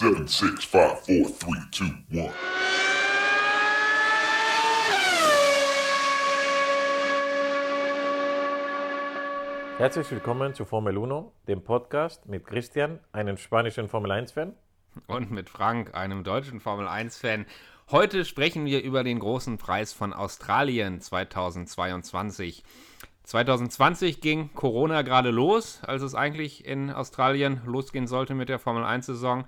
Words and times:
Seven, 0.00 0.26
six, 0.26 0.64
five, 0.64 0.98
four, 1.00 1.28
three, 1.28 1.60
two, 1.70 1.84
one. 2.10 2.32
Herzlich 9.76 10.10
willkommen 10.10 10.54
zu 10.54 10.64
Formel 10.64 10.96
Uno, 10.96 11.34
dem 11.48 11.62
Podcast 11.62 12.26
mit 12.26 12.46
Christian, 12.46 13.00
einem 13.12 13.36
spanischen 13.36 13.90
Formel 13.90 14.10
1-Fan. 14.12 14.54
Und 15.06 15.30
mit 15.30 15.50
Frank, 15.50 15.94
einem 15.94 16.24
deutschen 16.24 16.60
Formel 16.60 16.88
1-Fan. 16.88 17.44
Heute 17.90 18.24
sprechen 18.24 18.64
wir 18.64 18.82
über 18.82 19.04
den 19.04 19.18
großen 19.18 19.58
Preis 19.58 19.92
von 19.92 20.14
Australien 20.14 21.02
2022. 21.02 22.64
2020 23.24 24.22
ging 24.22 24.54
Corona 24.54 25.02
gerade 25.02 25.30
los, 25.30 25.82
als 25.82 26.00
es 26.00 26.14
eigentlich 26.14 26.64
in 26.64 26.90
Australien 26.90 27.60
losgehen 27.66 28.06
sollte 28.06 28.34
mit 28.34 28.48
der 28.48 28.58
Formel 28.58 28.84
1-Saison. 28.84 29.44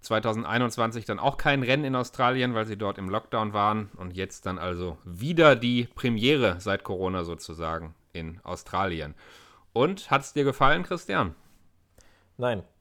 2021 0.00 1.04
dann 1.04 1.18
auch 1.18 1.36
kein 1.36 1.62
Rennen 1.62 1.84
in 1.84 1.96
Australien, 1.96 2.54
weil 2.54 2.66
sie 2.66 2.76
dort 2.76 2.98
im 2.98 3.08
Lockdown 3.08 3.52
waren. 3.52 3.90
Und 3.96 4.16
jetzt 4.16 4.46
dann 4.46 4.58
also 4.58 4.98
wieder 5.04 5.56
die 5.56 5.88
Premiere 5.94 6.60
seit 6.60 6.84
Corona 6.84 7.24
sozusagen 7.24 7.94
in 8.12 8.40
Australien. 8.44 9.14
Und 9.72 10.10
hat 10.10 10.22
es 10.22 10.32
dir 10.32 10.44
gefallen, 10.44 10.82
Christian? 10.82 11.34
Nein. 12.36 12.62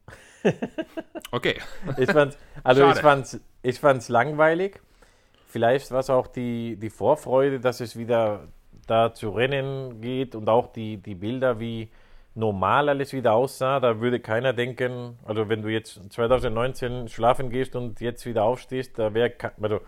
Okay. 1.31 1.59
Ich 1.98 2.09
fand's, 2.09 2.38
also 2.63 2.81
Schade. 2.81 2.95
ich 2.95 3.02
fand's, 3.02 3.40
ich 3.62 3.79
fand's 3.79 4.09
langweilig. 4.09 4.79
Vielleicht 5.48 5.91
war 5.91 5.99
es 5.99 6.09
auch 6.09 6.27
die, 6.27 6.77
die 6.77 6.90
Vorfreude, 6.90 7.59
dass 7.59 7.81
es 7.81 7.98
wieder 7.98 8.48
da 8.85 9.13
zu 9.13 9.29
Rennen 9.29 10.02
geht 10.02 10.35
und 10.35 10.48
auch 10.48 10.71
die, 10.71 10.98
die 10.98 11.15
Bilder, 11.15 11.59
wie 11.59 11.90
normal 12.38 12.90
alles 12.90 13.14
wieder 13.14 13.34
aussah. 13.34 13.80
Da 13.80 14.00
würde 14.00 14.20
keiner 14.20 14.54
denken, 14.54 15.18
also 15.26 15.50
wenn 15.50 15.62
du 15.62 15.70
jetzt 15.70 16.00
2019 16.14 17.08
schlafen 17.10 17.50
gehst 17.50 17.76
und 17.76 18.00
jetzt 18.00 18.26
wieder 18.26 18.44
aufstehst, 18.44 18.98
da 19.00 19.13
wäre, 19.13 19.34
also 19.62 19.82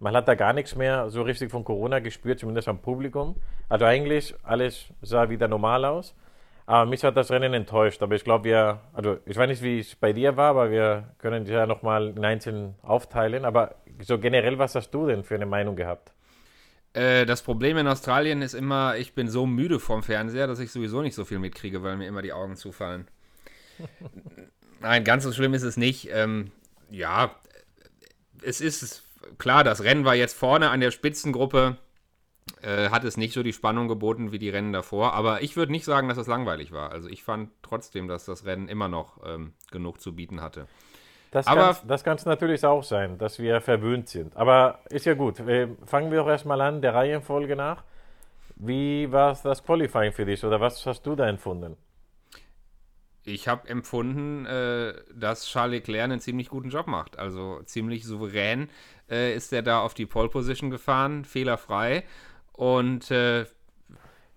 man 0.00 0.16
hat 0.16 0.26
da 0.26 0.34
gar 0.34 0.52
nichts 0.52 0.74
mehr 0.74 1.08
so 1.10 1.22
richtig 1.22 1.50
von 1.50 1.64
Corona 1.64 2.00
gespürt, 2.00 2.40
zumindest 2.40 2.68
am 2.68 2.78
Publikum. 2.78 3.36
Also 3.68 3.84
eigentlich 3.84 4.34
alles 4.42 4.88
sah 5.00 5.30
wieder 5.30 5.48
normal 5.48 5.84
aus. 5.84 6.14
Aber 6.66 6.86
mich 6.86 7.02
hat 7.04 7.16
das 7.16 7.30
Rennen 7.30 7.54
enttäuscht. 7.54 8.02
Aber 8.02 8.14
ich 8.14 8.24
glaube, 8.24 8.44
wir, 8.44 8.80
also 8.92 9.18
ich 9.26 9.36
weiß 9.36 9.48
nicht, 9.48 9.62
wie 9.62 9.78
es 9.78 9.94
bei 9.94 10.12
dir 10.12 10.36
war, 10.36 10.50
aber 10.50 10.70
wir 10.70 11.04
können 11.18 11.46
ja 11.46 11.66
nochmal 11.66 12.08
in 12.08 12.24
einzeln 12.24 12.74
aufteilen. 12.82 13.44
Aber 13.44 13.76
so 14.00 14.18
generell, 14.18 14.58
was 14.58 14.74
hast 14.74 14.90
du 14.90 15.06
denn 15.06 15.22
für 15.22 15.36
eine 15.36 15.46
Meinung 15.46 15.76
gehabt? 15.76 16.12
Äh, 16.94 17.26
das 17.26 17.42
Problem 17.42 17.76
in 17.76 17.86
Australien 17.86 18.42
ist 18.42 18.54
immer, 18.54 18.96
ich 18.96 19.14
bin 19.14 19.28
so 19.28 19.46
müde 19.46 19.80
vom 19.80 20.02
Fernseher, 20.02 20.46
dass 20.46 20.58
ich 20.58 20.70
sowieso 20.70 21.02
nicht 21.02 21.14
so 21.14 21.24
viel 21.24 21.38
mitkriege, 21.38 21.82
weil 21.82 21.96
mir 21.96 22.06
immer 22.06 22.22
die 22.22 22.32
Augen 22.32 22.56
zufallen. 22.56 23.08
Nein, 24.80 25.04
ganz 25.04 25.24
so 25.24 25.32
schlimm 25.32 25.54
ist 25.54 25.62
es 25.62 25.76
nicht. 25.76 26.08
Ähm, 26.12 26.50
ja, 26.90 27.34
es 28.42 28.60
ist 28.60 29.02
klar, 29.38 29.64
das 29.64 29.82
Rennen 29.82 30.04
war 30.04 30.14
jetzt 30.14 30.36
vorne 30.36 30.70
an 30.70 30.80
der 30.80 30.90
Spitzengruppe, 30.90 31.78
äh, 32.60 32.90
hat 32.90 33.04
es 33.04 33.16
nicht 33.16 33.32
so 33.32 33.42
die 33.42 33.52
Spannung 33.52 33.88
geboten 33.88 34.32
wie 34.32 34.38
die 34.38 34.50
Rennen 34.50 34.72
davor. 34.72 35.14
Aber 35.14 35.42
ich 35.42 35.56
würde 35.56 35.72
nicht 35.72 35.84
sagen, 35.84 36.08
dass 36.08 36.18
es 36.18 36.26
langweilig 36.26 36.72
war. 36.72 36.90
Also 36.90 37.08
ich 37.08 37.22
fand 37.22 37.50
trotzdem, 37.62 38.08
dass 38.08 38.24
das 38.24 38.44
Rennen 38.44 38.68
immer 38.68 38.88
noch 38.88 39.20
ähm, 39.24 39.52
genug 39.70 40.00
zu 40.00 40.14
bieten 40.14 40.40
hatte. 40.40 40.66
Das 41.32 41.46
kann 41.46 41.76
das 41.88 42.04
kann's 42.04 42.24
natürlich 42.24 42.64
auch 42.64 42.84
sein, 42.84 43.18
dass 43.18 43.40
wir 43.40 43.60
verwöhnt 43.60 44.08
sind. 44.08 44.36
Aber 44.36 44.78
ist 44.90 45.06
ja 45.06 45.14
gut. 45.14 45.38
Fangen 45.38 46.10
wir 46.10 46.18
doch 46.18 46.28
erstmal 46.28 46.60
an, 46.60 46.80
der 46.80 46.94
Reihenfolge 46.94 47.56
nach. 47.56 47.82
Wie 48.54 49.10
war 49.10 49.36
das 49.42 49.64
Qualifying 49.64 50.12
für 50.12 50.24
dich 50.24 50.44
oder 50.44 50.60
was 50.60 50.86
hast 50.86 51.04
du 51.04 51.16
da 51.16 51.26
empfunden? 51.26 51.76
Ich 53.24 53.48
habe 53.48 53.68
empfunden, 53.68 54.46
äh, 54.46 54.94
dass 55.14 55.46
Charles 55.46 55.80
Leclerc 55.80 56.04
einen 56.04 56.20
ziemlich 56.20 56.48
guten 56.48 56.70
Job 56.70 56.86
macht. 56.86 57.18
Also 57.18 57.62
ziemlich 57.64 58.04
souverän 58.04 58.68
äh, 59.10 59.34
ist 59.34 59.52
er 59.52 59.62
da 59.62 59.80
auf 59.80 59.94
die 59.94 60.06
Pole 60.06 60.28
Position 60.28 60.70
gefahren, 60.70 61.24
fehlerfrei. 61.24 62.04
Und 62.52 63.10
äh, 63.10 63.46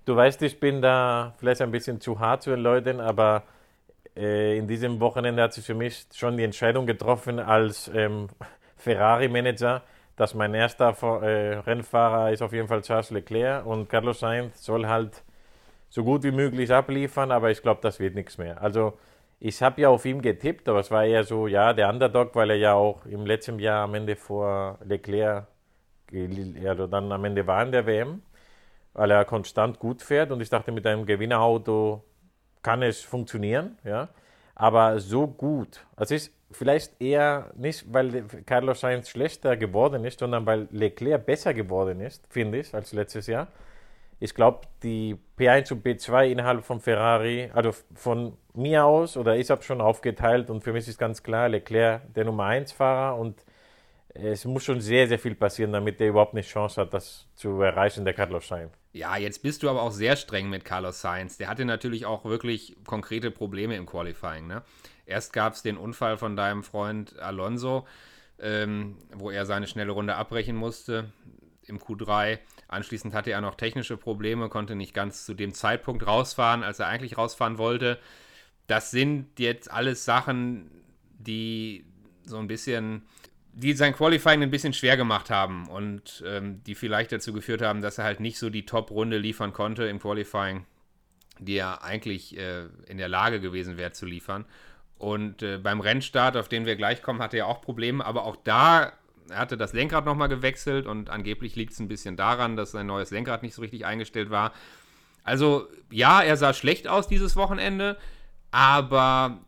Du 0.05 0.15
weißt, 0.15 0.43
ich 0.43 0.59
bin 0.59 0.83
da 0.83 1.33
vielleicht 1.39 1.61
ein 1.61 1.71
bisschen 1.71 1.99
zu 1.99 2.19
hart 2.19 2.43
zu 2.43 2.51
den 2.51 2.59
Leuten, 2.59 2.99
aber 2.99 3.43
äh, 4.15 4.57
in 4.57 4.67
diesem 4.67 4.99
Wochenende 4.99 5.43
hat 5.43 5.53
sich 5.53 5.65
für 5.65 5.73
mich 5.73 6.05
schon 6.13 6.37
die 6.37 6.43
Entscheidung 6.43 6.85
getroffen 6.85 7.39
als 7.39 7.89
ähm, 7.93 8.27
Ferrari-Manager, 8.77 9.83
dass 10.15 10.33
mein 10.33 10.53
erster 10.53 10.95
äh, 11.21 11.57
Rennfahrer 11.59 12.31
ist 12.31 12.41
auf 12.41 12.53
jeden 12.53 12.67
Fall 12.67 12.81
Charles 12.81 13.11
Leclerc 13.11 13.65
und 13.65 13.89
Carlos 13.89 14.19
Sainz 14.19 14.63
soll 14.63 14.87
halt 14.87 15.23
so 15.89 16.03
gut 16.03 16.23
wie 16.23 16.31
möglich 16.31 16.71
abliefern, 16.71 17.31
aber 17.31 17.51
ich 17.51 17.61
glaube, 17.61 17.81
das 17.81 17.99
wird 17.99 18.15
nichts 18.15 18.37
mehr. 18.37 18.61
Also 18.61 18.97
ich 19.39 19.61
habe 19.61 19.81
ja 19.81 19.89
auf 19.89 20.05
ihn 20.05 20.21
getippt, 20.21 20.67
aber 20.69 20.79
es 20.79 20.91
war 20.91 21.05
eher 21.05 21.23
so, 21.23 21.47
ja, 21.47 21.73
der 21.73 21.89
Underdog, 21.89 22.35
weil 22.35 22.51
er 22.51 22.57
ja 22.57 22.73
auch 22.73 23.05
im 23.05 23.25
letzten 23.25 23.59
Jahr 23.59 23.83
am 23.83 23.95
Ende 23.95 24.15
vor 24.15 24.79
Leclerc, 24.83 25.47
also 26.65 26.87
dann 26.87 27.11
am 27.11 27.25
Ende 27.25 27.45
war 27.47 27.63
in 27.63 27.71
der 27.71 27.85
WM 27.85 28.21
weil 28.95 29.11
er 29.11 29.25
konstant 29.25 29.77
gut 29.77 30.01
fährt 30.01 30.31
und 30.31 30.41
ich 30.41 30.49
dachte, 30.49 30.71
mit 30.71 30.87
einem 30.87 31.05
Gewinnerauto 31.05 32.03
kann 32.65 32.81
es 32.81 33.01
funktionieren, 33.01 33.77
ja. 33.83 34.09
Aber 34.55 34.99
so 34.99 35.27
gut, 35.27 35.85
also 35.95 36.15
ist 36.15 36.33
vielleicht 36.51 36.99
eher 36.99 37.51
nicht, 37.55 37.85
weil 37.93 38.23
Carlos 38.45 38.79
Sainz 38.79 39.09
schlechter 39.09 39.55
geworden 39.55 40.03
ist, 40.03 40.19
sondern 40.19 40.47
weil 40.47 40.67
Leclerc 40.71 41.25
besser 41.27 41.53
geworden 41.53 41.99
ist, 42.01 42.25
finde 42.27 42.59
ich, 42.59 42.73
als 42.73 42.91
letztes 42.91 43.27
Jahr. 43.27 43.49
Ich 44.19 44.33
glaube, 44.33 44.61
die 44.81 45.17
P1 45.37 45.73
und 45.73 45.85
P2 45.85 46.31
innerhalb 46.31 46.63
von 46.63 46.79
Ferrari, 46.79 47.51
also 47.53 47.71
von 47.93 48.35
mir 48.55 48.85
aus, 48.85 49.15
oder 49.15 49.35
ich 49.35 49.51
habe 49.51 49.61
schon 49.61 49.79
aufgeteilt 49.81 50.49
und 50.49 50.63
für 50.63 50.73
mich 50.73 50.87
ist 50.87 50.97
ganz 50.97 51.21
klar, 51.21 51.49
Leclerc 51.49 52.01
der 52.15 52.25
Nummer 52.25 52.45
1 52.45 52.71
Fahrer 52.71 53.19
und 53.19 53.45
es 54.15 54.45
muss 54.45 54.63
schon 54.63 54.81
sehr, 54.81 55.07
sehr 55.07 55.19
viel 55.19 55.35
passieren, 55.35 55.73
damit 55.73 56.01
er 56.01 56.07
überhaupt 56.07 56.33
eine 56.33 56.41
Chance 56.41 56.81
hat, 56.81 56.93
das 56.93 57.27
zu 57.35 57.61
erreichen, 57.61 58.05
der 58.05 58.15
Carlos 58.15 58.47
Sainz. 58.47 58.71
Ja, 58.95 59.17
jetzt 59.17 59.43
bist 59.43 59.61
du 59.61 59.69
aber 59.69 59.81
auch 59.81 59.91
sehr 59.91 60.15
streng 60.15 60.49
mit 60.49 60.63
Carlos 60.63 61.01
Sainz. 61.01 61.35
Der 61.35 61.49
hatte 61.49 61.65
natürlich 61.65 62.05
auch 62.05 62.23
wirklich 62.23 62.77
konkrete 62.85 63.29
Probleme 63.29 63.75
im 63.75 63.85
Qualifying. 63.85 64.47
Ne? 64.47 64.63
Erst 65.05 65.33
gab 65.33 65.51
es 65.51 65.61
den 65.61 65.75
Unfall 65.75 66.17
von 66.17 66.37
deinem 66.37 66.63
Freund 66.63 67.19
Alonso, 67.19 67.85
ähm, 68.39 68.95
wo 69.13 69.31
er 69.31 69.45
seine 69.45 69.67
schnelle 69.67 69.91
Runde 69.91 70.15
abbrechen 70.15 70.55
musste 70.55 71.11
im 71.63 71.77
Q3. 71.77 72.39
Anschließend 72.69 73.13
hatte 73.13 73.31
er 73.31 73.41
noch 73.41 73.55
technische 73.55 73.97
Probleme, 73.97 74.47
konnte 74.47 74.75
nicht 74.75 74.93
ganz 74.93 75.25
zu 75.25 75.33
dem 75.33 75.53
Zeitpunkt 75.53 76.07
rausfahren, 76.07 76.63
als 76.63 76.79
er 76.79 76.87
eigentlich 76.87 77.17
rausfahren 77.17 77.57
wollte. 77.57 77.99
Das 78.67 78.91
sind 78.91 79.39
jetzt 79.39 79.69
alles 79.69 80.05
Sachen, 80.05 80.71
die 81.19 81.83
so 82.23 82.37
ein 82.37 82.47
bisschen, 82.47 83.01
die 83.57 83.73
sein 83.73 83.93
Qualifying 83.93 84.43
ein 84.43 84.51
bisschen 84.51 84.73
schwer 84.73 84.97
gemacht 84.97 85.29
haben 85.29 85.67
und 85.67 86.23
ähm, 86.27 86.61
die 86.65 86.75
vielleicht 86.75 87.13
dazu 87.13 87.31
geführt 87.31 87.61
haben, 87.61 87.81
dass 87.81 87.97
er 87.97 88.03
halt 88.03 88.19
nicht 88.19 88.37
so 88.37 88.49
die 88.49 88.65
Top-Runde 88.65 89.17
liefern 89.17 89.53
konnte 89.53 89.85
im 89.85 89.99
Qualifying, 89.99 90.65
die 91.39 91.55
er 91.55 91.81
eigentlich 91.81 92.37
äh, 92.37 92.65
in 92.87 92.97
der 92.97 93.07
Lage 93.07 93.39
gewesen 93.39 93.77
wäre 93.77 93.93
zu 93.93 94.05
liefern. 94.05 94.45
Und 94.97 95.41
äh, 95.41 95.57
beim 95.57 95.79
Rennstart, 95.79 96.35
auf 96.35 96.49
den 96.49 96.65
wir 96.65 96.75
gleich 96.75 97.01
kommen, 97.01 97.21
hatte 97.21 97.37
er 97.37 97.47
auch 97.47 97.61
Probleme, 97.61 98.05
aber 98.05 98.25
auch 98.25 98.35
da 98.35 98.93
er 99.29 99.39
hatte 99.39 99.57
das 99.57 99.73
Lenkrad 99.73 100.05
nochmal 100.05 100.29
gewechselt 100.29 100.85
und 100.85 101.09
angeblich 101.09 101.55
liegt 101.55 101.73
es 101.73 101.79
ein 101.79 101.87
bisschen 101.87 102.15
daran, 102.15 102.55
dass 102.55 102.71
sein 102.71 102.85
neues 102.85 103.09
Lenkrad 103.09 103.41
nicht 103.41 103.55
so 103.55 103.61
richtig 103.61 103.85
eingestellt 103.85 104.29
war. 104.29 104.53
Also 105.23 105.67
ja, 105.91 106.21
er 106.21 106.37
sah 106.37 106.53
schlecht 106.53 106.87
aus 106.87 107.07
dieses 107.07 107.35
Wochenende, 107.35 107.97
aber 108.51 109.39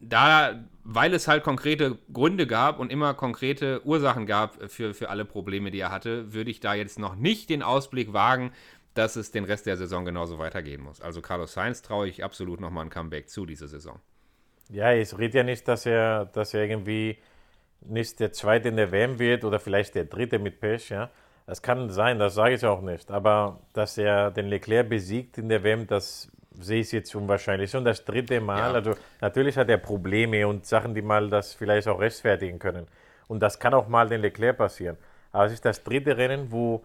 da, 0.00 0.62
weil 0.90 1.12
es 1.12 1.28
halt 1.28 1.44
konkrete 1.44 1.98
Gründe 2.10 2.46
gab 2.46 2.78
und 2.78 2.90
immer 2.90 3.12
konkrete 3.12 3.84
Ursachen 3.84 4.24
gab 4.24 4.70
für, 4.70 4.94
für 4.94 5.10
alle 5.10 5.26
Probleme, 5.26 5.70
die 5.70 5.80
er 5.80 5.90
hatte, 5.90 6.32
würde 6.32 6.50
ich 6.50 6.60
da 6.60 6.72
jetzt 6.72 6.98
noch 6.98 7.14
nicht 7.14 7.50
den 7.50 7.62
Ausblick 7.62 8.14
wagen, 8.14 8.52
dass 8.94 9.14
es 9.16 9.30
den 9.30 9.44
Rest 9.44 9.66
der 9.66 9.76
Saison 9.76 10.06
genauso 10.06 10.38
weitergehen 10.38 10.80
muss. 10.82 11.02
Also 11.02 11.20
Carlos 11.20 11.52
Sainz 11.52 11.82
traue 11.82 12.08
ich 12.08 12.24
absolut 12.24 12.58
nochmal 12.58 12.86
ein 12.86 12.90
Comeback 12.90 13.28
zu 13.28 13.44
diese 13.44 13.68
Saison. 13.68 14.00
Ja, 14.70 14.94
ich 14.94 15.16
rede 15.18 15.36
ja 15.36 15.44
nicht, 15.44 15.68
dass 15.68 15.84
er, 15.84 16.24
dass 16.24 16.54
er 16.54 16.62
irgendwie 16.62 17.18
nicht 17.82 18.18
der 18.18 18.32
Zweite 18.32 18.68
in 18.68 18.76
der 18.76 18.90
WM 18.90 19.18
wird 19.18 19.44
oder 19.44 19.60
vielleicht 19.60 19.94
der 19.94 20.06
Dritte 20.06 20.38
mit 20.38 20.58
Pech, 20.58 20.88
ja. 20.88 21.10
Das 21.44 21.60
kann 21.60 21.90
sein, 21.90 22.18
das 22.18 22.34
sage 22.34 22.54
ich 22.54 22.64
auch 22.64 22.80
nicht. 22.80 23.10
Aber 23.10 23.60
dass 23.74 23.98
er 23.98 24.30
den 24.30 24.46
Leclerc 24.46 24.88
besiegt 24.88 25.36
in 25.36 25.50
der 25.50 25.62
WM, 25.64 25.86
das 25.86 26.30
sehe 26.60 26.80
ich 26.80 26.92
jetzt 26.92 27.14
unwahrscheinlich. 27.14 27.70
Schon 27.70 27.84
das 27.84 28.04
dritte 28.04 28.40
Mal. 28.40 28.58
Ja. 28.58 28.72
Also 28.72 28.94
natürlich 29.20 29.56
hat 29.56 29.68
er 29.68 29.78
Probleme 29.78 30.46
und 30.46 30.66
Sachen, 30.66 30.94
die 30.94 31.02
mal 31.02 31.28
das 31.30 31.54
vielleicht 31.54 31.88
auch 31.88 32.00
rechtfertigen 32.00 32.58
können. 32.58 32.86
Und 33.28 33.40
das 33.40 33.58
kann 33.58 33.74
auch 33.74 33.88
mal 33.88 34.08
den 34.08 34.20
Leclerc 34.22 34.56
passieren. 34.56 34.96
Aber 35.32 35.44
es 35.46 35.52
ist 35.52 35.64
das 35.64 35.82
dritte 35.84 36.16
Rennen, 36.16 36.50
wo 36.50 36.84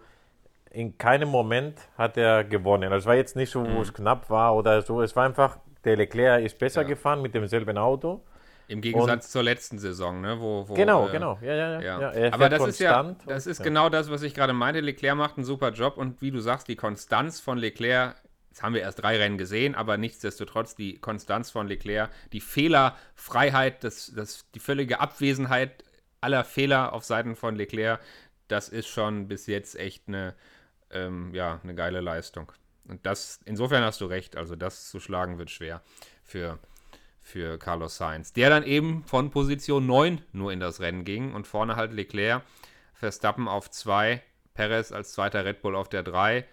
in 0.70 0.98
keinem 0.98 1.28
Moment 1.28 1.78
hat 1.96 2.16
er 2.16 2.44
gewonnen. 2.44 2.92
Also 2.92 3.04
es 3.04 3.06
war 3.06 3.14
jetzt 3.14 3.36
nicht 3.36 3.50
so, 3.50 3.64
wo 3.66 3.80
es 3.82 3.92
knapp 3.94 4.28
war 4.28 4.54
oder 4.56 4.82
so. 4.82 5.00
Es 5.02 5.14
war 5.16 5.24
einfach, 5.24 5.56
der 5.84 5.96
Leclerc 5.96 6.44
ist 6.44 6.58
besser 6.58 6.82
Ja. 6.82 6.88
gefahren 6.88 7.22
mit 7.22 7.34
demselben 7.34 7.78
Auto. 7.78 8.20
Im 8.66 8.80
Gegensatz 8.80 9.30
zur 9.30 9.42
letzten 9.42 9.78
Saison, 9.78 10.22
ne? 10.22 10.36
Wo, 10.40 10.66
wo, 10.66 10.72
Genau, 10.74 11.06
äh, 11.08 11.12
genau. 11.12 11.38
Ja, 11.42 11.54
ja, 11.54 11.80
ja. 11.80 12.00
Ja. 12.00 12.10
er 12.12 12.32
Aber 12.34 12.48
das 12.48 12.66
ist 12.66 12.78
ja, 12.80 13.14
das 13.26 13.44
und- 13.46 13.50
ist 13.52 13.62
genau 13.62 13.90
das, 13.90 14.10
was 14.10 14.22
ich 14.22 14.34
gerade 14.34 14.54
meinte. 14.54 14.80
Leclerc 14.80 15.16
macht 15.16 15.36
einen 15.36 15.44
super 15.44 15.70
Job 15.70 15.98
und 15.98 16.20
wie 16.22 16.30
du 16.30 16.40
sagst, 16.40 16.66
die 16.68 16.76
Konstanz 16.76 17.40
von 17.40 17.58
Leclerc 17.58 18.16
Jetzt 18.54 18.62
haben 18.62 18.74
wir 18.74 18.82
erst 18.82 19.02
drei 19.02 19.16
Rennen 19.16 19.36
gesehen, 19.36 19.74
aber 19.74 19.96
nichtsdestotrotz 19.96 20.76
die 20.76 21.00
Konstanz 21.00 21.50
von 21.50 21.66
Leclerc, 21.66 22.08
die 22.32 22.40
Fehlerfreiheit, 22.40 23.82
das, 23.82 24.12
das, 24.14 24.48
die 24.54 24.60
völlige 24.60 25.00
Abwesenheit 25.00 25.82
aller 26.20 26.44
Fehler 26.44 26.92
auf 26.92 27.02
Seiten 27.02 27.34
von 27.34 27.56
Leclerc, 27.56 27.98
das 28.46 28.68
ist 28.68 28.86
schon 28.86 29.26
bis 29.26 29.48
jetzt 29.48 29.74
echt 29.74 30.06
eine, 30.06 30.36
ähm, 30.90 31.34
ja, 31.34 31.58
eine 31.64 31.74
geile 31.74 32.00
Leistung. 32.00 32.52
Und 32.86 33.04
das, 33.04 33.40
insofern 33.44 33.82
hast 33.82 34.00
du 34.00 34.04
recht, 34.04 34.36
also 34.36 34.54
das 34.54 34.88
zu 34.88 35.00
schlagen 35.00 35.38
wird 35.38 35.50
schwer 35.50 35.82
für, 36.22 36.60
für 37.22 37.58
Carlos 37.58 37.96
Sainz, 37.96 38.34
der 38.34 38.50
dann 38.50 38.62
eben 38.62 39.02
von 39.02 39.32
Position 39.32 39.84
9 39.84 40.22
nur 40.30 40.52
in 40.52 40.60
das 40.60 40.78
Rennen 40.78 41.04
ging 41.04 41.34
und 41.34 41.48
vorne 41.48 41.74
halt 41.74 41.92
Leclerc, 41.92 42.44
Verstappen 42.92 43.48
auf 43.48 43.68
2, 43.68 44.22
Perez 44.54 44.92
als 44.92 45.12
zweiter 45.12 45.44
Red 45.44 45.60
Bull 45.60 45.74
auf 45.74 45.88
der 45.88 46.04
3 46.04 46.46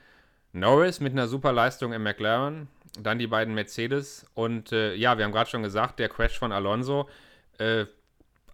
Norris 0.54 1.00
mit 1.00 1.14
einer 1.14 1.28
super 1.28 1.52
Leistung 1.52 1.94
im 1.94 2.04
McLaren, 2.04 2.68
dann 3.00 3.20
die 3.20 3.28
beiden 3.28 3.54
Mercedes 3.54 4.26
und 4.34 4.72
äh, 4.72 4.94
ja, 4.96 5.18
wir 5.18 5.26
haben 5.26 5.32
gerade 5.32 5.50
schon 5.50 5.64
gesagt, 5.64 6.00
der 6.00 6.10
Crash 6.10 6.38
von 6.38 6.52
Alonso. 6.52 7.08
Äh, 7.58 7.86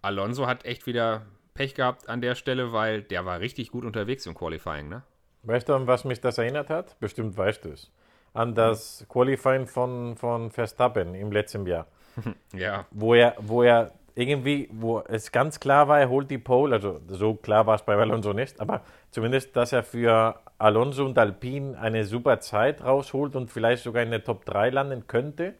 Alonso 0.00 0.46
hat 0.46 0.64
echt 0.64 0.86
wieder 0.86 1.26
Pech 1.54 1.74
gehabt 1.74 2.08
an 2.08 2.20
der 2.20 2.36
Stelle, 2.36 2.72
weil 2.72 3.02
der 3.02 3.24
war 3.24 3.40
richtig 3.40 3.70
gut 3.70 3.84
unterwegs 3.84 4.26
im 4.26 4.34
Qualifying, 4.34 4.88
ne? 4.88 5.02
Weißt 5.42 5.68
du, 5.68 5.74
an 5.74 5.86
was 5.86 6.04
mich 6.04 6.20
das 6.20 6.38
erinnert 6.38 6.70
hat? 6.70 6.98
Bestimmt 7.00 7.36
weißt 7.36 7.64
du 7.64 7.70
es. 7.70 7.90
An 8.32 8.54
das 8.54 9.04
Qualifying 9.08 9.66
von, 9.66 10.16
von 10.16 10.50
Verstappen 10.50 11.14
im 11.14 11.32
letzten 11.32 11.66
Jahr. 11.66 11.86
ja. 12.52 12.86
Wo 12.90 13.14
er, 13.14 13.34
wo 13.38 13.62
er 13.62 13.92
irgendwie, 14.14 14.68
wo 14.72 15.00
es 15.00 15.32
ganz 15.32 15.58
klar 15.58 15.88
war, 15.88 16.00
er 16.00 16.08
holt 16.08 16.30
die 16.30 16.38
Pole, 16.38 16.74
also 16.74 17.00
so 17.08 17.34
klar 17.34 17.66
war 17.66 17.76
es 17.76 17.82
bei 17.82 17.94
Alonso 17.94 18.32
nicht, 18.32 18.60
aber 18.60 18.82
zumindest, 19.10 19.54
dass 19.54 19.72
er 19.72 19.84
für 19.84 20.40
Alonso 20.58 21.04
und 21.04 21.16
Alpine 21.16 21.78
eine 21.78 22.04
super 22.04 22.40
Zeit 22.40 22.84
rausholt 22.84 23.36
und 23.36 23.50
vielleicht 23.50 23.84
sogar 23.84 24.02
in 24.02 24.10
der 24.10 24.24
Top 24.24 24.44
3 24.44 24.70
landen 24.70 25.06
könnte. 25.06 25.54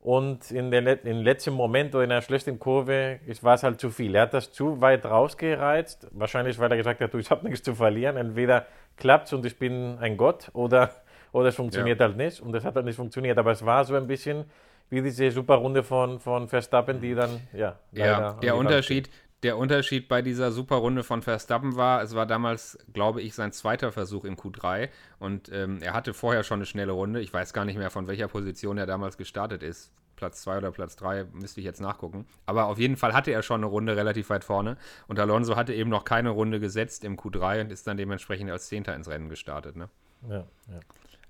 Und 0.00 0.50
in 0.50 0.72
den, 0.72 0.86
im 0.86 1.22
letzten 1.22 1.54
Moment 1.54 1.94
oder 1.94 2.02
in 2.02 2.10
der 2.10 2.22
schlechten 2.22 2.58
Kurve 2.58 3.20
war 3.42 3.54
es 3.54 3.62
halt 3.62 3.78
zu 3.78 3.90
viel. 3.90 4.16
Er 4.16 4.22
hat 4.22 4.34
das 4.34 4.50
zu 4.50 4.80
weit 4.80 5.06
rausgereizt. 5.06 6.08
Wahrscheinlich, 6.10 6.58
weil 6.58 6.72
er 6.72 6.76
gesagt 6.76 7.00
hat, 7.00 7.14
du, 7.14 7.18
ich 7.18 7.30
habe 7.30 7.46
nichts 7.46 7.62
zu 7.62 7.76
verlieren. 7.76 8.16
Entweder 8.16 8.66
klappt 8.96 9.26
es 9.26 9.32
und 9.32 9.46
ich 9.46 9.58
bin 9.58 9.98
ein 10.00 10.16
Gott 10.16 10.50
oder, 10.54 10.90
oder 11.30 11.50
es 11.50 11.54
funktioniert 11.54 12.00
ja. 12.00 12.06
halt 12.06 12.16
nicht. 12.16 12.40
Und 12.40 12.52
es 12.56 12.64
hat 12.64 12.74
halt 12.74 12.84
nicht 12.84 12.96
funktioniert. 12.96 13.38
Aber 13.38 13.52
es 13.52 13.64
war 13.64 13.84
so 13.84 13.94
ein 13.94 14.08
bisschen 14.08 14.46
wie 14.90 15.02
diese 15.02 15.30
super 15.30 15.54
Runde 15.54 15.84
von, 15.84 16.18
von 16.18 16.48
Verstappen, 16.48 17.00
die 17.00 17.14
dann, 17.14 17.40
ja. 17.52 17.76
Ja, 17.92 18.32
der 18.42 18.56
Unterschied, 18.56 19.08
der 19.42 19.58
Unterschied 19.58 20.08
bei 20.08 20.22
dieser 20.22 20.52
super 20.52 20.76
Runde 20.76 21.02
von 21.02 21.22
Verstappen 21.22 21.76
war, 21.76 22.02
es 22.02 22.14
war 22.14 22.26
damals, 22.26 22.78
glaube 22.92 23.22
ich, 23.22 23.34
sein 23.34 23.52
zweiter 23.52 23.90
Versuch 23.90 24.24
im 24.24 24.36
Q3 24.36 24.88
und 25.18 25.50
ähm, 25.52 25.78
er 25.82 25.94
hatte 25.94 26.14
vorher 26.14 26.44
schon 26.44 26.58
eine 26.58 26.66
schnelle 26.66 26.92
Runde. 26.92 27.20
Ich 27.20 27.32
weiß 27.32 27.52
gar 27.52 27.64
nicht 27.64 27.76
mehr, 27.76 27.90
von 27.90 28.06
welcher 28.06 28.28
Position 28.28 28.78
er 28.78 28.86
damals 28.86 29.16
gestartet 29.16 29.62
ist. 29.62 29.92
Platz 30.14 30.42
2 30.42 30.58
oder 30.58 30.70
Platz 30.70 30.94
3, 30.96 31.24
müsste 31.32 31.58
ich 31.60 31.66
jetzt 31.66 31.80
nachgucken. 31.80 32.26
Aber 32.46 32.66
auf 32.66 32.78
jeden 32.78 32.96
Fall 32.96 33.12
hatte 33.12 33.32
er 33.32 33.42
schon 33.42 33.60
eine 33.60 33.66
Runde 33.66 33.96
relativ 33.96 34.30
weit 34.30 34.44
vorne 34.44 34.76
und 35.08 35.18
Alonso 35.18 35.56
hatte 35.56 35.74
eben 35.74 35.90
noch 35.90 36.04
keine 36.04 36.30
Runde 36.30 36.60
gesetzt 36.60 37.02
im 37.02 37.16
Q3 37.16 37.62
und 37.62 37.72
ist 37.72 37.86
dann 37.88 37.96
dementsprechend 37.96 38.48
als 38.50 38.68
Zehnter 38.68 38.94
ins 38.94 39.08
Rennen 39.08 39.28
gestartet. 39.28 39.74
Ne? 39.74 39.88
Ja, 40.28 40.36
ja. 40.36 40.80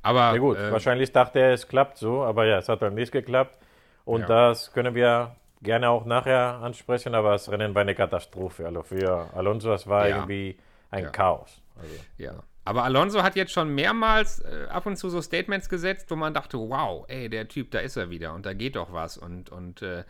Aber 0.03 0.33
ja 0.33 0.37
gut, 0.37 0.59
äh, 0.59 0.71
wahrscheinlich 0.71 1.13
dachte 1.13 1.39
er, 1.39 1.53
es 1.53 1.69
klappt 1.69 1.97
so, 1.97 2.23
aber 2.23 2.45
ja, 2.45 2.59
es 2.59 2.69
hat 2.69 2.83
dann 2.83 2.95
nicht 2.95 3.13
geklappt. 3.13 3.57
Und 4.05 4.23
Ja. 4.23 4.27
das 4.27 4.73
können 4.73 4.95
wir 4.95 5.37
gerne 5.63 5.89
auch 5.91 6.05
nachher 6.05 6.61
ansprechen, 6.63 7.15
aber 7.15 7.33
das 7.33 7.51
Rennen 7.51 7.75
war 7.75 7.83
eine 7.83 7.95
Katastrophe. 7.95 8.67
Also 8.67 8.83
für 8.83 9.29
Alonso, 9.35 9.69
das 9.71 9.87
war 9.87 10.09
Ja. 10.09 10.17
irgendwie 10.17 10.57
ein 10.91 11.05
Ja. 11.05 11.11
Chaos. 11.11 11.61
Also, 11.81 11.95
Ja. 12.19 12.43
Aber 12.65 12.85
Alonso 12.85 13.25
hat 13.25 13.35
jetzt 13.35 13.51
schon 13.53 13.75
mehrmals 13.75 14.39
äh, 14.41 14.67
ab 14.71 14.87
und 14.87 14.97
zu 14.97 15.09
so 15.11 15.21
Statements 15.21 15.69
gesetzt, 15.69 16.11
wo 16.11 16.17
man 16.17 16.33
dachte, 16.33 16.59
wow, 16.59 17.05
ey, 17.09 17.29
der 17.29 17.49
Typ, 17.49 17.73
da 17.73 17.81
ist 17.81 17.97
er 17.97 18.09
wieder 18.09 18.35
und 18.35 18.47
da 18.47 18.53
geht 18.55 18.77
doch 18.77 18.93
was. 18.93 19.19
Und, 19.19 19.51
und 19.51 19.83
äh, 19.83 20.05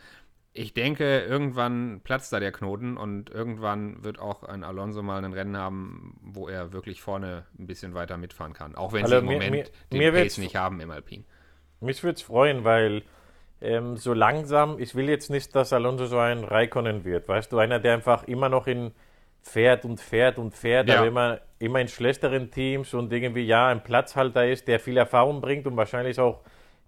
ich 0.55 0.75
denke, 0.75 1.21
irgendwann 1.21 2.01
platzt 2.03 2.31
da 2.31 2.39
der 2.39 2.51
Knoten 2.51 2.95
und 2.95 3.31
irgendwann 3.31 4.03
wird 4.03 4.19
auch 4.19 4.43
ein 4.43 4.63
Alonso 4.63 5.01
mal 5.01 5.25
ein 5.25 5.33
Rennen 5.33 5.57
haben, 5.57 6.15
wo 6.21 6.47
er 6.47 6.73
wirklich 6.73 7.01
vorne 7.01 7.47
ein 7.57 7.65
bisschen 7.65 7.95
weiter 7.95 8.17
mitfahren 8.17 8.53
kann. 8.53 8.75
Auch 8.75 8.93
wenn 8.93 9.07
sie 9.07 9.15
Also 9.15 9.17
im 9.17 9.25
mir- 9.29 9.33
Moment 9.33 9.51
mir- 9.51 9.65
den 9.91 9.97
mir 9.97 10.11
Pace 10.11 10.37
nicht 10.37 10.55
haben 10.55 10.79
im 10.79 10.91
Alpin. 10.91 11.25
Mich 11.79 12.03
würde 12.03 12.17
es 12.17 12.21
freuen, 12.21 12.63
weil 12.63 13.01
ähm, 13.63 13.97
so 13.97 14.13
langsam, 14.13 14.77
ich 14.79 14.93
will 14.95 15.09
jetzt 15.09 15.29
nicht, 15.29 15.55
dass 15.55 15.73
Alonso 15.73 16.05
so 16.05 16.17
ein 16.19 16.43
Raikkonen 16.43 17.05
wird. 17.05 17.27
Weißt 17.27 17.51
du, 17.51 17.57
einer, 17.59 17.79
der 17.79 17.93
einfach 17.93 18.23
immer 18.25 18.49
noch 18.49 18.67
in 18.67 18.91
fährt 19.41 19.83
und 19.85 19.99
fährt 19.99 20.37
und 20.37 20.53
fährt, 20.55 20.87
Ja. 20.87 20.99
aber 20.99 21.07
immer, 21.07 21.39
immer 21.59 21.81
in 21.81 21.87
schlechteren 21.87 22.49
Teams 22.51 22.93
und 22.93 23.11
irgendwie 23.11 23.43
ja 23.45 23.67
ein 23.67 23.83
Platzhalter 23.83 24.47
ist, 24.47 24.67
der 24.67 24.79
viel 24.79 24.95
Erfahrung 24.97 25.41
bringt 25.41 25.65
und 25.67 25.75
wahrscheinlich 25.75 26.19
auch 26.19 26.41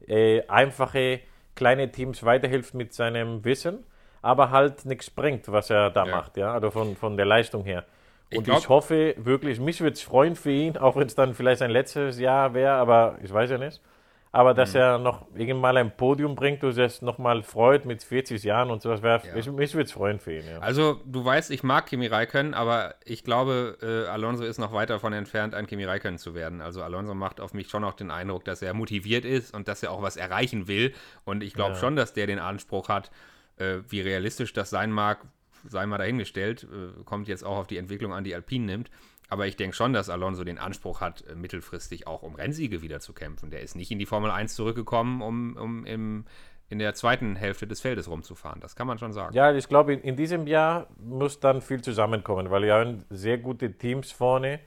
äh, 0.07 0.41
einfache 0.47 1.19
kleine 1.55 1.91
Teams 1.91 2.23
weiterhilft 2.23 2.73
mit 2.73 2.93
seinem 2.93 3.43
Wissen, 3.43 3.83
aber 4.21 4.51
halt 4.51 4.85
nichts 4.85 5.09
bringt, 5.09 5.51
was 5.51 5.69
er 5.69 5.89
da 5.89 6.05
Ja. 6.05 6.15
macht, 6.15 6.37
ja, 6.37 6.53
also 6.53 6.71
von, 6.71 6.95
von 6.95 7.17
der 7.17 7.25
Leistung 7.25 7.63
her. 7.65 7.83
Ich 8.29 8.37
Und 8.39 8.43
glaub- 8.45 8.59
ich 8.59 8.69
hoffe 8.69 9.15
wirklich, 9.17 9.59
mich 9.59 9.81
würde 9.81 9.93
es 9.93 10.01
freuen 10.01 10.35
für 10.35 10.51
ihn, 10.51 10.77
auch 10.77 10.95
wenn 10.95 11.07
es 11.07 11.15
dann 11.15 11.33
vielleicht 11.33 11.59
sein 11.59 11.71
letztes 11.71 12.19
Jahr 12.19 12.53
wäre, 12.53 12.73
aber 12.75 13.17
ich 13.23 13.31
weiß 13.33 13.49
ja 13.51 13.57
nicht. 13.57 13.81
Aber 14.35 14.53
dass 14.53 14.73
Mhm. 14.73 14.79
er 14.81 14.97
noch 14.97 15.27
irgendwann 15.33 15.61
mal 15.61 15.77
ein 15.77 15.95
Podium 15.95 16.35
bringt 16.35 16.61
und 16.65 16.77
es 16.77 17.01
nochmal 17.01 17.41
freut 17.41 17.85
mit 17.85 18.03
40 18.03 18.43
Jahren 18.43 18.69
und 18.69 18.81
sowas, 18.81 19.01
wär, 19.01 19.21
Ja. 19.25 19.33
ich, 19.37 19.49
mich 19.49 19.73
würde 19.73 19.85
es 19.85 19.93
freuen 19.93 20.19
für 20.19 20.33
ihn. 20.37 20.45
Ja. 20.45 20.59
Also, 20.59 20.99
du 21.05 21.23
weißt, 21.23 21.51
ich 21.51 21.63
mag 21.63 21.85
Kimi 21.85 22.07
Räikkönen, 22.07 22.53
aber 22.53 22.95
ich 23.05 23.23
glaube, 23.23 23.77
äh, 23.81 24.09
Alonso 24.11 24.43
ist 24.43 24.57
noch 24.57 24.73
weit 24.73 24.89
davon 24.89 25.13
entfernt, 25.13 25.55
ein 25.55 25.67
Kimi 25.67 25.85
Räikkönen 25.85 26.17
zu 26.17 26.35
werden. 26.35 26.59
Also, 26.59 26.83
Alonso 26.83 27.13
macht 27.13 27.39
auf 27.39 27.53
mich 27.53 27.69
schon 27.69 27.83
noch 27.83 27.93
den 27.93 28.11
Eindruck, 28.11 28.43
dass 28.43 28.61
er 28.61 28.73
motiviert 28.73 29.23
ist 29.23 29.53
und 29.53 29.69
dass 29.69 29.81
er 29.83 29.91
auch 29.91 30.01
was 30.01 30.17
erreichen 30.17 30.67
will. 30.67 30.93
Und 31.23 31.41
ich 31.41 31.53
glaube 31.53 31.75
Ja. 31.75 31.79
schon, 31.79 31.95
dass 31.95 32.11
der 32.11 32.27
den 32.27 32.39
Anspruch 32.39 32.89
hat, 32.89 33.11
äh, 33.57 33.77
wie 33.87 34.01
realistisch 34.01 34.51
das 34.51 34.69
sein 34.69 34.91
mag, 34.91 35.19
sei 35.67 35.85
mal 35.85 35.97
dahingestellt, 35.97 36.63
äh, 36.69 37.03
kommt 37.05 37.29
jetzt 37.29 37.43
auch 37.45 37.55
auf 37.57 37.67
die 37.67 37.77
Entwicklung 37.77 38.13
an, 38.13 38.25
die 38.25 38.35
Alpine 38.35 38.65
nimmt. 38.65 38.91
Aber 39.29 39.47
ich 39.47 39.55
denke 39.55 39.75
schon, 39.75 39.93
dass 39.93 40.09
Alonso 40.09 40.43
den 40.43 40.59
Anspruch 40.59 41.01
hat, 41.01 41.23
äh, 41.27 41.35
mittelfristig 41.35 42.07
auch 42.07 42.21
um 42.21 42.35
Rennsiege 42.35 42.81
wieder 42.81 42.99
zu 42.99 43.13
kämpfen. 43.13 43.49
Der 43.49 43.61
ist 43.61 43.75
nicht 43.75 43.91
in 43.91 43.99
die 43.99 44.05
Formel 44.05 44.29
1 44.31 44.55
zurückgekommen, 44.55 45.21
um, 45.21 45.57
um 45.57 45.85
im, 45.85 46.25
in 46.69 46.79
der 46.79 46.93
zweiten 46.93 47.35
Hälfte 47.35 47.67
des 47.67 47.81
Feldes 47.81 48.09
rumzufahren. 48.09 48.59
Das 48.61 48.75
kann 48.75 48.87
man 48.87 48.97
schon 48.97 49.13
sagen. 49.13 49.33
Ja, 49.35 49.53
ich 49.53 49.67
glaube, 49.67 49.93
in, 49.93 50.01
in 50.01 50.15
diesem 50.15 50.47
Jahr 50.47 50.87
muss 50.99 51.39
dann 51.39 51.61
viel 51.61 51.81
zusammenkommen, 51.81 52.49
weil 52.51 52.63
wir 52.63 52.75
haben 52.75 53.05
sehr 53.09 53.37
gute 53.37 53.73
Teams 53.73 54.11
vorne. 54.11 54.59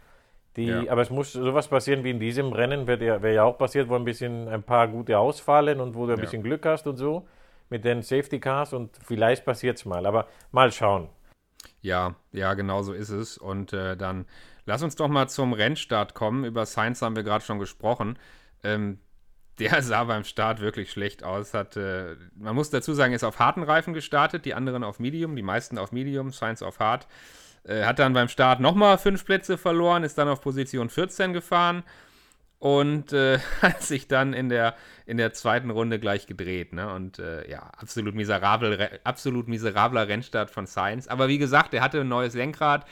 Die, 0.56 0.66
Ja. 0.66 0.90
Aber 0.90 1.02
es 1.02 1.10
muss 1.10 1.32
sowas 1.32 1.68
passieren 1.68 2.02
wie 2.02 2.10
in 2.10 2.18
diesem 2.18 2.52
Rennen, 2.52 2.86
wäre 2.88 3.04
ja, 3.04 3.22
wär 3.22 3.32
ja 3.32 3.44
auch 3.44 3.58
passiert, 3.58 3.88
wo 3.88 3.94
ein 3.94 4.04
bisschen 4.04 4.48
ein 4.48 4.62
paar 4.64 4.88
gute 4.88 5.18
ausfallen 5.18 5.80
und 5.80 5.94
wo 5.94 6.06
du 6.06 6.12
ein 6.12 6.18
Ja. 6.18 6.24
bisschen 6.24 6.42
Glück 6.42 6.66
hast 6.66 6.86
und 6.88 6.96
so 6.96 7.28
mit 7.70 7.84
den 7.84 8.02
Safety 8.02 8.40
Cars 8.40 8.72
und 8.72 8.90
vielleicht 9.04 9.44
passiert 9.44 9.76
es 9.76 9.84
mal. 9.84 10.04
Aber 10.06 10.26
mal 10.50 10.72
schauen. 10.72 11.08
Ja, 11.80 12.16
ja, 12.32 12.54
genau 12.54 12.82
so 12.82 12.92
ist 12.92 13.10
es. 13.10 13.38
Und 13.38 13.72
äh, 13.72 13.96
dann 13.96 14.26
lass 14.66 14.82
uns 14.82 14.96
doch 14.96 15.08
mal 15.08 15.28
zum 15.28 15.52
Rennstart 15.52 16.14
kommen. 16.14 16.44
Über 16.44 16.66
Sainz 16.66 17.02
haben 17.02 17.16
wir 17.16 17.22
gerade 17.22 17.44
schon 17.44 17.58
gesprochen. 17.58 18.18
Ähm, 18.62 18.98
der 19.58 19.82
sah 19.82 20.04
beim 20.04 20.24
Start 20.24 20.60
wirklich 20.60 20.90
schlecht 20.90 21.22
aus. 21.22 21.54
Hat, 21.54 21.76
äh, 21.76 22.16
man 22.34 22.54
muss 22.54 22.70
dazu 22.70 22.94
sagen, 22.94 23.14
ist 23.14 23.24
auf 23.24 23.38
harten 23.38 23.62
Reifen 23.62 23.94
gestartet, 23.94 24.44
die 24.44 24.54
anderen 24.54 24.84
auf 24.84 24.98
Medium, 24.98 25.36
die 25.36 25.42
meisten 25.42 25.78
auf 25.78 25.92
Medium, 25.92 26.32
Sainz 26.32 26.62
auf 26.62 26.80
hart. 26.80 27.06
Äh, 27.64 27.84
hat 27.84 27.98
dann 27.98 28.12
beim 28.12 28.28
Start 28.28 28.60
nochmal 28.60 28.98
fünf 28.98 29.24
Plätze 29.24 29.58
verloren, 29.58 30.04
ist 30.04 30.18
dann 30.18 30.28
auf 30.28 30.40
Position 30.40 30.88
14 30.88 31.32
gefahren 31.32 31.84
und 32.58 33.12
äh, 33.12 33.38
hat 33.62 33.82
sich 33.82 34.08
dann 34.08 34.32
in 34.32 34.48
der, 34.48 34.74
in 35.06 35.16
der 35.16 35.32
zweiten 35.32 35.70
Runde 35.70 35.98
gleich 35.98 36.26
gedreht. 36.26 36.72
Ne? 36.72 36.92
Und 36.92 37.18
äh, 37.18 37.48
ja, 37.50 37.70
absolut, 37.76 38.14
miserabel, 38.14 39.00
absolut 39.04 39.48
miserabler 39.48 40.08
Rennstart 40.08 40.50
von 40.50 40.66
Sainz. 40.66 41.08
Aber 41.08 41.28
wie 41.28 41.38
gesagt, 41.38 41.74
er 41.74 41.82
hatte 41.82 42.00
ein 42.00 42.08
neues 42.08 42.34
Lenkrad. 42.34 42.86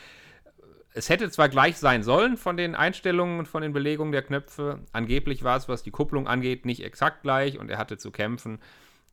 Es 0.94 1.10
hätte 1.10 1.30
zwar 1.30 1.50
gleich 1.50 1.76
sein 1.76 2.02
sollen 2.02 2.38
von 2.38 2.56
den 2.56 2.74
Einstellungen 2.74 3.38
und 3.38 3.46
von 3.46 3.62
den 3.62 3.72
Belegungen 3.72 4.12
der 4.12 4.22
Knöpfe. 4.22 4.80
Angeblich 4.92 5.44
war 5.44 5.56
es, 5.56 5.68
was 5.68 5.82
die 5.82 5.90
Kupplung 5.90 6.26
angeht, 6.26 6.64
nicht 6.64 6.82
exakt 6.82 7.22
gleich 7.22 7.58
und 7.58 7.70
er 7.70 7.76
hatte 7.76 7.98
zu 7.98 8.10
kämpfen. 8.10 8.60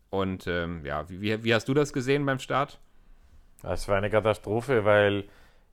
Und 0.10 0.48
ähm, 0.48 0.86
ja, 0.86 1.10
wie, 1.10 1.43
wie, 1.43 1.53
hast 1.53 1.67
du 1.67 1.74
das 1.74 1.91
gesehen 1.91 2.25
beim 2.25 2.39
Start? 2.39 2.79
Das 3.63 3.88
war 3.88 3.98
eine 3.98 4.12
Katastrophe, 4.12 4.86
weil 4.86 5.25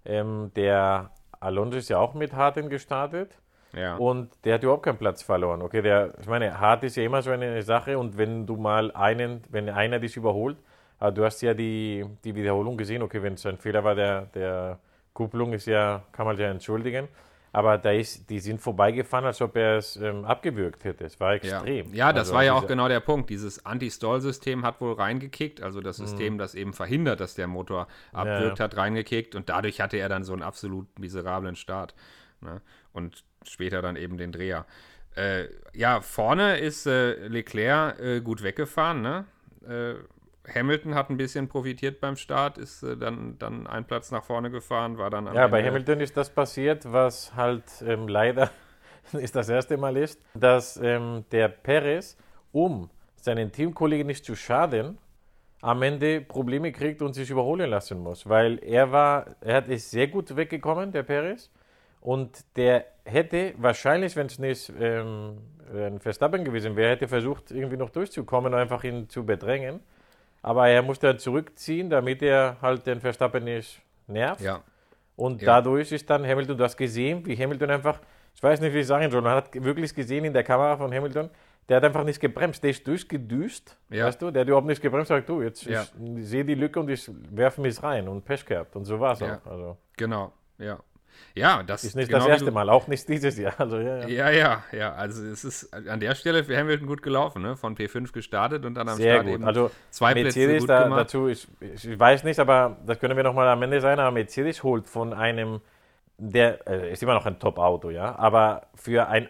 ähm, 0.04 0.50
der 0.56 1.10
Alonso 1.38 1.76
ist 1.76 1.90
ja 1.90 1.99
auch 1.99 2.14
mit 2.14 2.32
Harten 2.32 2.70
gestartet. 2.70 3.37
Ja. 3.72 3.96
Und 3.96 4.30
der 4.44 4.54
hat 4.54 4.62
überhaupt 4.62 4.84
keinen 4.84 4.98
Platz 4.98 5.22
verloren. 5.22 5.62
Okay, 5.62 5.82
der, 5.82 6.14
ich 6.20 6.26
meine, 6.26 6.58
hart 6.58 6.82
ist 6.84 6.96
ja 6.96 7.04
immer 7.04 7.22
so 7.22 7.30
eine 7.30 7.62
Sache 7.62 7.98
und 7.98 8.18
wenn 8.18 8.46
du 8.46 8.56
mal 8.56 8.90
einen, 8.92 9.42
wenn 9.50 9.68
einer 9.68 9.98
dich 10.00 10.16
überholt, 10.16 10.56
aber 10.98 11.12
du 11.12 11.24
hast 11.24 11.40
ja 11.40 11.54
die, 11.54 12.04
die 12.24 12.34
Wiederholung 12.34 12.76
gesehen, 12.76 13.02
okay, 13.02 13.22
wenn 13.22 13.34
es 13.34 13.46
ein 13.46 13.58
Fehler 13.58 13.84
war, 13.84 13.94
der, 13.94 14.26
der 14.34 14.78
Kupplung 15.14 15.52
ist 15.52 15.66
ja, 15.66 16.02
kann 16.12 16.26
man 16.26 16.36
ja 16.36 16.50
entschuldigen. 16.50 17.08
Aber 17.52 17.78
da 17.78 17.90
ist, 17.90 18.30
die 18.30 18.38
sind 18.38 18.60
vorbeigefahren, 18.60 19.24
als 19.24 19.42
ob 19.42 19.56
er 19.56 19.78
es 19.78 19.96
ähm, 19.96 20.24
abgewürgt 20.24 20.84
hätte. 20.84 21.04
Es 21.04 21.18
war 21.18 21.30
Ja, 21.42 21.64
extrem. 21.64 21.92
ja 21.92 22.12
das 22.12 22.28
Also 22.28 22.34
war 22.34 22.44
ja 22.44 22.54
auch 22.54 22.66
genau 22.68 22.86
der 22.86 23.00
Punkt. 23.00 23.28
Dieses 23.28 23.66
Anti-Stall-System 23.66 24.64
hat 24.64 24.80
wohl 24.80 24.92
reingekickt, 24.92 25.60
also 25.60 25.80
das 25.80 25.96
System, 25.96 26.38
das 26.38 26.54
eben 26.54 26.72
verhindert, 26.74 27.18
dass 27.18 27.34
der 27.34 27.48
Motor 27.48 27.88
abwirkt, 28.12 28.60
ja. 28.60 28.64
hat 28.66 28.76
reingekickt 28.76 29.34
und 29.34 29.48
dadurch 29.48 29.80
hatte 29.80 29.96
er 29.96 30.08
dann 30.08 30.22
so 30.22 30.32
einen 30.32 30.42
absolut 30.42 30.96
miserablen 31.00 31.56
Start. 31.56 31.94
Ne? 32.40 32.60
Und 32.92 33.24
später 33.44 33.82
dann 33.82 33.97
eben 33.97 34.16
den 34.16 34.32
Dreher. 34.32 34.66
Äh, 35.16 35.47
ja, 35.75 36.00
vorne 36.00 36.59
ist 36.59 36.87
äh, 36.87 37.26
Leclerc 37.26 37.99
äh, 38.00 38.20
gut 38.20 38.42
weggefahren, 38.42 39.02
ne? 39.02 39.25
Äh, 39.66 39.94
Hamilton 40.54 40.94
hat 40.94 41.11
ein 41.11 41.16
bisschen 41.16 41.49
profitiert 41.49 42.00
beim 42.00 42.16
Start, 42.16 42.59
ist 42.59 42.82
äh, 42.82 42.97
dann, 42.97 43.38
dann 43.38 43.66
einen 43.66 43.85
Platz 43.85 44.11
nach 44.11 44.25
vorne 44.25 44.50
gefahren, 44.50 44.99
war 44.99 45.11
dann 45.11 45.26
Ja, 45.26 45.44
Ende, 45.44 45.49
bei 45.49 45.64
Hamilton 45.64 46.00
ist 46.00 46.16
das 46.16 46.30
passiert, 46.30 46.90
was 46.90 47.35
halt 47.35 47.64
ähm, 47.87 48.09
leider 48.09 48.50
ist 49.12 49.37
das 49.37 49.49
erste 49.49 49.76
Mal 49.76 49.97
ist, 49.97 50.20
dass 50.35 50.76
ähm, 50.82 51.25
der 51.30 51.49
Perez, 51.49 52.16
um 52.52 52.90
seinen 53.16 53.52
Teamkollegen 53.52 54.06
nicht 54.06 54.25
zu 54.25 54.35
schaden, 54.35 54.99
am 55.62 55.82
Ende 55.82 56.23
Probleme 56.23 56.73
kriegt 56.73 57.02
und 57.02 57.12
sich 57.12 57.28
überholen 57.28 57.68
lassen 57.68 57.99
muss, 57.99 58.26
weil 58.28 58.59
er 58.64 58.92
war, 58.92 59.26
er 59.40 59.56
hat 59.56 59.68
ist 59.68 59.90
sehr 59.90 60.09
gut 60.09 60.35
weggekommen, 60.35 60.90
der 60.90 61.02
Perez, 61.02 61.50
und 62.00 62.45
der 62.57 62.85
hätte 63.04 63.54
wahrscheinlich, 63.59 64.16
wenn 64.16 64.26
es 64.26 64.38
nicht 64.38 64.73
ähm, 64.80 65.38
ein 65.75 65.99
Verstappen 66.00 66.45
gewesen 66.45 66.76
wäre, 66.76 66.90
hätte 66.92 67.09
versucht 67.09 67.50
irgendwie 67.50 67.76
noch 67.76 67.90
durchzukommen 67.90 68.52
und 68.54 68.59
einfach 68.59 68.83
ihn 68.85 69.09
zu 69.09 69.25
bedrängen. 69.25 69.80
Aber 70.42 70.69
er 70.69 70.83
musste 70.83 71.09
dann 71.09 71.19
zurückziehen, 71.19 71.90
damit 71.90 72.23
er 72.23 72.57
halt 72.62 72.87
den 72.87 73.00
Verstappen 73.00 73.45
nicht 73.45 73.83
nervt. 74.07 74.40
Ja, 74.40 74.62
Und 75.16 75.42
Ja. 75.42 75.47
dadurch 75.57 75.92
ist 75.92 76.09
dann 76.09 76.26
Hamilton, 76.26 76.57
du 76.57 76.64
hast 76.64 76.76
gesehen, 76.78 77.25
wie 77.26 77.37
Hamilton 77.37 77.71
einfach, 77.71 78.00
ich 78.35 78.42
weiß 78.42 78.61
nicht, 78.61 78.73
wie 78.73 78.78
ich 78.78 78.87
sagen 78.87 79.11
soll, 79.11 79.21
man 79.21 79.35
hat 79.37 79.54
wirklich 79.62 79.95
gesehen 79.95 80.25
in 80.25 80.33
der 80.33 80.42
Kamera 80.45 80.76
von 80.78 80.92
Hamilton, 80.95 81.28
der 81.69 81.76
hat 81.76 81.85
einfach 81.85 82.04
nicht 82.04 82.19
gebremst, 82.21 82.62
der 82.62 82.71
ist 82.71 82.87
durchgedüst, 82.88 83.76
Ja. 83.90 84.07
weißt 84.07 84.23
du, 84.23 84.30
der 84.30 84.40
hat 84.40 84.49
überhaupt 84.49 84.66
nicht 84.66 84.80
gebremst, 84.80 85.09
sagt 85.09 85.28
du, 85.28 85.42
jetzt 85.42 85.64
Ja. 85.64 85.83
ich 86.16 86.26
sehe 86.26 86.45
die 86.45 86.54
Lücke 86.54 86.80
und 86.80 86.88
ich 86.88 87.09
werfe 87.30 87.61
mich 87.61 87.80
rein 87.83 88.09
und 88.09 88.25
Pech 88.25 88.47
gehabt 88.47 88.75
und 88.76 88.87
so 88.87 88.99
war 88.99 89.12
es 89.12 89.23
auch. 89.23 89.45
Also 89.45 89.76
genau, 89.97 90.33
ja. 90.59 90.78
Ja, 91.34 91.62
das 91.62 91.84
ist 91.84 91.94
nicht 91.94 92.08
genau 92.08 92.20
das 92.20 92.28
erste 92.28 92.50
Mal, 92.50 92.68
auch 92.70 92.86
nicht 92.88 93.08
dieses 93.08 93.38
Jahr. 93.38 93.54
Also 93.58 93.78
ja, 93.78 94.06
ja. 94.06 94.08
Ja, 94.08 94.30
ja, 94.30 94.64
ja. 94.72 94.92
Also 94.94 95.24
es 95.24 95.44
ist 95.44 95.72
an 95.72 96.00
der 96.00 96.14
Stelle 96.14 96.44
für 96.44 96.56
Hamilton 96.56 96.86
gut 96.86 97.02
gelaufen, 97.02 97.42
ne? 97.42 97.56
Von 97.56 97.76
P5 97.76 98.12
gestartet 98.12 98.64
und 98.64 98.74
dann 98.74 98.88
am 98.88 98.96
Sehr 98.96 99.14
Start 99.14 99.26
gut. 99.26 99.34
eben 99.34 99.44
Also 99.44 99.70
zwei 99.90 100.12
Plätze 100.12 100.24
Mercedes 100.38 100.60
gut 100.62 100.70
da, 100.70 100.82
gemacht. 100.84 101.00
dazu, 101.00 101.28
ich, 101.28 101.46
ich 101.60 101.98
weiß 101.98 102.24
nicht, 102.24 102.38
aber 102.40 102.76
das 102.86 102.98
können 102.98 103.16
wir 103.16 103.24
nochmal 103.24 103.48
am 103.48 103.62
Ende 103.62 103.80
sein, 103.80 103.98
aber 103.98 104.10
Mercedes 104.10 104.62
holt 104.62 104.88
von 104.88 105.12
einem, 105.12 105.60
der 106.18 106.66
äh, 106.66 106.92
ist 106.92 107.02
immer 107.02 107.14
noch 107.14 107.26
ein 107.26 107.38
Top-Auto, 107.38 107.90
ja, 107.90 108.16
aber 108.18 108.66
für 108.74 109.08
einen 109.08 109.28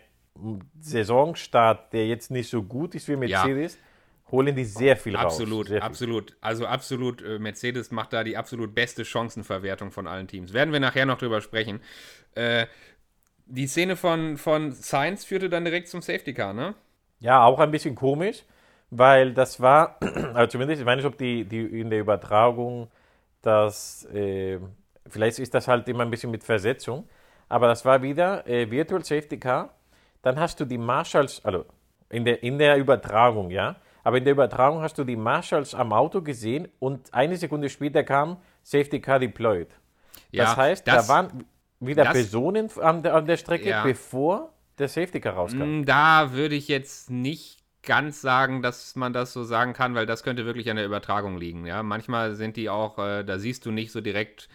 Saisonstart, 0.80 1.92
der 1.92 2.06
jetzt 2.06 2.30
nicht 2.30 2.48
so 2.48 2.62
gut 2.62 2.94
ist 2.94 3.08
wie 3.08 3.16
Mercedes, 3.16 3.78
holen 4.30 4.54
die 4.54 4.64
sehr 4.64 4.96
viel 4.96 5.16
raus. 5.16 5.24
Absolut, 5.24 5.68
sehr 5.68 5.78
viel. 5.78 5.86
absolut. 5.86 6.36
Also 6.40 6.66
absolut, 6.66 7.22
äh, 7.22 7.38
Mercedes 7.38 7.90
macht 7.90 8.12
da 8.12 8.24
die 8.24 8.36
absolut 8.36 8.74
beste 8.74 9.04
Chancenverwertung 9.04 9.90
von 9.90 10.06
allen 10.06 10.28
Teams. 10.28 10.52
Werden 10.52 10.72
wir 10.72 10.80
nachher 10.80 11.06
noch 11.06 11.18
drüber 11.18 11.40
sprechen. 11.40 11.80
Äh, 12.34 12.66
die 13.46 13.66
Szene 13.66 13.96
von, 13.96 14.36
von 14.36 14.72
Sainz 14.72 15.24
führte 15.24 15.48
dann 15.50 15.64
direkt 15.64 15.88
zum 15.88 16.02
Safety 16.02 16.32
Car, 16.34 16.52
ne? 16.52 16.74
Ja, 17.18 17.44
auch 17.44 17.58
ein 17.58 17.70
bisschen 17.70 17.94
komisch, 17.94 18.44
weil 18.90 19.34
das 19.34 19.60
war, 19.60 19.98
also 20.34 20.46
zumindest, 20.46 20.80
ich 20.80 20.86
weiß 20.86 20.96
nicht, 20.96 21.06
ob 21.06 21.18
die, 21.18 21.44
die 21.44 21.80
in 21.80 21.90
der 21.90 22.00
Übertragung 22.00 22.88
das, 23.42 24.04
äh, 24.12 24.58
vielleicht 25.08 25.38
ist 25.38 25.54
das 25.54 25.68
halt 25.68 25.88
immer 25.88 26.04
ein 26.04 26.10
bisschen 26.10 26.30
mit 26.30 26.44
Versetzung, 26.44 27.08
aber 27.48 27.66
das 27.66 27.84
war 27.84 28.02
wieder 28.02 28.46
äh, 28.46 28.70
Virtual 28.70 29.04
Safety 29.04 29.38
Car. 29.38 29.74
Dann 30.22 30.38
hast 30.38 30.60
du 30.60 30.64
die 30.64 30.78
Marshalls, 30.78 31.44
also 31.44 31.64
in 32.10 32.24
der, 32.24 32.42
in 32.42 32.58
der 32.58 32.76
Übertragung, 32.76 33.50
ja, 33.50 33.76
aber 34.10 34.18
in 34.18 34.24
der 34.24 34.32
Übertragung 34.32 34.82
hast 34.82 34.98
du 34.98 35.04
die 35.04 35.14
Marshalls 35.14 35.72
am 35.72 35.92
Auto 35.92 36.20
gesehen 36.20 36.66
und 36.80 37.14
eine 37.14 37.36
Sekunde 37.36 37.68
später 37.70 38.02
kam 38.02 38.38
Safety 38.64 39.00
Car 39.00 39.20
deployed. 39.20 39.68
Das 40.32 40.56
heißt, 40.56 40.84
das, 40.86 41.06
da 41.06 41.12
waren 41.14 41.44
wieder 41.78 42.02
das- 42.02 42.12
Personen 42.14 42.68
an 42.80 43.04
der, 43.04 43.14
an 43.14 43.26
der 43.26 43.36
Strecke, 43.36 43.68
Ja. 43.68 43.84
bevor 43.84 44.52
der 44.78 44.88
Safety 44.88 45.20
Car 45.20 45.34
rauskam. 45.34 45.80
Mm, 45.82 45.84
Da 45.84 46.32
würde 46.32 46.56
ich 46.56 46.66
jetzt 46.66 47.08
nicht 47.08 47.58
ganz 47.82 48.20
sagen, 48.20 48.62
dass 48.62 48.96
man 48.96 49.12
das 49.12 49.32
so 49.32 49.44
sagen 49.44 49.74
kann, 49.74 49.94
weil 49.94 50.06
das 50.06 50.24
könnte 50.24 50.44
wirklich 50.44 50.68
an 50.70 50.76
der 50.76 50.84
Übertragung 50.86 51.38
liegen. 51.38 51.66
Ja, 51.66 51.82
manchmal 51.84 52.34
sind 52.34 52.56
die 52.56 52.68
auch, 52.68 52.98
äh, 52.98 53.22
da 53.22 53.38
siehst 53.38 53.64
du 53.64 53.70
nicht 53.70 53.92
so 53.92 54.00
direkt, 54.00 54.48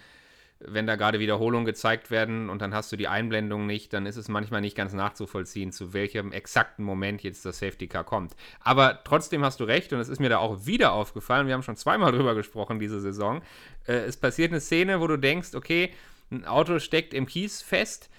wenn 0.60 0.88
da 0.88 0.96
gerade 0.96 1.20
Wiederholungen 1.20 1.66
gezeigt 1.66 2.12
werden 2.12 2.50
und 2.50 2.62
dann 2.62 2.74
hast 2.74 2.92
du 2.92 2.96
die 2.96 3.08
Einblendung 3.08 3.66
nicht, 3.66 3.94
dann 3.94 4.06
ist 4.06 4.16
es 4.16 4.30
manchmal 4.30 4.62
nicht 4.62 4.76
ganz 4.76 4.94
nachzuvollziehen, 4.94 5.72
zu 5.72 5.94
welchem 5.94 6.32
exakten 6.32 6.86
Moment 6.86 7.24
jetzt 7.24 7.46
das 7.46 7.60
Safety 7.60 7.88
Car 7.88 8.06
kommt. 8.06 8.36
Aber 8.62 9.02
trotzdem 9.04 9.44
hast 9.44 9.60
du 9.60 9.66
recht 9.66 9.92
und 9.92 10.00
es 10.00 10.08
ist 10.08 10.20
mir 10.20 10.30
da 10.30 10.38
auch 10.38 10.66
wieder 10.66 10.94
aufgefallen, 10.94 11.48
wir 11.48 11.54
haben 11.54 11.64
schon 11.64 11.76
zweimal 11.76 12.12
drüber 12.14 12.36
gesprochen 12.36 12.80
diese 12.80 13.02
Saison. 13.02 13.42
Äh, 13.86 13.94
es 14.06 14.18
passiert 14.18 14.52
eine 14.52 14.62
Szene, 14.62 15.02
wo 15.02 15.08
du 15.08 15.18
denkst, 15.18 15.56
okay, 15.56 15.92
ein 16.32 16.46
Auto 16.46 16.80
steckt 16.80 17.14
im 17.14 17.26
Kies 17.26 17.62
fest, 17.62 18.10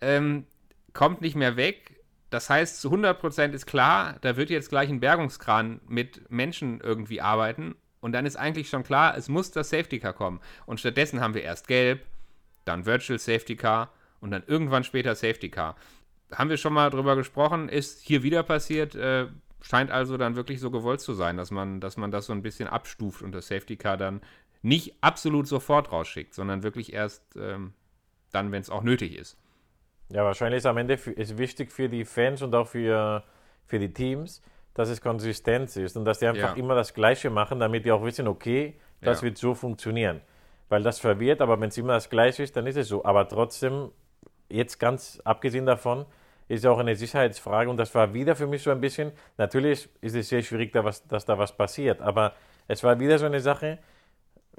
ähm, 0.00 0.46
kommt 0.92 1.20
nicht 1.20 1.36
mehr 1.36 1.56
weg. 1.56 2.00
Das 2.30 2.48
heißt, 2.48 2.80
zu 2.80 2.92
100% 2.92 3.52
ist 3.52 3.66
klar, 3.66 4.18
da 4.20 4.36
wird 4.36 4.50
jetzt 4.50 4.70
gleich 4.70 4.88
ein 4.88 5.00
Bergungskran 5.00 5.80
mit 5.86 6.30
Menschen 6.30 6.80
irgendwie 6.80 7.20
arbeiten. 7.20 7.76
Und 8.06 8.12
dann 8.12 8.24
ist 8.24 8.36
eigentlich 8.36 8.68
schon 8.68 8.84
klar, 8.84 9.16
es 9.16 9.28
muss 9.28 9.50
das 9.50 9.68
Safety 9.68 9.98
Car 9.98 10.12
kommen. 10.12 10.38
Und 10.64 10.78
stattdessen 10.78 11.20
haben 11.20 11.34
wir 11.34 11.42
erst 11.42 11.66
Gelb, 11.66 12.06
dann 12.64 12.86
Virtual 12.86 13.18
Safety 13.18 13.56
Car 13.56 13.90
und 14.20 14.30
dann 14.30 14.44
irgendwann 14.46 14.84
später 14.84 15.16
Safety 15.16 15.48
Car. 15.48 15.74
Haben 16.30 16.48
wir 16.48 16.56
schon 16.56 16.72
mal 16.72 16.88
drüber 16.90 17.16
gesprochen, 17.16 17.68
ist 17.68 18.02
hier 18.02 18.22
wieder 18.22 18.44
passiert, 18.44 18.94
äh, 18.94 19.26
scheint 19.60 19.90
also 19.90 20.16
dann 20.18 20.36
wirklich 20.36 20.60
so 20.60 20.70
gewollt 20.70 21.00
zu 21.00 21.14
sein, 21.14 21.36
dass 21.36 21.50
man, 21.50 21.80
dass 21.80 21.96
man 21.96 22.12
das 22.12 22.26
so 22.26 22.32
ein 22.32 22.42
bisschen 22.42 22.68
abstuft 22.68 23.22
und 23.22 23.32
das 23.32 23.48
Safety 23.48 23.74
Car 23.74 23.96
dann 23.96 24.20
nicht 24.62 24.94
absolut 25.00 25.48
sofort 25.48 25.90
rausschickt, 25.90 26.32
sondern 26.32 26.62
wirklich 26.62 26.92
erst 26.92 27.24
ähm, 27.34 27.72
dann, 28.30 28.52
wenn 28.52 28.62
es 28.62 28.70
auch 28.70 28.84
nötig 28.84 29.18
ist. 29.18 29.36
Ja, 30.10 30.22
wahrscheinlich 30.22 30.58
ist 30.58 30.66
am 30.66 30.76
Ende 30.76 30.94
ist 30.94 31.38
wichtig 31.38 31.72
für 31.72 31.88
die 31.88 32.04
Fans 32.04 32.40
und 32.40 32.54
auch 32.54 32.68
für, 32.68 33.24
für 33.66 33.80
die 33.80 33.92
Teams, 33.92 34.42
dass 34.76 34.88
es 34.90 35.00
konsistent 35.00 35.74
ist 35.76 35.96
und 35.96 36.04
dass 36.04 36.18
die 36.20 36.26
einfach 36.26 36.50
Ja. 36.50 36.62
immer 36.62 36.74
das 36.74 36.92
Gleiche 36.94 37.30
machen, 37.30 37.58
damit 37.58 37.84
die 37.84 37.90
auch 37.92 38.04
wissen, 38.04 38.28
okay, 38.28 38.78
das 39.00 39.20
Ja. 39.20 39.26
wird 39.26 39.38
so 39.38 39.54
funktionieren. 39.54 40.20
Weil 40.68 40.82
das 40.82 40.98
verwirrt, 41.00 41.40
aber 41.40 41.60
wenn 41.60 41.68
es 41.68 41.78
immer 41.78 41.94
das 41.94 42.10
Gleiche 42.10 42.42
ist, 42.42 42.56
dann 42.56 42.66
ist 42.66 42.76
es 42.76 42.88
so. 42.88 43.04
Aber 43.04 43.26
trotzdem, 43.28 43.90
jetzt 44.48 44.78
ganz 44.78 45.20
abgesehen 45.24 45.64
davon, 45.66 46.04
ist 46.48 46.62
ja 46.64 46.70
auch 46.70 46.78
eine 46.78 46.94
Sicherheitsfrage 46.94 47.68
und 47.70 47.76
das 47.76 47.92
war 47.94 48.12
wieder 48.14 48.36
für 48.36 48.46
mich 48.46 48.62
so 48.62 48.70
ein 48.70 48.80
bisschen, 48.80 49.12
natürlich 49.38 49.88
ist 50.00 50.14
es 50.14 50.28
sehr 50.28 50.42
schwierig, 50.42 50.72
da 50.72 50.84
was, 50.84 51.04
dass 51.06 51.24
da 51.24 51.36
was 51.38 51.56
passiert, 51.56 52.00
aber 52.00 52.34
es 52.68 52.84
war 52.84 53.00
wieder 53.00 53.18
so 53.18 53.26
eine 53.26 53.40
Sache, 53.40 53.78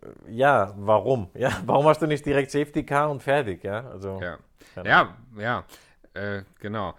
äh, 0.02 0.08
ja, 0.32 0.74
warum? 0.78 1.30
Ja, 1.36 1.52
warum 1.66 1.86
hast 1.88 2.02
du 2.02 2.08
nicht 2.08 2.26
direkt 2.26 2.52
Safety 2.52 2.84
Car 2.86 3.10
und 3.10 3.22
fertig? 3.24 3.64
Ja, 3.64 3.88
also, 3.90 4.20
Ja, 4.22 4.38
Keine 4.76 4.90
ja, 4.90 5.18
ja, 5.38 5.64
äh, 6.14 6.44
genau. 6.60 6.94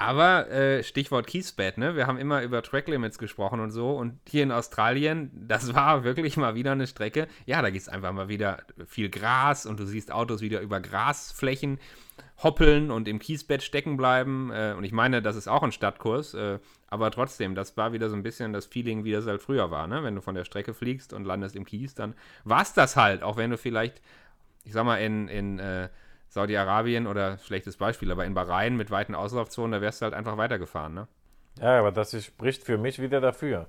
Aber 0.00 0.50
äh, 0.50 0.82
Stichwort 0.82 1.26
Kiesbett, 1.26 1.76
ne? 1.76 1.94
Wir 1.94 2.06
haben 2.06 2.16
immer 2.16 2.42
über 2.42 2.62
Track 2.62 2.88
Limits 2.88 3.18
gesprochen 3.18 3.60
und 3.60 3.70
so. 3.70 3.90
Und 3.90 4.18
hier 4.26 4.42
in 4.42 4.50
Australien, 4.50 5.30
das 5.46 5.74
war 5.74 6.04
wirklich 6.04 6.38
mal 6.38 6.54
wieder 6.54 6.72
eine 6.72 6.86
Strecke. 6.86 7.28
Ja, 7.44 7.60
da 7.60 7.68
gibt 7.68 7.82
es 7.82 7.88
einfach 7.90 8.10
mal 8.10 8.28
wieder 8.30 8.62
viel 8.86 9.10
Gras 9.10 9.66
und 9.66 9.78
du 9.78 9.84
siehst 9.84 10.10
Autos 10.10 10.40
wieder 10.40 10.62
über 10.62 10.80
Grasflächen 10.80 11.78
hoppeln 12.42 12.90
und 12.90 13.08
im 13.08 13.18
Kiesbett 13.18 13.62
stecken 13.62 13.98
bleiben. 13.98 14.50
Äh, 14.50 14.72
und 14.74 14.84
ich 14.84 14.92
meine, 14.92 15.20
das 15.20 15.36
ist 15.36 15.48
auch 15.48 15.62
ein 15.62 15.70
Stadtkurs. 15.70 16.32
Äh, 16.32 16.60
aber 16.88 17.10
trotzdem, 17.10 17.54
das 17.54 17.76
war 17.76 17.92
wieder 17.92 18.08
so 18.08 18.16
ein 18.16 18.22
bisschen 18.22 18.54
das 18.54 18.64
Feeling, 18.64 19.04
wie 19.04 19.12
das 19.12 19.26
halt 19.26 19.42
früher 19.42 19.70
war, 19.70 19.86
ne? 19.86 20.02
Wenn 20.02 20.14
du 20.14 20.22
von 20.22 20.34
der 20.34 20.46
Strecke 20.46 20.72
fliegst 20.72 21.12
und 21.12 21.26
landest 21.26 21.56
im 21.56 21.66
Kies, 21.66 21.94
dann 21.94 22.14
war 22.44 22.62
es 22.62 22.72
das 22.72 22.96
halt. 22.96 23.22
Auch 23.22 23.36
wenn 23.36 23.50
du 23.50 23.58
vielleicht, 23.58 24.00
ich 24.64 24.72
sag 24.72 24.86
mal, 24.86 24.96
in, 24.96 25.28
in 25.28 25.58
äh, 25.58 25.90
Saudi-Arabien 26.30 27.06
oder 27.06 27.38
schlechtes 27.38 27.76
Beispiel, 27.76 28.10
aber 28.10 28.24
in 28.24 28.34
Bahrain 28.34 28.76
mit 28.76 28.90
weiten 28.90 29.14
Auslaufzonen, 29.14 29.72
da 29.72 29.80
wärst 29.80 30.00
du 30.00 30.04
halt 30.04 30.14
einfach 30.14 30.36
weitergefahren, 30.36 30.94
ne? 30.94 31.08
Ja, 31.60 31.78
aber 31.78 31.92
das 31.92 32.14
ist, 32.14 32.26
spricht 32.26 32.64
für 32.64 32.78
mich 32.78 33.00
wieder 33.02 33.20
dafür. 33.20 33.66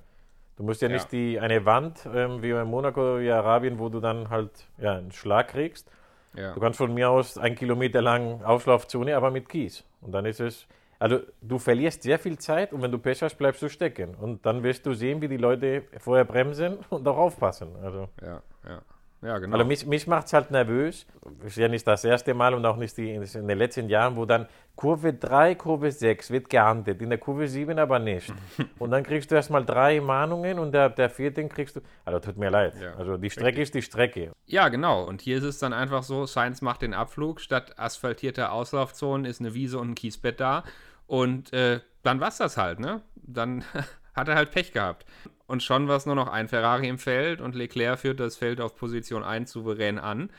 Du 0.56 0.62
musst 0.62 0.80
ja, 0.82 0.88
Ja. 0.88 0.94
nicht 0.94 1.10
die, 1.12 1.40
eine 1.40 1.64
Wand 1.66 2.06
ähm, 2.14 2.42
wie 2.42 2.50
in 2.50 2.66
Monaco, 2.68 3.18
wie 3.20 3.30
Arabien, 3.30 3.78
wo 3.78 3.88
du 3.88 4.00
dann 4.00 4.30
halt 4.30 4.50
ja, 4.78 4.92
einen 4.96 5.12
Schlag 5.12 5.48
kriegst. 5.48 5.90
Ja. 6.34 6.52
Du 6.54 6.60
kannst 6.60 6.78
von 6.78 6.94
mir 6.94 7.10
aus 7.10 7.36
ein 7.36 7.56
Kilometer 7.56 8.00
lang 8.00 8.42
Auslaufzone, 8.42 9.16
aber 9.16 9.30
mit 9.30 9.48
Kies. 9.48 9.84
Und 10.00 10.12
dann 10.12 10.24
ist 10.24 10.40
es, 10.40 10.66
also 10.98 11.18
du 11.42 11.58
verlierst 11.58 12.02
sehr 12.04 12.18
viel 12.18 12.38
Zeit 12.38 12.72
und 12.72 12.80
wenn 12.80 12.92
du 12.92 12.98
Pech 12.98 13.22
hast, 13.22 13.36
bleibst 13.36 13.60
du 13.62 13.68
stecken. 13.68 14.14
Und 14.14 14.46
dann 14.46 14.62
wirst 14.62 14.86
du 14.86 14.94
sehen, 14.94 15.20
wie 15.20 15.28
die 15.28 15.36
Leute 15.36 15.82
vorher 15.98 16.24
bremsen 16.24 16.78
und 16.90 17.06
auch 17.08 17.16
aufpassen. 17.18 17.74
Also, 17.82 18.08
Ja, 18.22 18.40
ja. 18.66 18.82
Ja, 19.22 19.38
genau. 19.38 19.56
also 19.56 19.66
mich, 19.66 19.86
mich 19.86 20.06
macht 20.08 20.26
es 20.26 20.32
halt 20.32 20.50
nervös. 20.50 21.06
Ist 21.44 21.56
ja 21.56 21.68
nicht 21.68 21.86
das 21.86 22.04
erste 22.04 22.34
Mal 22.34 22.54
und 22.54 22.66
auch 22.66 22.76
nicht 22.76 22.96
die, 22.96 23.14
in 23.14 23.22
den 23.22 23.58
letzten 23.58 23.88
Jahren, 23.88 24.16
wo 24.16 24.26
dann 24.26 24.48
Kurve 24.74 25.12
3, 25.12 25.54
Kurve 25.54 25.92
6 25.92 26.30
wird 26.30 26.50
geahndet, 26.50 27.00
in 27.00 27.08
der 27.08 27.18
Kurve 27.18 27.46
7 27.46 27.78
aber 27.78 28.00
nicht. 28.00 28.32
und 28.80 28.90
dann 28.90 29.04
kriegst 29.04 29.30
du 29.30 29.36
erstmal 29.36 29.64
drei 29.64 30.00
Mahnungen 30.00 30.58
und 30.58 30.72
der, 30.72 30.90
der 30.90 31.08
vierten 31.08 31.48
kriegst 31.48 31.76
du. 31.76 31.80
Also 32.04 32.18
tut 32.18 32.36
mir 32.36 32.50
leid. 32.50 32.74
Ja, 32.80 32.94
also 32.94 33.16
die 33.16 33.30
Strecke 33.30 33.62
ist 33.62 33.74
die 33.74 33.82
Strecke. 33.82 34.32
Ja, 34.46 34.68
genau. 34.68 35.04
Und 35.04 35.20
hier 35.20 35.38
ist 35.38 35.44
es 35.44 35.58
dann 35.58 35.72
einfach 35.72 36.02
so, 36.02 36.26
Science 36.26 36.60
macht 36.60 36.82
den 36.82 36.92
Abflug. 36.92 37.40
Statt 37.40 37.78
asphaltierter 37.78 38.52
Auslaufzonen 38.52 39.24
ist 39.24 39.40
eine 39.40 39.54
Wiese 39.54 39.78
und 39.78 39.90
ein 39.90 39.94
Kiesbett 39.94 40.40
da. 40.40 40.64
Und 41.06 41.52
äh, 41.52 41.80
dann 42.02 42.18
war's 42.20 42.38
das 42.38 42.56
halt, 42.56 42.80
ne? 42.80 43.02
Dann 43.14 43.64
hat 44.14 44.28
er 44.28 44.34
halt 44.34 44.50
Pech 44.50 44.72
gehabt. 44.72 45.06
Und 45.52 45.62
schon 45.62 45.86
war 45.86 45.98
es 45.98 46.06
nur 46.06 46.14
noch 46.14 46.28
ein 46.28 46.48
Ferrari 46.48 46.88
im 46.88 46.96
Feld 46.96 47.42
und 47.42 47.54
Leclerc 47.54 47.98
führt 47.98 48.20
das 48.20 48.38
Feld 48.38 48.58
auf 48.58 48.74
Position 48.74 49.22
1 49.22 49.52
souverän 49.52 49.98
an. 49.98 50.30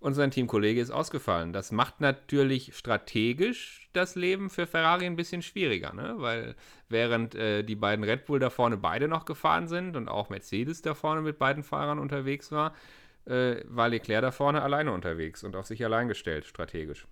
und 0.00 0.14
sein 0.14 0.32
Teamkollege 0.32 0.80
ist 0.80 0.90
ausgefallen. 0.90 1.52
Das 1.52 1.70
macht 1.70 2.00
natürlich 2.00 2.76
strategisch 2.76 3.88
das 3.92 4.16
Leben 4.16 4.50
für 4.50 4.66
Ferrari 4.66 5.06
ein 5.06 5.14
bisschen 5.14 5.42
schwieriger, 5.42 5.92
ne? 5.92 6.14
weil 6.16 6.56
während 6.88 7.36
äh, 7.36 7.62
die 7.62 7.76
beiden 7.76 8.04
Red 8.04 8.26
Bull 8.26 8.40
da 8.40 8.50
vorne 8.50 8.76
beide 8.76 9.06
noch 9.06 9.26
gefahren 9.26 9.68
sind 9.68 9.94
und 9.94 10.08
auch 10.08 10.28
Mercedes 10.28 10.82
da 10.82 10.94
vorne 10.94 11.20
mit 11.20 11.38
beiden 11.38 11.62
Fahrern 11.62 12.00
unterwegs 12.00 12.50
war, 12.50 12.74
äh, 13.26 13.62
war 13.68 13.88
Leclerc 13.88 14.22
da 14.22 14.32
vorne 14.32 14.62
alleine 14.62 14.90
unterwegs 14.90 15.44
und 15.44 15.54
auf 15.54 15.66
sich 15.66 15.84
allein 15.84 16.08
gestellt, 16.08 16.46
strategisch. 16.46 17.06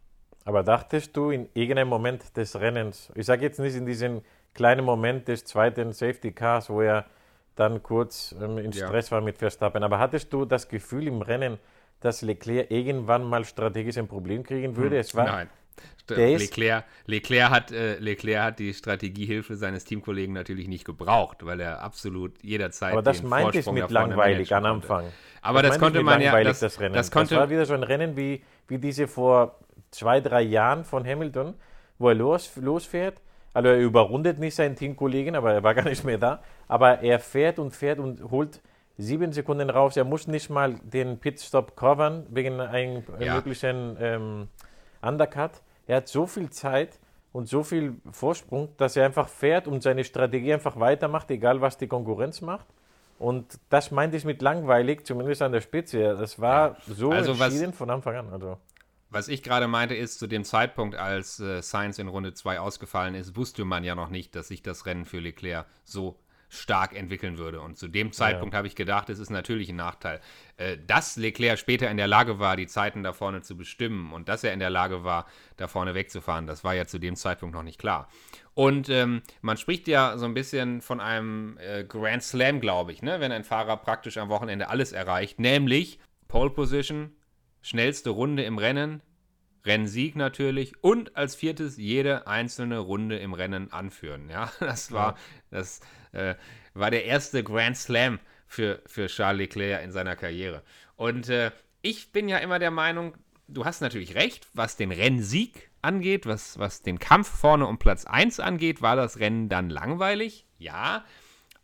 Aber 0.45 0.65
dachtest 0.65 1.17
du 1.17 1.31
in 1.31 1.49
irgendeinem 1.55 1.91
Moment 1.91 2.37
des 2.37 2.59
Rennens, 2.59 3.12
ich 3.15 3.26
sage 3.26 3.43
jetzt 3.43 3.61
nicht 3.61 3.76
in 3.76 3.87
diesem 3.87 4.23
kleinen 4.53 4.85
Moment 4.85 5.29
des 5.29 5.45
zweiten 5.45 5.93
Safety 5.93 6.33
Cars, 6.33 6.69
wo 6.71 6.81
er 6.81 7.07
dann 7.56 7.82
kurz 7.82 8.34
ähm, 8.40 8.58
in 8.58 8.72
Stress 8.72 9.10
ja. 9.10 9.16
war 9.16 9.20
mit 9.20 9.38
Verstappen, 9.38 9.82
aber 9.82 9.98
hattest 9.98 10.32
du 10.32 10.44
das 10.44 10.68
Gefühl 10.68 11.08
im 11.08 11.22
Rennen, 11.22 11.58
dass 12.00 12.22
Leclerc 12.22 12.70
irgendwann 12.70 13.25
mal 13.25 13.44
strategisch 13.44 13.98
ein 13.98 14.06
Problem 14.08 14.42
kriegen 14.44 14.76
würde? 14.76 14.96
Hm, 14.96 15.00
es 15.00 15.14
war, 15.14 15.25
Nein. 15.25 15.48
Leclerc, 16.08 16.84
Leclerc, 17.06 17.50
hat, 17.50 17.72
äh, 17.72 17.98
Leclerc 17.98 18.44
hat 18.44 18.58
die 18.60 18.72
Strategiehilfe 18.72 19.56
seines 19.56 19.84
Teamkollegen 19.84 20.32
natürlich 20.32 20.68
nicht 20.68 20.84
gebraucht, 20.84 21.44
weil 21.44 21.60
er 21.60 21.82
absolut 21.82 22.42
jederzeit. 22.42 22.92
Aber 22.92 23.02
das 23.02 23.22
meinte 23.22 23.58
ich 23.58 23.70
mit 23.70 23.90
langweilig 23.90 24.54
am 24.54 24.64
Anfang. 24.64 25.06
Aber 25.42 25.62
das, 25.62 25.72
das 25.72 25.80
konnte 25.80 26.02
man 26.02 26.20
ja. 26.20 26.42
Das, 26.44 26.60
das, 26.60 26.78
Rennen. 26.80 26.94
das, 26.94 27.10
konnte, 27.10 27.34
das 27.34 27.40
war 27.40 27.50
wieder 27.50 27.66
so 27.66 27.75
ein 27.75 27.82
Rennen 27.82 28.16
wie, 28.16 28.42
wie 28.68 28.78
diese 28.78 29.08
vor 29.08 29.58
zwei, 29.90 30.20
drei 30.20 30.42
Jahren 30.42 30.84
von 30.84 31.04
Hamilton, 31.04 31.54
wo 31.98 32.08
er 32.08 32.14
los, 32.14 32.52
losfährt. 32.56 33.20
Also 33.56 33.70
er 33.70 33.78
überrundet 33.78 34.38
nicht 34.38 34.54
seinen 34.54 34.76
Teamkollegen, 34.76 35.34
aber 35.34 35.54
er 35.54 35.62
war 35.62 35.72
gar 35.75 35.88
nicht 35.88 36.04
mehr 36.04 36.18
da. 36.18 36.42
Aber 36.68 37.00
er 37.00 37.18
fährt 37.18 37.58
und 37.58 37.70
fährt 37.70 37.98
und 37.98 38.30
holt 38.30 38.60
sieben 38.98 39.32
Sekunden 39.32 39.70
raus. 39.70 39.96
Er 39.96 40.04
muss 40.04 40.26
nicht 40.26 40.50
mal 40.50 40.75
den 40.82 41.18
Pitstop 41.18 41.75
covern 41.75 42.26
wegen 42.28 42.60
einem 42.60 43.02
ja. 43.18 43.34
möglichen 43.34 43.96
ähm, 43.98 44.48
Undercut. 45.00 45.52
Er 45.86 45.96
hat 45.96 46.08
so 46.08 46.26
viel 46.26 46.50
Zeit 46.50 46.98
und 47.32 47.48
so 47.48 47.62
viel 47.62 47.94
Vorsprung, 48.12 48.68
dass 48.76 48.94
er 48.94 49.06
einfach 49.06 49.30
fährt 49.30 49.66
und 49.66 49.82
seine 49.82 50.04
Strategie 50.04 50.52
einfach 50.52 50.78
weitermacht, 50.78 51.30
egal 51.30 51.62
was 51.62 51.78
die 51.78 51.86
Konkurrenz 51.86 52.42
macht. 52.42 52.66
Und 53.18 53.58
das 53.70 53.90
meinte 53.90 54.18
ich 54.18 54.26
mit 54.26 54.42
langweilig, 54.42 55.06
zumindest 55.06 55.40
an 55.40 55.52
der 55.52 55.62
Spitze. 55.62 56.14
Das 56.14 56.38
war 56.38 56.76
ja. 56.86 56.94
so 56.94 57.10
also 57.10 57.32
entschieden 57.32 57.72
von 57.72 57.88
Anfang 57.88 58.16
an. 58.16 58.28
Also. 58.34 58.58
Was 59.16 59.28
ich 59.28 59.42
gerade 59.42 59.66
meinte, 59.66 59.94
ist, 59.94 60.18
zu 60.18 60.26
dem 60.26 60.44
Zeitpunkt, 60.44 60.94
als 60.94 61.40
äh, 61.40 61.62
Sainz 61.62 61.99
in 61.99 62.06
Runde 62.06 62.35
2 62.35 62.61
ausgefallen 62.61 63.14
ist, 63.14 63.35
wusste 63.35 63.64
man 63.64 63.82
ja 63.82 63.94
noch 63.94 64.11
nicht, 64.11 64.37
dass 64.37 64.49
sich 64.49 64.62
das 64.62 64.85
Rennen 64.85 65.06
für 65.06 65.20
Leclerc 65.20 65.64
so 65.85 66.20
stark 66.50 66.94
entwickeln 66.94 67.38
würde. 67.38 67.62
Und 67.62 67.78
zu 67.78 67.88
dem 67.88 68.12
Zeitpunkt 68.12 68.52
ja. 68.52 68.58
habe 68.58 68.66
ich 68.66 68.75
gedacht, 68.75 69.08
es 69.08 69.18
ist 69.18 69.30
natürlich 69.30 69.70
ein 69.70 69.76
Nachteil. 69.76 70.20
Äh, 70.58 70.76
dass 70.87 71.16
Leclerc 71.16 71.58
später 71.58 71.90
in 71.90 71.96
der 71.96 72.08
Lage 72.08 72.40
war, 72.40 72.56
die 72.56 72.66
Zeiten 72.66 73.02
da 73.02 73.14
vorne 73.14 73.40
zu 73.40 73.56
bestimmen 73.56 74.12
und 74.12 74.28
dass 74.28 74.44
er 74.44 74.52
in 74.52 74.58
der 74.58 74.68
Lage 74.68 75.02
war, 75.02 75.25
da 75.56 75.66
vorne 75.66 75.94
wegzufahren, 75.94 76.46
das 76.46 76.62
war 76.62 76.75
ja 76.75 76.87
zu 76.87 76.99
dem 76.99 77.16
Zeitpunkt 77.16 77.54
noch 77.54 77.62
nicht 77.62 77.80
klar. 77.80 78.11
Und 78.52 78.90
ähm, 78.90 79.23
man 79.40 79.56
spricht 79.56 79.88
ja 79.88 80.18
so 80.18 80.26
ein 80.26 80.35
bisschen 80.35 80.82
von 80.82 81.00
einem 81.00 81.56
äh, 81.56 81.85
Grand 81.85 82.23
Slam, 82.23 82.61
glaube 82.61 82.92
ich, 82.92 83.00
ne? 83.00 83.18
wenn 83.20 83.32
ein 83.32 83.44
Fahrer 83.44 83.78
praktisch 83.78 84.18
am 84.18 84.28
Wochenende 84.28 84.68
alles 84.68 84.92
erreicht, 84.92 85.40
nämlich 85.40 86.00
Pole 86.28 86.50
Position, 86.50 87.16
schnellste 87.62 88.11
Runde 88.11 88.44
im 88.44 88.58
Rennen, 88.58 89.00
Rennsieg 89.66 90.16
natürlich 90.16 90.82
und 90.82 91.16
als 91.16 91.35
viertes 91.35 91.76
jede 91.76 92.26
einzelne 92.26 92.78
Runde 92.78 93.18
im 93.18 93.35
Rennen 93.35 93.73
anführen. 93.73 94.28
Ja, 94.30 94.50
das 94.61 94.92
war, 94.92 95.16
das 95.50 95.80
äh, 96.12 96.35
war 96.75 96.90
der 96.90 97.04
erste 97.04 97.42
Grand 97.42 97.76
Slam 97.76 98.18
für, 98.46 98.80
für 98.87 99.06
Charles 99.06 99.38
Leclerc 99.38 99.82
in 99.82 99.92
seiner 99.92 100.16
Karriere. 100.16 100.62
Und 100.96 101.28
äh, 101.28 101.50
ich 101.82 102.12
bin 102.12 102.28
ja 102.28 102.38
immer 102.38 102.58
der 102.58 102.70
Meinung, 102.70 103.14
du 103.49 103.64
hast 103.64 103.80
natürlich 103.80 104.14
recht, 104.14 104.46
was 104.54 104.76
den 104.76 104.92
Rennsieg 104.92 105.70
angeht, 105.82 106.26
was, 106.26 106.58
was 106.58 106.82
den 106.82 106.99
Kampf 106.99 107.28
vorne 107.28 107.66
um 107.66 107.78
Platz 107.78 108.04
1 108.06 108.40
angeht, 108.40 108.82
war 108.82 108.96
das 108.96 109.18
Rennen 109.18 109.49
dann 109.49 109.70
langweilig. 109.70 110.46
Ja, 110.58 111.04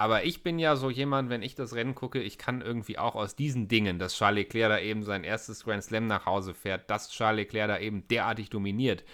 aber 0.03 0.25
ich 0.25 0.43
bin 0.43 0.59
ja 0.59 0.75
so 0.75 0.91
jemand, 0.91 1.31
wenn 1.31 1.43
ich 1.43 1.55
das 1.55 1.77
Rennen 1.77 1.95
gucke, 1.95 2.21
ich 2.21 2.37
kann 2.37 2.61
irgendwie 2.61 2.99
auch 2.99 3.15
aus 3.15 3.37
diesen 3.37 3.69
Dingen, 3.69 4.01
dass 4.01 4.17
Charles 4.17 4.47
Leclerc 4.47 4.69
da 4.69 4.81
eben 4.81 5.05
sein 5.05 5.23
erstes 5.23 5.63
Grand 5.63 5.85
Slam 5.85 6.09
nach 6.09 6.27
Hause 6.27 6.55
fährt, 6.55 6.91
dass 6.91 7.11
Charles 7.11 7.37
Leclerc 7.37 7.69
da 7.69 7.79
eben 7.79 8.09
derartig 8.09 8.51
dominiert, 8.51 9.05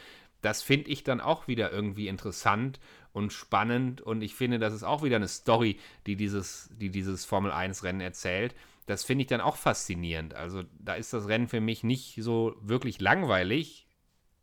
das 0.40 0.62
finde 0.62 0.88
ich 0.88 1.04
dann 1.04 1.20
auch 1.20 1.46
wieder 1.46 1.70
irgendwie 1.70 2.08
interessant 2.08 2.80
und 3.12 3.34
spannend 3.34 4.00
und 4.00 4.22
ich 4.22 4.34
finde, 4.34 4.58
das 4.58 4.72
ist 4.72 4.82
auch 4.82 5.02
wieder 5.02 5.16
eine 5.16 5.28
Story, 5.28 5.78
die 6.06 6.16
dieses, 6.16 6.70
die 6.72 6.88
dieses 6.88 7.26
Formel 7.26 7.52
1 7.52 7.84
Rennen 7.84 8.00
erzählt. 8.00 8.54
Das 8.86 9.04
finde 9.04 9.20
ich 9.20 9.28
dann 9.28 9.42
auch 9.42 9.56
faszinierend. 9.56 10.32
Also 10.32 10.62
da 10.78 10.94
ist 10.94 11.12
das 11.12 11.28
Rennen 11.28 11.48
für 11.48 11.60
mich 11.60 11.84
nicht 11.84 12.16
so 12.22 12.56
wirklich 12.62 12.98
langweilig, 12.98 13.86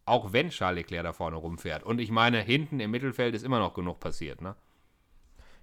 auch 0.05 0.31
wenn 0.31 0.51
Charles 0.51 0.83
Leclerc 0.83 1.05
da 1.05 1.13
vorne 1.13 1.37
rumfährt. 1.37 1.81
Und 1.81 1.99
ich 1.99 2.11
meine, 2.11 2.39
hinten 2.39 2.79
im 2.79 2.91
Mittelfeld 2.91 3.33
ist 3.33 3.43
immer 3.43 3.57
noch 3.57 3.73
genug 3.73 3.99
passiert, 3.99 4.41
ne? 4.41 4.55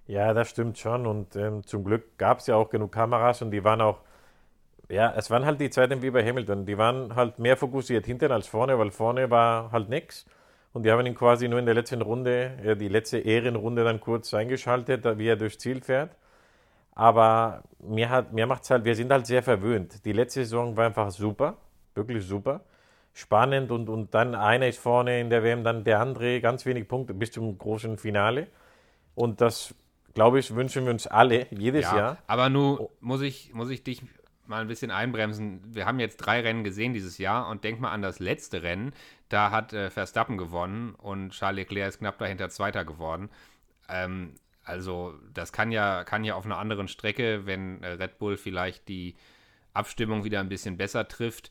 Ja, 0.07 0.33
das 0.33 0.49
stimmt 0.49 0.77
schon. 0.77 1.05
Und 1.07 1.35
ähm, 1.35 1.65
zum 1.65 1.83
Glück 1.83 2.17
gab 2.17 2.39
es 2.39 2.47
ja 2.47 2.55
auch 2.55 2.69
genug 2.69 2.91
Kameras 2.91 3.41
und 3.41 3.51
die 3.51 3.63
waren 3.63 3.81
auch, 3.81 3.99
ja, 4.89 5.13
es 5.15 5.29
waren 5.31 5.45
halt 5.45 5.61
die 5.61 5.69
Zeiten 5.69 6.01
wie 6.01 6.11
bei 6.11 6.25
Hamilton. 6.25 6.65
Die 6.65 6.77
waren 6.77 7.15
halt 7.15 7.39
mehr 7.39 7.57
fokussiert 7.57 8.05
hinten 8.05 8.31
als 8.31 8.47
vorne, 8.47 8.77
weil 8.77 8.91
vorne 8.91 9.29
war 9.31 9.71
halt 9.71 9.89
nichts. 9.89 10.25
Und 10.73 10.83
die 10.85 10.91
haben 10.91 11.05
ihn 11.05 11.15
quasi 11.15 11.47
nur 11.47 11.59
in 11.59 11.65
der 11.65 11.75
letzten 11.75 12.01
Runde, 12.01 12.57
ja, 12.63 12.75
die 12.75 12.89
letzte 12.89 13.19
Ehrenrunde 13.19 13.83
dann 13.83 14.01
kurz 14.01 14.33
eingeschaltet, 14.33 15.05
wie 15.17 15.27
er 15.27 15.35
durchs 15.37 15.59
Ziel 15.59 15.81
fährt. 15.81 16.15
Aber 16.95 17.63
mir, 17.79 18.09
hat, 18.09 18.33
mir 18.33 18.47
macht 18.47 18.63
es 18.63 18.71
halt, 18.71 18.85
wir 18.85 18.95
sind 18.95 19.11
halt 19.11 19.25
sehr 19.27 19.43
verwöhnt. 19.43 20.05
Die 20.05 20.13
letzte 20.13 20.41
Saison 20.41 20.77
war 20.77 20.85
einfach 20.85 21.11
super, 21.11 21.57
wirklich 21.95 22.25
super. 22.25 22.61
Spannend 23.13 23.71
und, 23.71 23.89
und 23.89 24.13
dann 24.15 24.35
einer 24.35 24.67
ist 24.67 24.79
vorne 24.79 25.19
in 25.21 25.29
der 25.29 25.43
WM, 25.43 25.63
dann 25.63 25.83
der 25.83 25.99
andere, 25.99 26.41
ganz 26.41 26.65
wenig 26.65 26.87
Punkte 26.87 27.13
bis 27.13 27.31
zum 27.31 27.57
großen 27.57 27.97
Finale. 27.97 28.47
Und 29.15 29.41
das 29.41 29.75
glaube 30.13 30.39
ich, 30.39 30.55
wünschen 30.55 30.85
wir 30.85 30.91
uns 30.91 31.07
alle 31.07 31.47
jedes 31.51 31.83
ja, 31.83 31.97
Jahr. 31.97 32.17
Aber 32.27 32.49
nun 32.49 32.77
oh. 32.77 32.91
muss 32.99 33.21
ich, 33.21 33.53
muss 33.53 33.69
ich 33.69 33.83
dich 33.83 34.01
mal 34.45 34.61
ein 34.61 34.67
bisschen 34.67 34.91
einbremsen. 34.91 35.61
Wir 35.73 35.85
haben 35.85 35.99
jetzt 35.99 36.17
drei 36.17 36.41
Rennen 36.41 36.63
gesehen 36.63 36.93
dieses 36.93 37.17
Jahr 37.17 37.47
und 37.49 37.63
denk 37.63 37.79
mal 37.79 37.91
an 37.91 38.01
das 38.01 38.19
letzte 38.19 38.63
Rennen. 38.63 38.93
Da 39.29 39.51
hat 39.51 39.73
äh, 39.73 39.89
Verstappen 39.89 40.37
gewonnen 40.37 40.95
und 40.95 41.31
Charles 41.31 41.57
Leclerc 41.57 41.89
ist 41.89 41.99
knapp 41.99 42.17
dahinter 42.17 42.49
Zweiter 42.49 42.85
geworden. 42.85 43.29
Ähm, 43.89 44.35
also 44.63 45.15
das 45.33 45.51
kann 45.51 45.71
ja, 45.71 46.03
kann 46.03 46.23
ja 46.23 46.35
auf 46.35 46.45
einer 46.45 46.57
anderen 46.57 46.87
Strecke, 46.87 47.45
wenn 47.45 47.81
äh, 47.83 47.89
Red 47.89 48.17
Bull 48.17 48.37
vielleicht 48.37 48.87
die 48.87 49.15
Abstimmung 49.73 50.23
wieder 50.23 50.39
ein 50.39 50.49
bisschen 50.49 50.77
besser 50.77 51.07
trifft, 51.07 51.49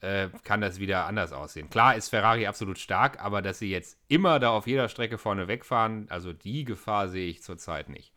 äh, 0.00 0.28
kann 0.44 0.60
das 0.60 0.78
wieder 0.78 1.06
anders 1.06 1.32
aussehen. 1.32 1.70
Klar 1.70 1.96
ist 1.96 2.08
Ferrari 2.08 2.46
absolut 2.46 2.78
stark, 2.78 3.22
aber 3.22 3.42
dass 3.42 3.58
sie 3.58 3.70
jetzt 3.70 3.98
immer 4.08 4.38
da 4.38 4.50
auf 4.50 4.66
jeder 4.66 4.88
Strecke 4.88 5.18
vorne 5.18 5.48
wegfahren, 5.48 6.06
also 6.10 6.32
die 6.32 6.64
Gefahr 6.64 7.08
sehe 7.08 7.28
ich 7.28 7.42
zurzeit 7.42 7.88
nicht. 7.88 8.12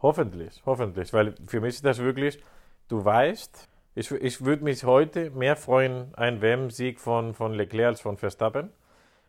Hoffentlich, 0.00 0.62
hoffentlich, 0.66 1.12
weil 1.12 1.34
für 1.46 1.60
mich 1.60 1.76
ist 1.76 1.84
das 1.84 1.98
wirklich, 1.98 2.40
du 2.88 3.04
weißt, 3.04 3.68
ich, 3.94 4.10
ich 4.10 4.44
würde 4.44 4.64
mich 4.64 4.84
heute 4.84 5.30
mehr 5.30 5.56
freuen, 5.56 6.14
ein 6.14 6.40
WM-Sieg 6.40 6.98
von, 6.98 7.34
von 7.34 7.52
Leclerc 7.52 7.88
als 7.88 8.00
von 8.00 8.16
Verstappen. 8.16 8.70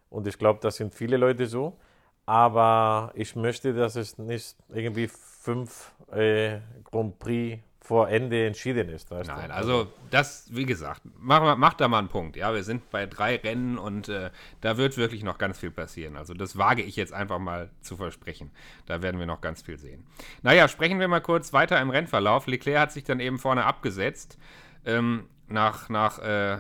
Und 0.10 0.26
ich 0.28 0.38
glaube, 0.38 0.60
das 0.62 0.78
sind 0.78 0.96
viele 0.96 1.18
Leute 1.18 1.48
so. 1.48 1.78
Aber 2.26 3.12
ich 3.16 3.36
möchte, 3.36 3.74
dass 3.74 3.98
es 3.98 4.18
nicht 4.18 4.56
irgendwie 4.70 5.10
fünf 5.10 5.92
äh, 6.14 6.60
Grand 6.86 7.20
Prix 7.20 7.62
vor 7.84 8.08
Ende 8.08 8.48
entschieden 8.48 8.88
ist. 8.88 9.12
Nein, 9.12 9.26
du? 9.26 9.54
also 9.54 9.92
das, 10.10 10.48
wie 10.52 10.66
gesagt, 10.66 11.02
mach, 11.20 11.58
mach 11.58 11.74
da 11.74 11.90
mal 11.90 12.00
einen 12.00 12.08
Punkt. 12.08 12.38
Ja, 12.38 12.54
wir 12.54 12.64
sind 12.64 12.90
bei 12.90 13.06
drei 13.06 13.36
Rennen 13.36 13.78
und 13.78 14.08
äh, 14.08 14.30
da 14.62 14.78
wird 14.78 14.96
wirklich 14.96 15.24
noch 15.24 15.38
ganz 15.38 15.60
viel 15.60 15.70
passieren. 15.70 16.16
Also 16.16 16.34
das 16.34 16.58
wage 16.58 16.82
ich 16.82 16.96
jetzt 16.96 17.12
einfach 17.12 17.40
mal 17.40 17.70
zu 17.82 17.98
versprechen. 17.98 18.52
Da 18.86 19.02
werden 19.02 19.20
wir 19.20 19.26
noch 19.26 19.42
ganz 19.42 19.62
viel 19.62 19.78
sehen. 19.78 20.06
Naja, 20.44 20.70
sprechen 20.70 21.02
wir 21.02 21.10
mal 21.10 21.20
kurz 21.20 21.52
weiter 21.52 21.80
im 21.82 21.90
Rennverlauf. 21.90 22.48
Leclerc 22.48 22.80
hat 22.80 22.92
sich 22.94 23.04
dann 23.04 23.20
eben 23.20 23.38
vorne 23.38 23.66
abgesetzt. 23.66 24.40
Ähm, 24.86 25.26
nach 25.50 25.90
nach 25.90 26.20
äh, 26.20 26.60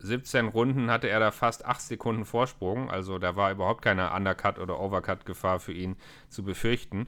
17 0.00 0.48
Runden 0.48 0.90
hatte 0.90 1.08
er 1.08 1.20
da 1.20 1.30
fast 1.30 1.64
8 1.64 1.80
Sekunden 1.80 2.24
Vorsprung. 2.24 2.90
Also 2.90 3.20
da 3.20 3.36
war 3.36 3.52
überhaupt 3.52 3.82
keine 3.82 4.10
Undercut- 4.12 4.58
oder 4.58 4.80
Overcut-Gefahr 4.80 5.60
für 5.60 5.72
ihn 5.72 5.96
zu 6.28 6.42
befürchten. 6.42 7.06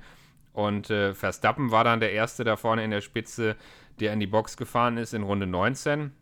Und 0.53 0.91
äh, 0.91 1.15
Verstappen 1.15 1.71
war 1.71 1.85
dann 1.85 2.01
der 2.01 2.13
Erste 2.13 2.45
da 2.45 2.57
vorne 2.57 2.85
in 2.85 2.91
der 2.91 3.01
Spitze, 3.01 3.57
der 4.01 4.13
in 4.13 4.21
die 4.21 4.27
Box 4.27 4.57
gefahren 4.57 4.97
ist 4.97 5.15
in 5.15 5.23
Runde 5.23 5.47
19. 5.47 6.13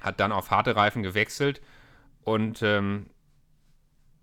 Hat 0.00 0.20
dann 0.20 0.32
auf 0.32 0.50
harte 0.50 0.76
Reifen 0.76 1.02
gewechselt. 1.02 1.60
Und 2.22 2.62
ähm, 2.62 3.06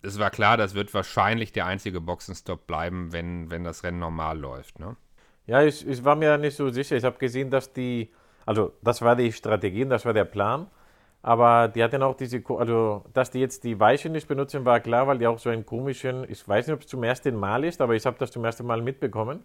es 0.02 0.20
war 0.20 0.32
klar, 0.32 0.58
das 0.58 0.74
wird 0.74 0.94
wahrscheinlich 0.94 1.52
der 1.52 1.66
einzige 1.66 2.02
Boxenstopp 2.02 2.66
bleiben, 2.68 3.12
wenn, 3.14 3.52
wenn 3.52 3.64
das 3.64 3.84
Rennen 3.84 4.00
normal 4.00 4.40
läuft. 4.40 4.80
Ne? 4.80 4.96
Ja, 5.46 5.64
ich, 5.64 5.88
ich 5.88 6.04
war 6.04 6.16
mir 6.16 6.38
nicht 6.38 6.56
so 6.56 6.70
sicher. 6.70 6.96
Ich 6.96 7.04
habe 7.04 7.18
gesehen, 7.18 7.50
dass 7.50 7.74
die, 7.74 8.12
also 8.46 8.74
das 8.82 9.02
war 9.02 9.16
die 9.16 9.32
Strategie, 9.32 9.86
das 9.86 10.06
war 10.06 10.14
der 10.14 10.26
Plan. 10.26 10.68
Aber 11.24 11.68
die 11.68 11.84
hatten 11.84 12.02
auch 12.02 12.16
diese, 12.16 12.42
also 12.58 13.04
dass 13.14 13.30
die 13.30 13.40
jetzt 13.40 13.64
die 13.64 13.80
Weiche 13.80 14.10
nicht 14.10 14.28
benutzen, 14.28 14.66
war 14.66 14.80
klar, 14.80 15.06
weil 15.08 15.20
die 15.20 15.28
auch 15.28 15.38
so 15.38 15.50
einen 15.50 15.66
komischen, 15.66 16.26
ich 16.30 16.48
weiß 16.48 16.68
nicht, 16.68 16.74
ob 16.74 16.82
es 16.82 16.88
zum 16.88 17.04
ersten 17.04 17.36
Mal 17.36 17.64
ist, 17.64 17.80
aber 17.80 17.94
ich 17.94 18.06
habe 18.06 18.18
das 18.18 18.32
zum 18.32 18.44
ersten 18.44 18.66
Mal 18.66 18.82
mitbekommen, 18.82 19.44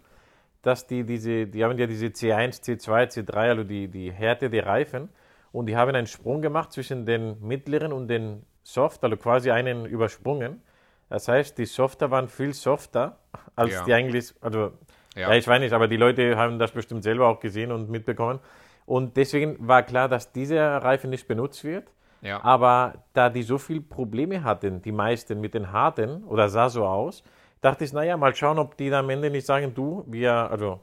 dass 0.63 0.87
die 0.87 1.03
diese, 1.03 1.45
die 1.45 1.63
haben 1.63 1.77
ja 1.77 1.85
diese 1.85 2.07
C1, 2.07 2.63
C2, 2.63 3.11
C3, 3.13 3.33
also 3.35 3.63
die, 3.63 3.87
die 3.87 4.11
Härte 4.11 4.49
der 4.49 4.65
Reifen. 4.65 5.09
und 5.53 5.65
die 5.67 5.77
haben 5.77 5.95
einen 5.95 6.07
Sprung 6.07 6.41
gemacht 6.41 6.71
zwischen 6.71 7.05
den 7.05 7.37
mittleren 7.41 7.93
und 7.93 8.07
den 8.09 8.43
Soft, 8.63 9.03
also 9.03 9.15
quasi 9.17 9.49
einen 9.49 9.85
übersprungen. 9.85 10.61
Das 11.09 11.27
heißt, 11.29 11.57
die 11.57 11.65
Softer 11.65 12.11
waren 12.11 12.27
viel 12.27 12.53
softer 12.53 13.17
als 13.55 13.73
Ja. 13.73 13.83
die 13.85 13.93
eigentlich, 13.93 14.33
also 14.41 14.73
Ja. 15.15 15.29
ja. 15.29 15.35
ich 15.35 15.47
weiß 15.47 15.59
nicht, 15.61 15.73
aber 15.73 15.87
die 15.87 15.95
Leute 15.97 16.35
haben 16.37 16.59
das 16.59 16.71
bestimmt 16.71 17.03
selber 17.03 17.27
auch 17.27 17.39
gesehen 17.39 17.71
und 17.71 17.89
mitbekommen. 17.89 18.39
Und 18.87 19.17
deswegen 19.17 19.57
war 19.59 19.83
klar, 19.83 20.07
dass 20.07 20.31
dieser 20.31 20.77
Reifen 20.77 21.09
nicht 21.09 21.27
benutzt 21.27 21.63
wird. 21.65 21.91
Ja. 22.21 22.43
Aber 22.43 23.03
da 23.13 23.29
die 23.29 23.43
so 23.43 23.57
viele 23.57 23.81
Probleme 23.81 24.43
hatten, 24.43 24.81
die 24.81 24.93
meisten 24.93 25.39
mit 25.39 25.53
den 25.53 25.71
harten, 25.71 26.23
oder 26.23 26.49
sah 26.49 26.69
so 26.69 26.85
aus, 26.85 27.21
dachte 27.61 27.83
ich, 27.83 27.91
naja, 27.93 28.17
mal 28.17 28.33
schauen, 28.33 28.57
ob 28.57 28.77
die 28.77 28.89
dann 28.89 29.05
am 29.05 29.09
Ende 29.09 29.29
nicht 29.29 29.45
sagen, 29.45 29.75
du, 29.75 30.03
wir, 30.07 30.33
also 30.33 30.79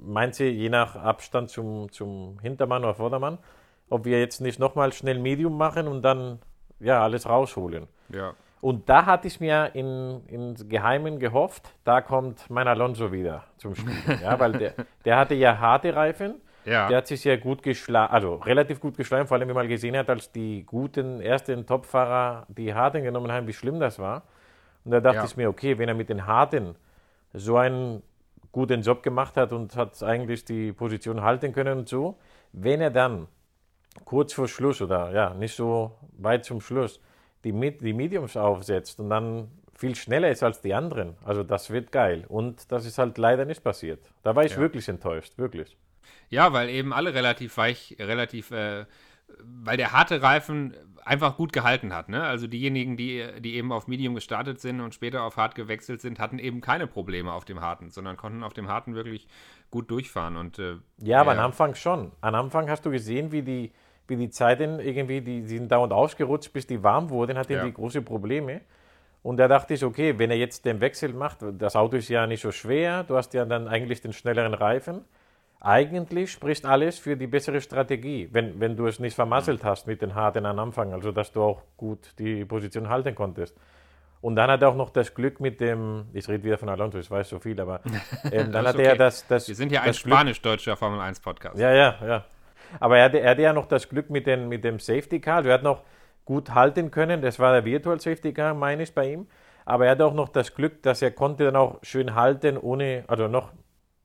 manche 0.00 0.44
je 0.44 0.70
nach 0.70 0.96
Abstand 0.96 1.50
zum, 1.50 1.92
zum 1.92 2.38
Hintermann 2.40 2.82
oder 2.82 2.94
Vordermann, 2.94 3.38
ob 3.90 4.06
wir 4.06 4.18
jetzt 4.18 4.40
nicht 4.40 4.58
nochmal 4.58 4.92
schnell 4.92 5.18
Medium 5.18 5.56
machen 5.56 5.86
und 5.86 6.02
dann 6.02 6.38
ja 6.80 7.02
alles 7.02 7.28
rausholen. 7.28 7.86
ja. 8.08 8.34
Und 8.62 8.88
da 8.88 9.04
hatte 9.04 9.28
ich 9.28 9.40
mir 9.40 9.72
in, 9.74 10.22
in 10.26 10.54
Geheimen 10.70 11.18
gehofft, 11.18 11.74
da 11.84 12.00
kommt 12.00 12.48
mein 12.48 12.66
Alonso 12.66 13.12
wieder 13.12 13.44
zum 13.58 13.74
Spiel. 13.74 13.92
Ja, 14.22 14.40
weil 14.40 14.52
der, 14.52 14.72
der 15.04 15.18
hatte 15.18 15.34
ja 15.34 15.58
harte 15.58 15.94
Reifen. 15.94 16.36
Ja. 16.64 16.88
Der 16.88 16.98
hat 16.98 17.06
sich 17.06 17.24
ja 17.24 17.36
gut 17.36 17.62
geschlagen, 17.62 18.12
also 18.12 18.36
relativ 18.36 18.80
gut 18.80 18.96
geschlagen, 18.96 19.26
vor 19.26 19.36
allem 19.36 19.48
wenn 19.48 19.54
man 19.54 19.68
gesehen 19.68 19.96
hat, 19.96 20.08
als 20.08 20.32
die 20.32 20.64
guten 20.64 21.20
ersten 21.20 21.66
Topfahrer 21.66 22.46
die 22.48 22.72
harten 22.74 23.02
genommen 23.02 23.30
haben, 23.30 23.46
wie 23.46 23.52
schlimm 23.52 23.80
das 23.80 23.98
war. 23.98 24.22
Und 24.84 24.90
da 24.92 25.00
dachte 25.00 25.18
Ja. 25.18 25.24
ich 25.24 25.36
mir, 25.36 25.48
okay, 25.48 25.78
wenn 25.78 25.88
er 25.88 25.94
mit 25.94 26.08
den 26.08 26.26
harten 26.26 26.74
so 27.32 27.56
einen 27.56 28.02
guten 28.52 28.82
Job 28.82 29.02
gemacht 29.02 29.36
hat 29.36 29.52
und 29.52 29.74
hat 29.76 30.02
eigentlich 30.02 30.44
die 30.44 30.72
Position 30.72 31.22
halten 31.22 31.52
können 31.52 31.78
und 31.80 31.88
so, 31.88 32.18
wenn 32.52 32.80
er 32.80 32.90
dann 32.90 33.26
kurz 34.04 34.32
vor 34.32 34.48
Schluss 34.48 34.80
oder 34.80 35.12
ja, 35.12 35.34
nicht 35.34 35.54
so 35.54 35.92
weit 36.18 36.44
zum 36.44 36.60
Schluss 36.60 37.00
die, 37.44 37.52
die 37.78 37.92
Mediums 37.92 38.36
aufsetzt 38.36 38.98
und 39.00 39.10
dann 39.10 39.48
viel 39.76 39.94
schneller 39.96 40.30
ist 40.30 40.42
als 40.42 40.60
die 40.60 40.72
anderen. 40.72 41.16
Also 41.24 41.42
das 41.42 41.70
wird 41.70 41.92
geil. 41.92 42.24
Und 42.28 42.70
das 42.72 42.86
ist 42.86 42.96
halt 42.98 43.18
leider 43.18 43.44
nicht 43.44 43.62
passiert. 43.62 44.00
Da 44.22 44.34
war 44.34 44.44
ich 44.44 44.52
Ja. 44.52 44.58
wirklich 44.58 44.88
enttäuscht, 44.88 45.36
wirklich. 45.36 45.76
Ja, 46.30 46.52
weil 46.52 46.68
eben 46.68 46.92
alle 46.92 47.14
relativ 47.14 47.56
weich, 47.56 47.96
relativ, 47.98 48.50
äh, 48.50 48.86
weil 49.42 49.76
der 49.76 49.92
harte 49.92 50.22
Reifen 50.22 50.74
einfach 51.04 51.36
gut 51.36 51.52
gehalten 51.52 51.94
hat. 51.94 52.08
Ne? 52.08 52.22
Also 52.22 52.46
diejenigen, 52.46 52.96
die, 52.96 53.24
die 53.40 53.56
eben 53.56 53.72
auf 53.72 53.88
Medium 53.88 54.14
gestartet 54.14 54.60
sind 54.60 54.80
und 54.80 54.94
später 54.94 55.22
auf 55.22 55.36
hart 55.36 55.54
gewechselt 55.54 56.00
sind, 56.00 56.18
hatten 56.18 56.38
eben 56.38 56.60
keine 56.60 56.86
Probleme 56.86 57.32
auf 57.32 57.44
dem 57.44 57.60
harten, 57.60 57.90
sondern 57.90 58.16
konnten 58.16 58.42
auf 58.42 58.54
dem 58.54 58.68
harten 58.68 58.94
wirklich 58.94 59.26
gut 59.70 59.90
durchfahren. 59.90 60.36
Und 60.36 60.58
äh, 60.58 60.76
Ja, 61.02 61.20
aber 61.20 61.32
Ja. 61.34 61.38
am 61.40 61.44
Anfang 61.46 61.74
schon. 61.74 62.12
Am 62.20 62.34
Anfang 62.34 62.70
hast 62.70 62.86
du 62.86 62.90
gesehen, 62.90 63.32
wie 63.32 63.42
die, 63.42 63.72
wie 64.08 64.16
die 64.16 64.30
Zeiten 64.30 64.78
irgendwie, 64.80 65.20
die, 65.20 65.42
die 65.42 65.48
sind 65.58 65.70
dauernd 65.70 65.92
ausgerutscht, 65.92 66.52
bis 66.52 66.66
die 66.66 66.82
warm 66.82 67.10
wurden, 67.10 67.36
hatten 67.36 67.52
Ja. 67.52 67.64
die 67.64 67.72
große 67.72 68.00
Probleme. 68.02 68.62
Und 69.22 69.38
da 69.38 69.48
dachte 69.48 69.74
ich, 69.74 69.82
okay, 69.84 70.18
wenn 70.18 70.30
er 70.30 70.36
jetzt 70.36 70.64
den 70.66 70.80
Wechsel 70.80 71.12
macht, 71.14 71.38
das 71.58 71.76
Auto 71.76 71.96
ist 71.96 72.08
ja 72.10 72.26
nicht 72.26 72.42
so 72.42 72.52
schwer, 72.52 73.04
du 73.04 73.16
hast 73.16 73.32
ja 73.34 73.44
dann 73.46 73.68
eigentlich 73.68 74.00
den 74.02 74.12
schnelleren 74.12 74.52
Reifen. 74.54 75.02
Eigentlich 75.66 76.30
spricht 76.30 76.66
alles 76.66 76.98
für 76.98 77.16
die 77.16 77.26
bessere 77.26 77.60
Strategie, 77.60 78.28
wenn, 78.32 78.60
wenn 78.60 78.76
du 78.76 78.86
es 78.86 78.98
nicht 78.98 79.14
vermasselt 79.14 79.64
hast 79.64 79.86
mit 79.86 80.02
den 80.02 80.14
harten 80.14 80.44
am 80.44 80.58
Anfang, 80.58 80.92
also 80.92 81.10
dass 81.10 81.32
du 81.32 81.42
auch 81.42 81.62
gut 81.78 82.18
die 82.18 82.44
Position 82.44 82.90
halten 82.90 83.14
konntest. 83.14 83.56
Und 84.20 84.36
dann 84.36 84.50
hat 84.50 84.60
er 84.60 84.68
auch 84.68 84.76
noch 84.76 84.90
das 84.90 85.14
Glück 85.14 85.40
mit 85.40 85.60
dem, 85.60 86.04
ich 86.12 86.28
rede 86.28 86.44
wieder 86.44 86.58
von 86.58 86.68
Alonso, 86.68 86.98
ich 86.98 87.10
weiß 87.10 87.28
so 87.30 87.38
viel, 87.38 87.58
aber 87.58 87.80
ähm, 88.30 88.52
dann 88.52 88.66
hat 88.66 88.74
ist 88.74 88.80
er 88.80 88.88
okay. 88.90 88.98
das, 88.98 89.26
das. 89.26 89.48
wir 89.48 89.54
sind 89.54 89.72
ja 89.72 89.80
ein 89.80 89.94
spanisch-deutscher 89.94 90.76
Formel 90.76 91.00
1 91.00 91.20
Podcast. 91.20 91.58
ja, 91.58 91.72
ja, 91.72 91.96
ja. 92.06 92.24
Aber 92.80 92.98
er 92.98 93.04
hatte, 93.04 93.20
er 93.20 93.30
hatte 93.30 93.42
ja 93.42 93.52
noch 93.52 93.66
das 93.66 93.88
Glück 93.88 94.10
mit, 94.10 94.26
den, 94.26 94.48
mit 94.48 94.64
dem 94.64 94.78
Safety 94.78 95.20
Car. 95.20 95.36
Also 95.36 95.48
er 95.48 95.54
hat 95.54 95.62
noch 95.62 95.82
gut 96.24 96.54
halten 96.54 96.90
können. 96.90 97.22
Das 97.22 97.38
war 97.38 97.52
der 97.52 97.64
Virtual 97.64 98.00
Safety 98.00 98.32
Car, 98.32 98.54
meine 98.54 98.82
ich, 98.82 98.94
bei 98.94 99.12
ihm. 99.12 99.28
Aber 99.64 99.86
er 99.86 99.92
hatte 99.92 100.04
auch 100.04 100.14
noch 100.14 100.28
das 100.28 100.54
Glück, 100.54 100.82
dass 100.82 101.00
er 101.00 101.10
konnte 101.10 101.44
dann 101.44 101.56
auch 101.56 101.78
schön 101.82 102.14
halten, 102.14 102.58
ohne, 102.58 103.04
also 103.06 103.28
noch 103.28 103.52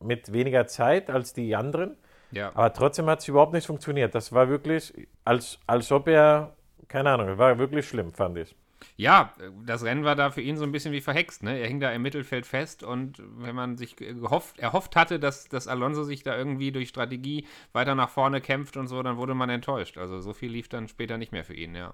mit 0.02 0.32
weniger 0.32 0.66
Zeit 0.66 1.10
als 1.10 1.32
die 1.32 1.54
anderen. 1.54 1.96
Ja. 2.32 2.50
Aber 2.54 2.72
trotzdem 2.72 3.06
hat 3.06 3.20
es 3.20 3.28
überhaupt 3.28 3.52
nicht 3.52 3.66
funktioniert. 3.66 4.14
Das 4.14 4.32
war 4.32 4.48
wirklich, 4.48 4.92
als, 5.24 5.58
als 5.66 5.90
ob 5.92 6.08
er, 6.08 6.54
keine 6.88 7.10
Ahnung, 7.10 7.38
war 7.38 7.58
wirklich 7.58 7.88
schlimm, 7.88 8.12
fand 8.12 8.38
ich. 8.38 8.54
Ja, 8.96 9.32
das 9.64 9.84
Rennen 9.84 10.04
war 10.04 10.16
da 10.16 10.30
für 10.30 10.40
ihn 10.40 10.56
so 10.56 10.64
ein 10.64 10.72
bisschen 10.72 10.92
wie 10.92 11.00
verhext. 11.00 11.42
Ne? 11.42 11.58
Er 11.58 11.66
hing 11.66 11.80
da 11.80 11.90
im 11.92 12.02
Mittelfeld 12.02 12.46
fest 12.46 12.82
und 12.82 13.22
wenn 13.36 13.54
man 13.54 13.76
sich 13.76 13.96
gehofft, 13.96 14.58
erhofft 14.58 14.96
hatte, 14.96 15.18
dass, 15.18 15.48
dass 15.48 15.68
Alonso 15.68 16.02
sich 16.02 16.22
da 16.22 16.36
irgendwie 16.36 16.72
durch 16.72 16.88
Strategie 16.88 17.46
weiter 17.72 17.94
nach 17.94 18.08
vorne 18.08 18.40
kämpft 18.40 18.76
und 18.76 18.88
so, 18.88 19.02
dann 19.02 19.16
wurde 19.16 19.34
man 19.34 19.50
enttäuscht. 19.50 19.98
Also 19.98 20.20
so 20.20 20.32
viel 20.32 20.50
lief 20.50 20.68
dann 20.68 20.88
später 20.88 21.18
nicht 21.18 21.32
mehr 21.32 21.44
für 21.44 21.54
ihn, 21.54 21.74
ja. 21.74 21.92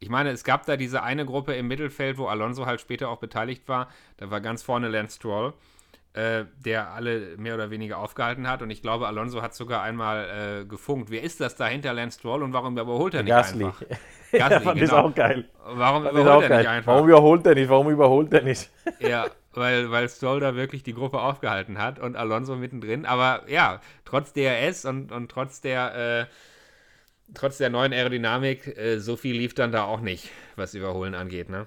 Ich 0.00 0.10
meine, 0.10 0.30
es 0.30 0.44
gab 0.44 0.64
da 0.64 0.76
diese 0.76 1.02
eine 1.02 1.26
Gruppe 1.26 1.54
im 1.54 1.66
Mittelfeld, 1.66 2.18
wo 2.18 2.26
Alonso 2.26 2.66
halt 2.66 2.80
später 2.80 3.08
auch 3.08 3.18
beteiligt 3.18 3.68
war. 3.68 3.88
Da 4.16 4.30
war 4.30 4.40
ganz 4.40 4.62
vorne 4.62 4.88
Lance 4.88 5.16
Stroll, 5.16 5.54
äh, 6.18 6.46
der 6.64 6.90
alle 6.90 7.36
mehr 7.36 7.54
oder 7.54 7.70
weniger 7.70 7.98
aufgehalten 7.98 8.48
hat. 8.48 8.60
Und 8.60 8.70
ich 8.70 8.82
glaube, 8.82 9.06
Alonso 9.06 9.40
hat 9.40 9.54
sogar 9.54 9.82
einmal 9.82 10.62
äh, 10.62 10.64
gefunkt. 10.64 11.10
Wer 11.10 11.22
ist 11.22 11.40
das 11.40 11.54
da 11.54 11.66
hinter 11.68 11.92
Lance 11.92 12.18
Stroll 12.18 12.42
und 12.42 12.52
warum 12.52 12.76
überholt 12.76 13.14
er 13.14 13.22
nicht 13.22 13.30
Gasly. 13.30 13.66
einfach? 13.66 13.82
ja, 14.32 14.48
Gasly, 14.48 14.64
fand 14.64 14.82
ich 14.82 14.90
genau. 14.90 15.02
auch 15.02 15.14
geil. 15.14 15.48
Warum 15.64 16.02
Fand 16.02 16.18
überholt 16.18 16.42
er 16.42 16.48
geil. 16.48 16.58
nicht 16.58 16.68
einfach? 16.68 16.92
Warum 16.92 17.08
überholt 17.08 17.46
er 17.46 17.54
nicht? 17.54 17.68
Warum 17.68 17.90
überholt 17.90 18.32
er 18.32 18.42
nicht? 18.42 18.68
Ja, 18.98 19.26
weil, 19.52 19.92
weil 19.92 20.08
Stroll 20.08 20.40
da 20.40 20.56
wirklich 20.56 20.82
die 20.82 20.92
Gruppe 20.92 21.20
aufgehalten 21.20 21.78
hat 21.78 22.00
und 22.00 22.16
Alonso 22.16 22.56
mittendrin. 22.56 23.06
Aber 23.06 23.42
ja, 23.46 23.80
trotz 24.04 24.32
DRS 24.32 24.84
und, 24.86 25.12
und 25.12 25.30
trotz 25.30 25.60
der 25.60 26.24
äh, 26.24 26.26
trotz 27.34 27.58
der 27.58 27.70
neuen 27.70 27.92
Aerodynamik, 27.92 28.76
äh, 28.76 28.98
so 28.98 29.16
viel 29.16 29.36
lief 29.36 29.54
dann 29.54 29.70
da 29.70 29.84
auch 29.84 30.00
nicht, 30.00 30.30
was 30.56 30.74
Überholen 30.74 31.14
angeht, 31.14 31.48
ne? 31.48 31.66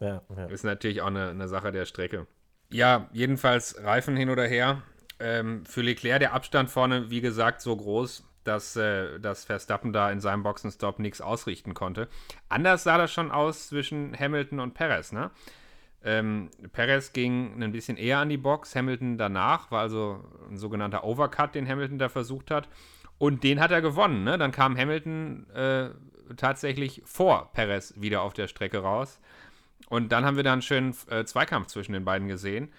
Ja, 0.00 0.22
ja. 0.34 0.46
Ist 0.46 0.64
natürlich 0.64 1.02
auch 1.02 1.08
eine, 1.08 1.30
eine 1.30 1.48
Sache 1.48 1.72
der 1.72 1.84
Strecke. 1.84 2.26
Ja, 2.70 3.08
jedenfalls 3.12 3.82
Reifen 3.82 4.16
hin 4.16 4.30
oder 4.30 4.46
her. 4.46 4.82
Ähm, 5.18 5.66
für 5.66 5.82
Leclerc 5.82 6.20
der 6.20 6.32
Abstand 6.32 6.70
vorne, 6.70 7.10
wie 7.10 7.20
gesagt, 7.20 7.60
so 7.60 7.76
groß, 7.76 8.24
dass, 8.44 8.76
äh, 8.76 9.18
dass 9.20 9.44
Verstappen 9.44 9.92
da 9.92 10.10
in 10.10 10.20
seinem 10.20 10.42
Boxenstopp 10.42 10.98
nichts 10.98 11.20
ausrichten 11.20 11.74
konnte. 11.74 12.08
Anders 12.48 12.84
sah 12.84 12.96
das 12.96 13.12
schon 13.12 13.30
aus 13.30 13.68
zwischen 13.68 14.16
Hamilton 14.18 14.60
und 14.60 14.74
Perez, 14.74 15.12
ne? 15.12 15.30
Ähm, 16.02 16.50
Perez 16.72 17.12
ging 17.12 17.62
ein 17.62 17.72
bisschen 17.72 17.96
eher 17.96 18.18
an 18.18 18.30
die 18.30 18.38
Box, 18.38 18.74
Hamilton 18.74 19.18
danach, 19.18 19.70
war 19.70 19.82
also 19.82 20.24
ein 20.48 20.56
sogenannter 20.56 21.04
Overcut, 21.04 21.54
den 21.54 21.68
Hamilton 21.68 21.98
da 21.98 22.08
versucht 22.08 22.50
hat. 22.50 22.68
Und 23.18 23.44
den 23.44 23.60
hat 23.60 23.70
er 23.70 23.82
gewonnen. 23.82 24.24
Ne? 24.24 24.38
Dann 24.38 24.50
kam 24.50 24.78
Hamilton 24.78 25.46
äh, 25.50 25.90
tatsächlich 26.36 27.02
vor 27.04 27.52
Perez 27.52 27.92
wieder 27.98 28.22
auf 28.22 28.32
der 28.32 28.48
Strecke 28.48 28.78
raus. 28.78 29.20
Und 29.90 30.12
dann 30.12 30.24
haben 30.24 30.36
wir 30.36 30.44
da 30.44 30.54
einen 30.54 30.62
schönen 30.62 30.96
äh, 31.10 31.24
Zweikampf 31.24 31.66
zwischen 31.66 31.92
den 31.92 32.04
beiden 32.06 32.28
gesehen. 32.28 32.72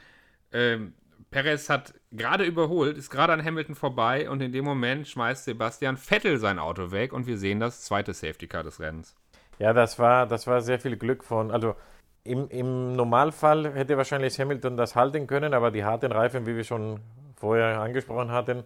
Ähm, 0.51 0.93
Perez 1.29 1.69
hat 1.69 1.93
gerade 2.11 2.45
überholt, 2.45 2.97
ist 2.97 3.11
gerade 3.11 3.33
an 3.33 3.43
Hamilton 3.43 3.75
vorbei 3.75 4.29
und 4.29 4.41
in 4.41 4.51
dem 4.51 4.65
Moment 4.65 5.07
schmeißt 5.07 5.45
Sebastian 5.45 5.97
Vettel 5.97 6.37
sein 6.39 6.57
Auto 6.57 6.91
weg 6.91 7.13
und 7.13 7.27
wir 7.27 7.37
sehen 7.37 7.59
das 7.59 7.81
zweite 7.81 8.13
Safety 8.13 8.47
Car 8.47 8.63
des 8.63 8.79
Rennens. 8.79 9.15
Ja, 9.59 9.73
das 9.73 9.99
war, 9.99 10.25
das 10.25 10.47
war 10.47 10.61
sehr 10.61 10.79
viel 10.79 10.97
Glück 10.97 11.23
von. 11.23 11.51
Also 11.51 11.75
im, 12.23 12.47
im 12.49 12.95
Normalfall 12.95 13.73
hätte 13.75 13.97
wahrscheinlich 13.97 14.39
Hamilton 14.39 14.77
das 14.77 14.95
halten 14.95 15.27
können, 15.27 15.53
aber 15.53 15.71
die 15.71 15.83
harten 15.83 16.11
Reifen, 16.11 16.45
wie 16.45 16.55
wir 16.55 16.63
schon 16.63 16.99
vorher 17.35 17.79
angesprochen 17.79 18.31
hatten, 18.31 18.63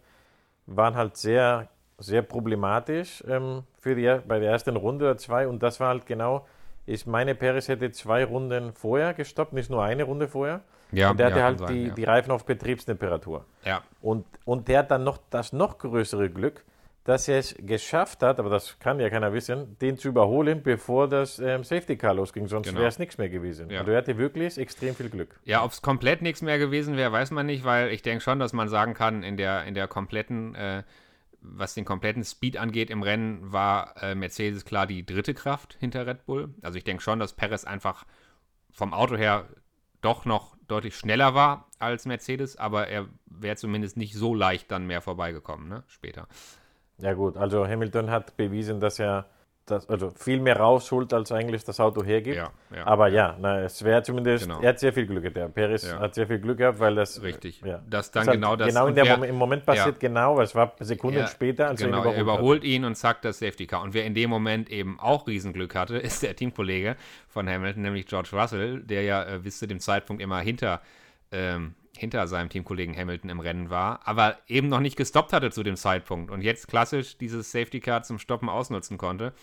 waren 0.65 0.95
halt 0.95 1.17
sehr, 1.17 1.69
sehr 1.97 2.21
problematisch 2.21 3.23
ähm, 3.27 3.63
für 3.79 3.95
die, 3.95 4.21
bei 4.27 4.39
der 4.39 4.51
ersten 4.51 4.75
Runde 4.75 5.05
oder 5.05 5.17
zwei. 5.17 5.47
Und 5.47 5.63
das 5.63 5.79
war 5.79 5.89
halt 5.89 6.05
genau, 6.05 6.47
ich 6.85 7.05
meine, 7.05 7.35
Perez 7.35 7.67
hätte 7.67 7.91
zwei 7.91 8.23
Runden 8.23 8.73
vorher 8.73 9.13
gestoppt, 9.13 9.53
nicht 9.53 9.69
nur 9.69 9.83
eine 9.83 10.03
Runde 10.03 10.27
vorher. 10.27 10.61
Ja, 10.91 11.11
und 11.11 11.19
der 11.19 11.27
hatte 11.27 11.39
ja, 11.39 11.45
halt 11.45 11.59
sein, 11.59 11.73
die, 11.73 11.87
ja. 11.87 11.93
die 11.93 12.03
Reifen 12.03 12.31
auf 12.31 12.45
Betriebstemperatur. 12.45 13.45
Ja, 13.65 13.81
Und, 14.01 14.25
und 14.45 14.67
der 14.67 14.79
hat 14.79 14.91
dann 14.91 15.03
noch 15.03 15.17
das 15.29 15.51
noch 15.51 15.77
größere 15.79 16.29
Glück, 16.29 16.63
dass 17.05 17.27
er 17.27 17.37
es 17.39 17.55
geschafft 17.59 18.23
hat, 18.23 18.39
aber 18.39 18.49
das 18.49 18.79
kann 18.79 18.99
ja 18.99 19.09
keiner 19.09 19.31
wissen, 19.33 19.77
den 19.79 19.97
zu 19.97 20.07
überholen, 20.07 20.63
bevor 20.63 21.07
das 21.07 21.37
ähm, 21.39 21.63
Safety 21.63 21.97
Car 21.97 22.15
losging, 22.15 22.47
sonst 22.47 22.67
Genau. 22.67 22.79
wäre 22.79 22.89
es 22.89 22.97
nichts 22.97 23.17
mehr 23.17 23.29
gewesen. 23.29 23.69
Ja. 23.69 23.79
Also 23.79 23.91
er 23.91 23.97
hatte 23.97 24.17
wirklich 24.17 24.57
extrem 24.57 24.95
viel 24.95 25.09
Glück. 25.09 25.39
Ja, 25.43 25.63
ob 25.63 25.71
es 25.71 25.81
komplett 25.83 26.21
nichts 26.23 26.41
mehr 26.41 26.57
gewesen 26.57 26.97
wäre, 26.97 27.11
weiß 27.11 27.31
man 27.31 27.45
nicht, 27.45 27.63
weil 27.63 27.91
ich 27.91 28.01
denke 28.01 28.21
schon, 28.23 28.39
dass 28.39 28.53
man 28.53 28.69
sagen 28.69 28.93
kann, 28.95 29.21
in 29.23 29.37
der, 29.37 29.65
in 29.65 29.73
der 29.75 29.87
kompletten, 29.87 30.55
äh, 30.55 30.83
was 31.51 31.73
den 31.73 31.86
kompletten 31.86 32.23
Speed 32.23 32.58
angeht 32.58 32.89
im 32.89 33.03
Rennen, 33.03 33.51
war 33.51 34.01
äh, 34.01 34.15
Mercedes 34.15 34.65
klar 34.65 34.88
die 34.88 35.05
dritte 35.05 35.34
Kraft 35.34 35.77
hinter 35.79 36.05
Red 36.05 36.25
Bull. 36.25 36.53
Also 36.62 36.77
ich 36.77 36.84
denke 36.84 37.03
schon, 37.03 37.19
dass 37.19 37.34
Perez 37.34 37.65
einfach 37.65 38.05
vom 38.71 38.93
Auto 38.93 39.15
her 39.15 39.47
doch 40.01 40.25
noch 40.25 40.55
deutlich 40.67 40.95
schneller 40.95 41.34
war 41.34 41.69
als 41.79 42.05
Mercedes, 42.05 42.58
aber 42.58 42.88
er 42.88 43.08
wäre 43.25 43.55
zumindest 43.55 43.97
nicht 43.97 44.13
so 44.13 44.34
leicht 44.34 44.71
dann 44.71 44.88
mehr 44.88 45.01
vorbeigekommen, 45.01 45.67
ne? 45.67 45.84
Später. 45.88 46.27
Ja 46.97 47.13
gut, 47.13 47.38
also 47.38 47.67
Hamilton 47.67 48.10
hat 48.10 48.38
bewiesen, 48.38 48.79
dass 48.79 48.99
er 48.99 49.27
das, 49.65 49.89
also 49.89 50.12
viel 50.12 50.39
mehr 50.39 50.58
rausholt, 50.58 51.12
als 51.13 51.32
eigentlich 51.32 51.63
das 51.63 51.80
Auto 51.80 52.04
hergibt. 52.04 52.36
Ja, 52.38 52.51
ja, 52.75 52.86
Aber 52.86 53.08
ja, 53.08 53.36
na, 53.39 53.62
es 53.62 53.84
wäre 53.84 54.04
zumindest, 54.04 54.45
Genau. 54.45 54.62
er 54.62 54.69
hat 54.69 54.80
sehr 54.80 54.93
viel 54.93 55.08
Glück 55.08 55.23
gehabt. 55.23 55.38
Der 55.38 55.47
Perez 55.47 55.89
Ja. 55.89 55.99
hat 55.99 56.13
sehr 56.15 56.28
viel 56.28 56.39
Glück 56.39 56.58
gehabt, 56.60 56.80
weil 56.80 56.93
das. 56.95 57.21
Richtig. 57.23 57.62
Ja. 57.65 57.82
Dass 57.89 58.12
dann 58.12 58.28
hat 58.28 58.34
genau 58.36 58.56
das- 58.56 58.67
Genau 58.67 58.88
in 58.88 58.95
der 58.95 59.06
wer- 59.06 59.23
im 59.28 59.36
Moment 59.36 59.65
passiert 59.65 59.99
genau, 59.99 60.39
es 60.39 60.54
war 60.54 60.73
Sekunden 60.80 61.19
Ja, 61.19 61.28
später, 61.28 61.67
als 61.69 61.82
genau, 61.82 61.97
er 62.04 62.06
ihn 62.12 62.15
er 62.15 62.21
überholt, 62.21 62.39
überholt 62.41 62.63
ihn 62.63 62.86
und 62.86 62.95
zackt 62.95 63.25
das 63.25 63.39
Safety 63.39 63.65
Car. 63.65 63.82
Und 63.82 63.93
wer 63.93 64.06
in 64.06 64.13
dem 64.13 64.30
Moment 64.30 64.69
eben 64.69 64.99
auch 64.99 65.25
Riesenglück 65.28 65.73
hatte, 65.75 65.97
ist 66.19 66.21
der 66.23 66.36
Teamkollege 66.36 66.95
von 67.28 67.49
Hamilton, 67.49 67.82
nämlich 67.82 68.06
George 68.06 68.30
Russell, 68.34 68.82
der 68.84 69.01
ja 69.04 69.23
äh, 69.23 69.39
bis 69.39 69.58
zu 69.60 69.67
dem 69.67 69.80
Zeitpunkt 69.80 70.21
immer 70.21 70.39
hinter, 70.41 70.82
ähm, 71.32 71.73
hinter 71.99 72.27
seinem 72.27 72.49
Teamkollegen 72.49 72.95
Hamilton 72.95 73.29
im 73.29 73.39
Rennen 73.39 73.69
war, 73.69 74.01
aber 74.05 74.38
eben 74.47 74.69
noch 74.69 74.79
nicht 74.79 74.95
gestoppt 74.95 75.34
hatte 75.34 75.51
zu 75.51 75.63
dem 75.63 75.75
Zeitpunkt 75.75 76.31
und 76.31 76.41
jetzt 76.41 76.67
klassisch 76.67 77.17
dieses 77.17 77.51
Safety 77.51 77.79
Car 77.79 78.03
zum 78.03 78.19
Stoppen 78.19 78.49
ausnutzen 78.49 78.97
konnte 78.97 79.34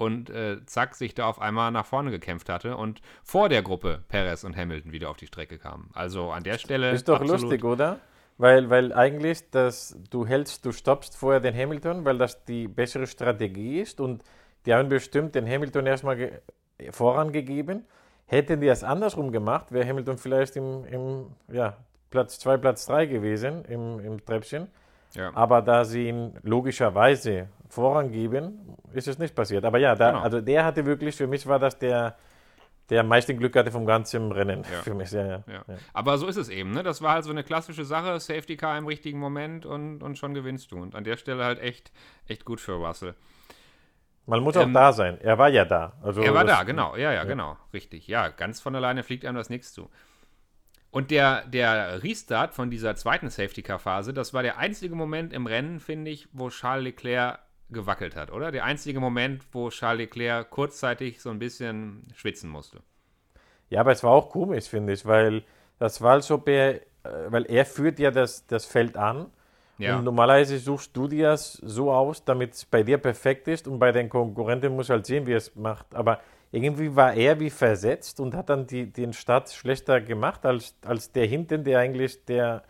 und 0.00 0.30
äh, 0.30 0.64
zack, 0.64 0.94
sich 0.94 1.14
da 1.14 1.26
auf 1.26 1.40
einmal 1.40 1.70
nach 1.70 1.84
vorne 1.84 2.10
gekämpft 2.10 2.48
hatte 2.48 2.76
und 2.76 3.02
vor 3.22 3.48
der 3.48 3.62
Gruppe 3.62 4.02
Perez 4.08 4.44
und 4.44 4.56
Hamilton 4.56 4.92
wieder 4.92 5.10
auf 5.10 5.18
die 5.18 5.26
Strecke 5.26 5.58
kamen. 5.58 5.90
Also 5.92 6.30
an 6.30 6.42
der 6.42 6.58
Stelle. 6.58 6.90
Ist 6.90 7.08
doch 7.08 7.22
lustig, 7.22 7.64
oder? 7.64 8.00
Weil, 8.38 8.70
weil 8.70 8.94
eigentlich, 8.94 9.50
das, 9.50 9.98
du 10.08 10.26
hältst, 10.26 10.64
du 10.64 10.72
stoppst 10.72 11.14
vorher 11.14 11.40
den 11.40 11.54
Hamilton, 11.54 12.06
weil 12.06 12.16
das 12.16 12.46
die 12.46 12.68
bessere 12.68 13.06
Strategie 13.06 13.80
ist 13.80 14.00
und 14.00 14.24
die 14.64 14.72
haben 14.72 14.88
bestimmt 14.88 15.34
den 15.34 15.46
Hamilton 15.46 15.86
erstmal 15.86 16.16
ge 16.16 16.32
vorangegeben. 16.90 17.84
Hätten 18.24 18.62
die 18.62 18.68
das 18.68 18.82
andersrum 18.82 19.32
gemacht, 19.32 19.70
wäre 19.70 19.86
Hamilton 19.86 20.16
vielleicht 20.16 20.56
im, 20.56 20.86
im 20.86 21.26
ja, 21.52 21.76
Platz 22.10 22.38
2, 22.38 22.56
Platz 22.58 22.86
3 22.86 23.06
gewesen 23.06 23.64
im, 23.66 24.00
im 24.00 24.24
Treppchen. 24.24 24.68
Ja. 25.14 25.30
Aber 25.34 25.62
da 25.62 25.84
sie 25.84 26.08
ihn 26.08 26.34
logischerweise 26.42 27.48
vorangeben, 27.68 28.76
ist 28.92 29.08
es 29.08 29.18
nicht 29.18 29.34
passiert. 29.34 29.64
Aber 29.64 29.78
ja, 29.78 29.94
da, 29.94 30.10
Genau. 30.12 30.22
also 30.22 30.40
der 30.40 30.64
hatte 30.64 30.86
wirklich, 30.86 31.16
für 31.16 31.26
mich 31.26 31.46
war 31.46 31.58
das 31.58 31.78
der, 31.78 32.16
der 32.90 33.00
am 33.00 33.08
meisten 33.08 33.36
Glück 33.38 33.54
hatte 33.56 33.70
vom 33.70 33.86
ganzen 33.86 34.32
Rennen. 34.32 34.62
Ja. 34.72 34.78
Für 34.82 34.94
mich, 34.94 35.12
ja, 35.12 35.24
ja. 35.24 35.44
Ja. 35.46 35.64
Aber 35.92 36.18
so 36.18 36.26
ist 36.26 36.36
es 36.36 36.48
eben, 36.48 36.72
ne? 36.72 36.82
Das 36.82 37.02
war 37.02 37.12
halt 37.14 37.24
so 37.24 37.30
eine 37.30 37.44
klassische 37.44 37.84
Sache, 37.84 38.18
Safety 38.18 38.56
Car 38.56 38.76
im 38.76 38.86
richtigen 38.88 39.18
Moment 39.20 39.64
und, 39.64 40.02
und 40.02 40.18
schon 40.18 40.34
gewinnst 40.34 40.72
du. 40.72 40.78
Und 40.78 40.96
an 40.96 41.04
der 41.04 41.16
Stelle 41.16 41.44
halt 41.44 41.60
echt, 41.60 41.92
echt 42.26 42.44
gut 42.44 42.60
für 42.60 42.72
Russell. 42.72 43.14
Man 44.26 44.40
muss 44.40 44.56
auch 44.56 44.62
Ähm, 44.62 44.74
da 44.74 44.92
sein. 44.92 45.18
Er 45.20 45.38
war 45.38 45.48
ja 45.48 45.64
da. 45.64 45.92
Also 46.02 46.20
Er 46.22 46.34
war 46.34 46.44
da, 46.44 46.62
genau, 46.64 46.96
ja, 46.96 47.12
ja, 47.12 47.24
genau, 47.24 47.56
richtig. 47.72 48.06
Ja, 48.08 48.28
ganz 48.28 48.60
von 48.60 48.74
alleine 48.76 49.02
fliegt 49.04 49.24
einem 49.24 49.36
das 49.36 49.50
nichts 49.50 49.72
zu. 49.72 49.88
Und 50.90 51.10
der, 51.10 51.46
der 51.46 52.02
Restart 52.02 52.54
von 52.54 52.70
dieser 52.70 52.96
zweiten 52.96 53.30
Safety 53.30 53.62
Car 53.62 53.78
Phase, 53.78 54.12
das 54.12 54.34
war 54.34 54.42
der 54.42 54.58
einzige 54.58 54.94
Moment 54.94 55.32
im 55.32 55.46
Rennen, 55.46 55.78
finde 55.78 56.10
ich, 56.10 56.28
wo 56.32 56.50
Charles 56.50 56.84
Leclerc 56.84 57.38
gewackelt 57.70 58.16
hat, 58.16 58.32
oder? 58.32 58.50
Der 58.50 58.64
einzige 58.64 58.98
Moment, 58.98 59.44
wo 59.52 59.70
Charles 59.70 60.00
Leclerc 60.00 60.50
kurzzeitig 60.50 61.20
so 61.20 61.30
ein 61.30 61.38
bisschen 61.38 62.08
schwitzen 62.14 62.50
musste. 62.50 62.80
Ja, 63.68 63.80
aber 63.80 63.92
es 63.92 64.02
war 64.02 64.10
auch 64.10 64.30
komisch, 64.30 64.68
finde 64.68 64.92
ich, 64.92 65.06
weil 65.06 65.44
das 65.78 66.00
war, 66.00 66.20
er, 66.46 66.74
äh, 66.74 66.80
weil 67.28 67.44
er 67.46 67.64
führt 67.64 68.00
ja 68.00 68.10
das, 68.10 68.46
das 68.46 68.66
Feld 68.66 68.96
an. 68.96 69.26
Ja. 69.78 69.96
Und 69.96 70.04
normalerweise 70.04 70.58
suchst 70.58 70.94
du 70.94 71.08
dir 71.08 71.28
das 71.28 71.52
so 71.52 71.90
aus, 71.92 72.24
damit 72.24 72.52
es 72.52 72.64
bei 72.66 72.82
dir 72.82 72.98
perfekt 72.98 73.48
ist 73.48 73.66
und 73.66 73.78
bei 73.78 73.92
den 73.92 74.10
Konkurrenten 74.10 74.74
muss 74.74 74.90
halt 74.90 75.06
sehen, 75.06 75.26
wie 75.26 75.32
er 75.32 75.38
es 75.38 75.54
macht. 75.54 75.94
Aber 75.94 76.20
irgendwie 76.52 76.96
war 76.96 77.14
er 77.14 77.38
wie 77.38 77.50
versetzt 77.50 78.18
und 78.18 78.34
hat 78.34 78.50
dann 78.50 78.66
die, 78.66 78.90
den 78.90 79.12
Start 79.12 79.50
schlechter 79.50 80.00
gemacht 80.00 80.44
als, 80.44 80.74
als 80.84 81.12
der 81.12 81.26
hinten, 81.26 81.64
der 81.64 81.78
eigentlich 81.78 82.24
der. 82.24 82.64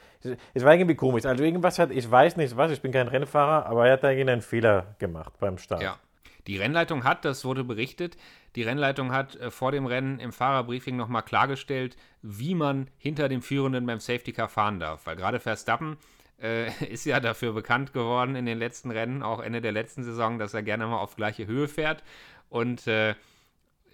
Es 0.53 0.65
war 0.65 0.75
irgendwie 0.75 0.97
komisch. 0.97 1.25
Also 1.25 1.43
irgendwas 1.43 1.79
hat, 1.79 1.91
ich 1.91 2.11
weiß 2.11 2.37
nicht 2.37 2.57
was, 2.57 2.73
ich 2.73 2.83
bin 2.83 2.93
kein 2.93 3.09
Rennfahrer, 3.09 3.67
aber 3.67 3.87
er 3.87 3.95
hat 3.95 4.05
da 4.05 4.11
irgendeinen 4.11 4.43
Fehler 4.43 4.95
gemacht 4.99 5.33
beim 5.41 5.57
Start. 5.57 5.83
Ja. 5.83 5.99
Die 6.47 6.59
Rennleitung 6.59 7.05
hat, 7.05 7.25
das 7.25 7.45
wurde 7.45 7.65
berichtet, 7.65 8.17
die 8.57 8.63
Rennleitung 8.63 9.13
hat 9.13 9.37
äh, 9.37 9.51
vor 9.51 9.73
dem 9.73 9.87
Rennen 9.87 10.19
im 10.19 10.33
Fahrerbriefing 10.33 10.97
nochmal 10.97 11.23
klargestellt, 11.23 11.97
wie 12.23 12.55
man 12.55 12.89
hinter 12.99 13.29
dem 13.29 13.41
Führenden 13.41 13.87
beim 13.87 14.01
Safety 14.01 14.33
Car 14.33 14.49
fahren 14.49 14.81
darf. 14.81 15.07
Weil 15.07 15.17
gerade 15.17 15.41
Verstappen 15.41 15.97
äh, 16.43 16.71
ist 16.93 17.07
ja 17.07 17.21
dafür 17.21 17.53
bekannt 17.53 17.93
geworden 17.93 18.37
in 18.37 18.45
den 18.45 18.59
letzten 18.59 18.91
Rennen, 18.91 19.23
auch 19.23 19.41
Ende 19.41 19.61
der 19.61 19.73
letzten 19.73 20.03
Saison, 20.03 20.39
dass 20.39 20.53
er 20.53 20.63
gerne 20.63 20.87
mal 20.87 20.99
auf 20.99 21.17
gleiche 21.17 21.47
Höhe 21.47 21.69
fährt 21.69 22.03
und 22.49 22.87
äh, 22.87 23.15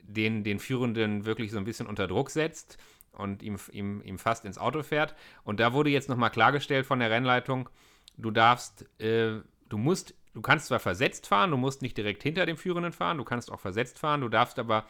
den, 0.09 0.45
den 0.45 0.59
Führenden 0.59 1.25
wirklich 1.25 1.51
so 1.51 1.59
ein 1.59 1.65
bisschen 1.65 1.87
unter 1.87 2.07
Druck 2.07 2.31
setzt 2.31 2.79
und 3.13 3.43
ihm, 3.43 3.59
ihm, 3.73 4.03
ihm 4.03 4.19
fast 4.19 4.45
ins 4.45 4.59
Auto 4.59 4.83
fährt. 4.83 5.15
Und 5.45 5.61
da 5.61 5.73
wurde 5.73 5.91
jetzt 5.91 6.09
nochmal 6.09 6.31
klargestellt 6.31 6.87
von 6.87 6.99
der 6.99 7.11
Rennleitung, 7.11 7.69
du 8.17 8.31
darfst, 8.31 8.87
äh, 9.01 9.41
du 9.69 9.79
musst, 9.79 10.15
du 10.35 10.43
kannst 10.43 10.67
zwar 10.67 10.81
versetzt 10.81 11.27
fahren, 11.27 11.51
du 11.51 11.57
musst 11.57 11.83
nicht 11.83 11.97
direkt 11.97 12.23
hinter 12.23 12.47
dem 12.47 12.57
Führenden 12.57 12.93
fahren, 12.93 13.19
du 13.19 13.25
kannst 13.25 13.51
auch 13.51 13.61
versetzt 13.61 13.99
fahren, 13.99 14.21
du 14.21 14.29
darfst 14.29 14.59
aber 14.59 14.85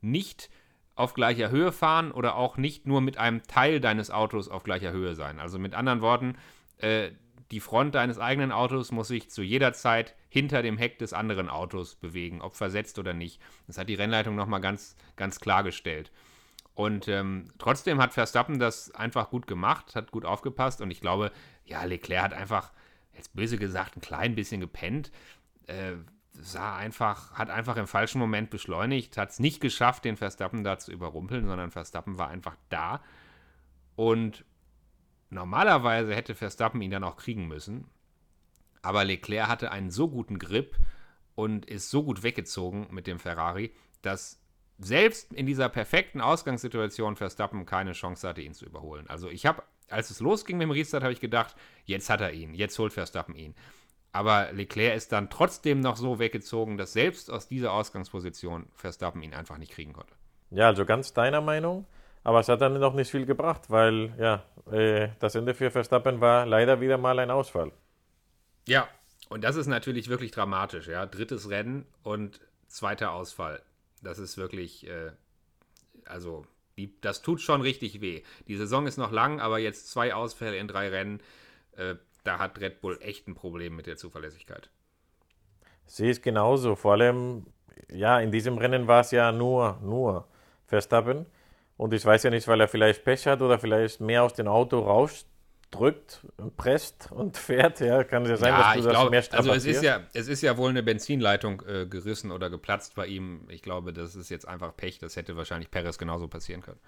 nicht 0.00 0.50
auf 0.94 1.14
gleicher 1.14 1.50
Höhe 1.50 1.72
fahren 1.72 2.12
oder 2.12 2.36
auch 2.36 2.56
nicht 2.56 2.86
nur 2.86 3.00
mit 3.00 3.16
einem 3.16 3.42
Teil 3.44 3.80
deines 3.80 4.10
Autos 4.10 4.48
auf 4.48 4.62
gleicher 4.62 4.92
Höhe 4.92 5.14
sein. 5.14 5.40
Also 5.40 5.58
mit 5.58 5.74
anderen 5.74 6.02
Worten, 6.02 6.36
äh, 6.78 7.10
die 7.50 7.60
Front 7.60 7.94
deines 7.94 8.18
eigenen 8.18 8.52
Autos 8.52 8.92
muss 8.92 9.08
sich 9.08 9.30
zu 9.30 9.42
jeder 9.42 9.72
Zeit 9.72 10.14
hinter 10.28 10.62
dem 10.62 10.78
Heck 10.78 10.98
des 10.98 11.12
anderen 11.12 11.48
Autos 11.48 11.96
bewegen, 11.96 12.42
ob 12.42 12.54
versetzt 12.54 12.98
oder 12.98 13.12
nicht. 13.12 13.40
Das 13.66 13.78
hat 13.78 13.88
die 13.88 13.94
Rennleitung 13.94 14.36
nochmal 14.36 14.60
ganz, 14.60 14.96
ganz 15.16 15.40
klargestellt. 15.40 16.12
Und 16.74 17.08
ähm, 17.08 17.52
trotzdem 17.58 18.00
hat 18.00 18.14
Verstappen 18.14 18.58
das 18.58 18.94
einfach 18.94 19.30
gut 19.30 19.46
gemacht, 19.46 19.96
hat 19.96 20.12
gut 20.12 20.24
aufgepasst 20.24 20.80
und 20.80 20.90
ich 20.90 21.00
glaube, 21.00 21.32
ja, 21.64 21.82
Leclerc 21.84 22.22
hat 22.22 22.32
einfach, 22.32 22.72
jetzt 23.14 23.34
böse 23.34 23.58
gesagt, 23.58 23.96
ein 23.96 24.00
klein 24.00 24.34
bisschen 24.34 24.60
gepennt. 24.60 25.10
Äh, 25.66 25.94
sah 26.32 26.76
einfach, 26.76 27.32
hat 27.32 27.50
einfach 27.50 27.76
im 27.76 27.88
falschen 27.88 28.18
Moment 28.18 28.50
beschleunigt, 28.50 29.16
hat 29.16 29.30
es 29.30 29.40
nicht 29.40 29.60
geschafft, 29.60 30.04
den 30.04 30.16
Verstappen 30.16 30.64
da 30.64 30.78
zu 30.78 30.92
überrumpeln, 30.92 31.46
sondern 31.46 31.70
Verstappen 31.70 32.18
war 32.18 32.28
einfach 32.28 32.56
da. 32.68 33.02
Und 33.96 34.44
normalerweise 35.30 36.14
hätte 36.14 36.34
Verstappen 36.34 36.82
ihn 36.82 36.90
dann 36.90 37.04
auch 37.04 37.16
kriegen 37.16 37.48
müssen. 37.48 37.86
Aber 38.82 39.04
Leclerc 39.04 39.48
hatte 39.48 39.72
einen 39.72 39.90
so 39.90 40.08
guten 40.08 40.38
Grip 40.38 40.76
und 41.34 41.66
ist 41.66 41.90
so 41.90 42.02
gut 42.02 42.22
weggezogen 42.22 42.88
mit 42.90 43.06
dem 43.06 43.18
Ferrari, 43.18 43.72
dass 44.02 44.40
selbst 44.78 45.32
in 45.32 45.46
dieser 45.46 45.68
perfekten 45.68 46.20
Ausgangssituation 46.20 47.16
Verstappen 47.16 47.66
keine 47.66 47.92
Chance 47.92 48.26
hatte, 48.26 48.40
ihn 48.40 48.54
zu 48.54 48.64
überholen. 48.64 49.06
Also 49.08 49.28
ich 49.28 49.44
habe, 49.46 49.62
als 49.88 50.10
es 50.10 50.20
losging 50.20 50.56
mit 50.56 50.64
dem 50.66 50.70
Restart, 50.70 51.02
habe 51.02 51.12
ich 51.12 51.20
gedacht, 51.20 51.54
jetzt 51.84 52.08
hat 52.08 52.22
er 52.22 52.32
ihn, 52.32 52.54
jetzt 52.54 52.78
holt 52.78 52.92
Verstappen 52.92 53.34
ihn. 53.34 53.54
Aber 54.12 54.50
Leclerc 54.52 54.96
ist 54.96 55.12
dann 55.12 55.30
trotzdem 55.30 55.80
noch 55.80 55.96
so 55.96 56.18
weggezogen, 56.18 56.76
dass 56.76 56.94
selbst 56.94 57.30
aus 57.30 57.46
dieser 57.46 57.72
Ausgangsposition 57.72 58.66
Verstappen 58.74 59.22
ihn 59.22 59.34
einfach 59.34 59.58
nicht 59.58 59.72
kriegen 59.72 59.92
konnte. 59.92 60.14
Ja, 60.50 60.66
also 60.66 60.84
ganz 60.84 61.12
deiner 61.12 61.40
Meinung. 61.40 61.86
Aber 62.22 62.40
es 62.40 62.48
hat 62.48 62.60
dann 62.60 62.78
noch 62.78 62.94
nicht 62.94 63.10
viel 63.10 63.26
gebracht, 63.26 63.70
weil 63.70 64.14
ja, 64.18 64.44
äh, 64.70 65.08
das 65.20 65.34
Ende 65.34 65.54
für 65.54 65.70
Verstappen 65.70 66.20
war 66.20 66.46
leider 66.46 66.80
wieder 66.80 66.98
mal 66.98 67.18
ein 67.18 67.30
Ausfall. 67.30 67.72
Ja, 68.68 68.88
und 69.28 69.42
das 69.42 69.56
ist 69.56 69.68
natürlich 69.68 70.08
wirklich 70.08 70.30
dramatisch, 70.30 70.88
ja. 70.88 71.06
Drittes 71.06 71.48
Rennen 71.48 71.86
und 72.02 72.40
zweiter 72.68 73.12
Ausfall. 73.12 73.62
Das 74.02 74.18
ist 74.18 74.36
wirklich, 74.36 74.86
äh, 74.86 75.12
also, 76.04 76.44
die, 76.76 77.00
das 77.00 77.22
tut 77.22 77.40
schon 77.40 77.62
richtig 77.62 78.00
weh. 78.00 78.22
Die 78.48 78.56
Saison 78.56 78.86
ist 78.86 78.96
noch 78.96 79.12
lang, 79.12 79.40
aber 79.40 79.58
jetzt 79.58 79.90
zwei 79.90 80.14
Ausfälle 80.14 80.56
in 80.56 80.68
drei 80.68 80.88
Rennen, 80.88 81.20
äh, 81.76 81.94
da 82.24 82.38
hat 82.38 82.60
Red 82.60 82.80
Bull 82.80 82.98
echt 83.00 83.28
ein 83.28 83.34
Problem 83.34 83.76
mit 83.76 83.86
der 83.86 83.96
Zuverlässigkeit. 83.96 84.70
Sehe 85.86 86.10
ich 86.10 86.22
genauso. 86.22 86.76
Vor 86.76 86.92
allem, 86.92 87.46
ja, 87.90 88.20
in 88.20 88.30
diesem 88.30 88.58
Rennen 88.58 88.86
war 88.86 89.00
es 89.00 89.10
ja 89.10 89.32
nur, 89.32 89.78
nur 89.82 90.28
Verstappen. 90.66 91.26
Und 91.80 91.94
ich 91.94 92.04
weiß 92.04 92.22
ja 92.24 92.30
nicht, 92.30 92.46
weil 92.48 92.60
er 92.60 92.68
vielleicht 92.68 93.04
Pech 93.04 93.26
hat 93.26 93.40
oder 93.42 93.58
vielleicht 93.58 94.00
mehr 94.00 94.22
aus 94.24 94.34
dem 94.34 94.48
Auto 94.48 94.80
rausdrückt 94.80 96.26
und 96.36 96.56
presst 96.56 97.10
und 97.12 97.36
fährt. 97.48 97.80
Ja, 97.80 98.04
kann 98.04 98.24
es 98.24 98.28
ja 98.30 98.36
sein, 98.36 98.56
dass 98.56 98.68
Ja, 98.68 98.72
du 98.72 98.80
ich 98.80 98.84
das 98.84 98.90
glaube, 98.90 99.10
mehr 99.10 99.24
also 99.30 99.52
es 99.52 99.66
ist 99.66 99.82
strapazierst. 99.82 99.82
ja, 99.82 100.00
es 100.12 100.28
ist 100.28 100.42
ja 100.42 100.56
wohl 100.56 100.70
eine 100.70 100.82
Benzinleitung 100.82 101.62
äh, 101.66 101.86
gerissen 101.86 102.32
oder 102.32 102.50
geplatzt 102.50 102.94
bei 102.96 103.06
ihm. 103.06 103.46
Ich 103.48 103.62
glaube, 103.62 103.92
das 103.92 104.16
ist 104.16 104.30
jetzt 104.30 104.46
einfach 104.48 104.76
Pech. 104.76 104.98
Das 104.98 105.16
hätte 105.16 105.36
wahrscheinlich 105.36 105.70
Perez 105.70 105.98
genauso 105.98 106.28
passieren 106.28 106.62
können. 106.62 106.80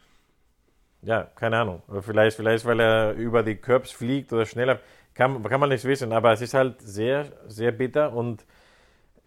Ja, 1.03 1.25
keine 1.25 1.59
Ahnung. 1.59 1.83
Vielleicht, 2.01 2.37
vielleicht, 2.37 2.65
weil 2.65 2.81
er 2.81 3.13
über 3.15 3.43
die 3.43 3.57
Curbs 3.57 3.91
fliegt 3.91 4.33
oder 4.33 4.47
schneller. 4.47 4.81
Kann, 5.15 5.43
kann 5.43 5.61
man 5.61 5.69
nicht 5.69 5.85
wissen, 5.85 6.13
aber 6.13 6.33
es 6.33 6.41
ist 6.41 6.55
halt 6.55 6.81
sehr, 6.81 7.33
sehr 7.49 7.73
bitter 7.73 8.13
und 8.13 8.47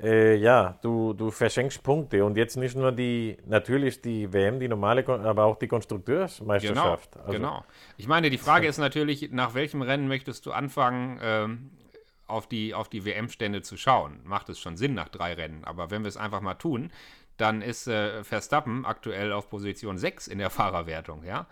äh, 0.01 0.35
ja, 0.35 0.77
du, 0.81 1.13
du 1.13 1.31
verschenkst 1.31 1.81
Punkte 1.81 2.23
und 2.25 2.35
jetzt 2.37 2.57
nicht 2.57 2.75
nur 2.75 2.91
die, 2.91 3.37
natürlich 3.45 4.01
die 4.01 4.31
WM, 4.33 4.59
die 4.59 4.67
normale, 4.67 5.07
aber 5.07 5.45
auch 5.45 5.55
die 5.57 5.67
Genau, 5.67 5.75
Konstrukteursmeisterschaft. 5.77 7.17
Also, 7.17 7.31
genau. 7.31 7.63
Ich 7.97 8.07
meine, 8.07 8.29
die 8.29 8.37
Frage 8.37 8.67
ist 8.71 8.77
natürlich, 8.77 9.31
nach 9.31 9.53
welchem 9.53 9.81
Rennen 9.81 10.07
möchtest 10.07 10.45
du 10.45 10.51
anfangen, 10.51 11.19
ähm, 11.21 11.71
auf 12.27 12.47
die, 12.47 12.73
auf 12.73 12.89
die 12.89 13.05
WM-Stände 13.05 13.61
zu 13.61 13.77
schauen? 13.77 14.19
Macht 14.23 14.49
es 14.49 14.59
schon 14.59 14.77
Sinn 14.77 14.95
nach 14.95 15.09
drei 15.09 15.33
Rennen? 15.33 15.63
Aber 15.63 15.91
wenn 15.91 16.03
wir 16.03 16.09
es 16.09 16.17
einfach 16.17 16.41
mal 16.41 16.55
tun, 16.55 16.91
dann 17.37 17.61
ist 17.61 17.87
äh, 17.87 18.23
Verstappen 18.23 18.85
aktuell 18.85 19.31
auf 19.31 19.49
Position 19.49 19.97
6 19.97 20.27
in 20.27 20.39
der 20.39 20.49
Fahrerwertung, 20.49 21.23
ja. 21.23 21.47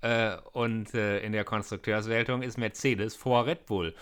Äh, 0.00 0.36
und 0.52 0.94
äh, 0.94 1.20
in 1.20 1.32
der 1.32 1.44
Konstrukteurswertung 1.44 2.42
ist 2.42 2.56
Mercedes 2.58 3.16
vor 3.16 3.46
Red 3.46 3.66
Bull. 3.66 3.94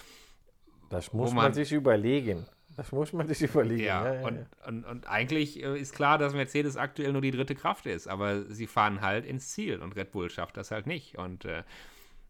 Das 0.90 1.12
muss 1.12 1.31
man, 1.33 1.44
man- 1.44 1.55
sich 1.55 1.72
überlegen. 1.72 2.46
Das 2.76 2.92
muss 2.92 3.12
man 3.12 3.26
sich 3.26 3.42
überlegen. 3.42 3.84
Ja, 3.84 4.04
ja, 4.04 4.20
ja 4.20 4.26
und, 4.26 4.46
Und, 4.66 4.84
und, 4.84 5.06
eigentlich 5.08 5.62
äh, 5.62 5.78
ist 5.78 5.94
klar, 5.94 6.18
dass 6.18 6.34
Mercedes 6.34 6.76
aktuell 6.76 7.12
nur 7.12 7.22
die 7.22 7.30
dritte 7.30 7.54
Kraft 7.54 7.86
ist, 7.86 8.06
aber 8.06 8.44
sie 8.44 8.66
fahren 8.66 9.00
halt 9.00 9.24
ins 9.24 9.52
Ziel 9.52 9.80
und 9.80 9.96
Red 9.96 10.12
Bull 10.12 10.30
schafft 10.30 10.56
das 10.56 10.70
halt 10.70 10.86
nicht. 10.86 11.16
Und 11.16 11.44
äh, 11.44 11.62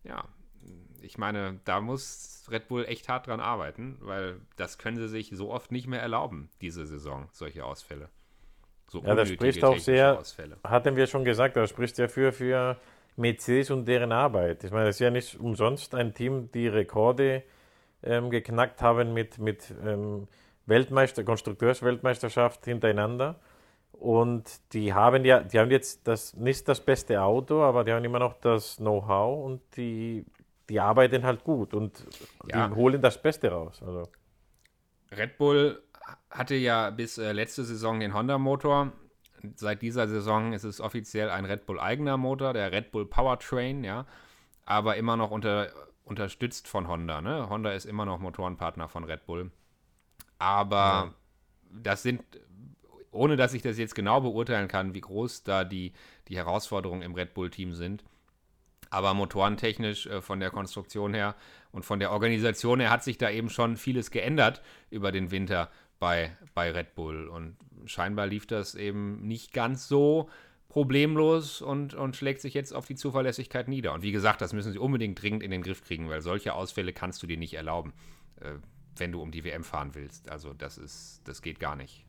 ja, 0.04 0.24
ich 1.02 1.18
meine, 1.18 1.60
da 1.64 1.80
muss 1.80 2.46
Red 2.50 2.68
Bull 2.68 2.84
echt 2.84 3.08
hart 3.08 3.26
dran 3.26 3.40
arbeiten, 3.40 3.98
weil 4.00 4.40
das 4.56 4.78
können 4.78 4.96
sie 4.96 5.08
sich 5.08 5.30
so 5.32 5.50
oft 5.50 5.72
nicht 5.72 5.86
mehr 5.88 6.00
erlauben, 6.00 6.48
diese 6.60 6.86
Saison, 6.86 7.28
solche 7.32 7.64
Ausfälle. 7.64 8.08
So 8.88 9.02
ja, 9.02 9.14
das 9.14 9.28
spricht 9.28 9.64
auch 9.64 9.78
sehr, 9.78 10.18
Ausfälle. 10.18 10.58
hatten 10.62 10.94
wir 10.94 11.08
schon 11.08 11.24
gesagt, 11.24 11.56
das 11.56 11.70
spricht 11.70 11.98
ja 11.98 12.06
für, 12.06 12.32
für 12.32 12.76
Mercedes 13.16 13.70
und 13.70 13.86
deren 13.86 14.12
Arbeit. 14.12 14.62
Ich 14.62 14.70
meine, 14.70 14.88
es 14.88 14.96
ist 14.96 15.00
ja 15.00 15.10
nicht 15.10 15.40
umsonst 15.40 15.94
ein 15.94 16.14
Team, 16.14 16.50
die 16.52 16.68
Rekorde 16.68 17.42
ähm, 18.06 18.30
geknackt 18.30 18.82
haben 18.82 19.12
mit, 19.12 19.38
mit 19.38 19.74
ähm, 19.84 20.28
Weltmeister, 20.66 21.24
Konstrukteursweltmeisterschaft 21.24 22.64
hintereinander. 22.64 23.36
Und 23.92 24.60
die 24.72 24.92
haben 24.92 25.24
ja, 25.24 25.40
die 25.40 25.58
haben 25.58 25.70
jetzt 25.70 26.06
das, 26.06 26.34
nicht 26.34 26.68
das 26.68 26.80
beste 26.84 27.22
Auto, 27.22 27.62
aber 27.62 27.84
die 27.84 27.92
haben 27.92 28.04
immer 28.04 28.18
noch 28.18 28.34
das 28.34 28.76
Know-how 28.76 29.44
und 29.44 29.62
die, 29.76 30.26
die 30.68 30.80
arbeiten 30.80 31.24
halt 31.24 31.44
gut 31.44 31.72
und 31.72 32.04
ja. 32.48 32.68
die 32.68 32.74
holen 32.74 33.00
das 33.00 33.20
Beste 33.20 33.50
raus. 33.50 33.80
Also. 33.84 34.02
Red 35.12 35.38
Bull 35.38 35.82
hatte 36.30 36.54
ja 36.56 36.90
bis 36.90 37.16
äh, 37.16 37.32
letzte 37.32 37.64
Saison 37.64 38.00
den 38.00 38.12
Honda-Motor. 38.12 38.92
Seit 39.54 39.80
dieser 39.80 40.08
Saison 40.08 40.52
ist 40.52 40.64
es 40.64 40.80
offiziell 40.80 41.30
ein 41.30 41.44
Red 41.44 41.66
Bull 41.66 41.78
eigener 41.78 42.16
Motor, 42.16 42.52
der 42.52 42.72
Red 42.72 42.90
Bull 42.92 43.06
Powertrain, 43.06 43.84
ja. 43.84 44.06
Aber 44.64 44.96
immer 44.96 45.16
noch 45.16 45.30
unter, 45.30 45.68
unterstützt 46.06 46.68
von 46.68 46.88
Honda. 46.88 47.20
Ne? 47.20 47.50
Honda 47.50 47.72
ist 47.72 47.84
immer 47.84 48.06
noch 48.06 48.20
Motorenpartner 48.20 48.88
von 48.88 49.04
Red 49.04 49.26
Bull. 49.26 49.50
Aber 50.38 50.76
ja. 50.76 51.14
das 51.82 52.02
sind, 52.02 52.22
ohne 53.10 53.36
dass 53.36 53.54
ich 53.54 53.62
das 53.62 53.76
jetzt 53.76 53.94
genau 53.94 54.20
beurteilen 54.20 54.68
kann, 54.68 54.94
wie 54.94 55.00
groß 55.00 55.42
da 55.42 55.64
die, 55.64 55.92
die 56.28 56.36
Herausforderungen 56.36 57.02
im 57.02 57.14
Red 57.14 57.34
Bull-Team 57.34 57.74
sind. 57.74 58.04
Aber 58.88 59.14
motorentechnisch 59.14 60.06
äh, 60.06 60.22
von 60.22 60.38
der 60.38 60.50
Konstruktion 60.50 61.12
her 61.12 61.34
und 61.72 61.84
von 61.84 61.98
der 61.98 62.12
Organisation 62.12 62.78
her 62.78 62.90
hat 62.90 63.02
sich 63.02 63.18
da 63.18 63.28
eben 63.28 63.50
schon 63.50 63.76
vieles 63.76 64.12
geändert 64.12 64.62
über 64.90 65.10
den 65.10 65.32
Winter 65.32 65.70
bei, 65.98 66.36
bei 66.54 66.70
Red 66.70 66.94
Bull. 66.94 67.26
Und 67.26 67.56
scheinbar 67.86 68.28
lief 68.28 68.46
das 68.46 68.76
eben 68.76 69.26
nicht 69.26 69.52
ganz 69.52 69.88
so 69.88 70.30
problemlos 70.76 71.62
und, 71.62 71.94
und 71.94 72.16
schlägt 72.16 72.42
sich 72.42 72.52
jetzt 72.52 72.74
auf 72.74 72.84
die 72.84 72.96
Zuverlässigkeit 72.96 73.66
nieder. 73.66 73.94
Und 73.94 74.02
wie 74.02 74.12
gesagt, 74.12 74.42
das 74.42 74.52
müssen 74.52 74.72
sie 74.72 74.78
unbedingt 74.78 75.22
dringend 75.22 75.42
in 75.42 75.50
den 75.50 75.62
Griff 75.62 75.82
kriegen, 75.82 76.10
weil 76.10 76.20
solche 76.20 76.52
Ausfälle 76.52 76.92
kannst 76.92 77.22
du 77.22 77.26
dir 77.26 77.38
nicht 77.38 77.54
erlauben, 77.54 77.94
äh, 78.42 78.50
wenn 78.94 79.10
du 79.10 79.22
um 79.22 79.30
die 79.30 79.42
WM 79.42 79.64
fahren 79.64 79.94
willst. 79.94 80.28
Also 80.28 80.52
das 80.52 80.76
ist, 80.76 81.22
das 81.24 81.40
geht 81.40 81.60
gar 81.60 81.76
nicht. 81.76 82.04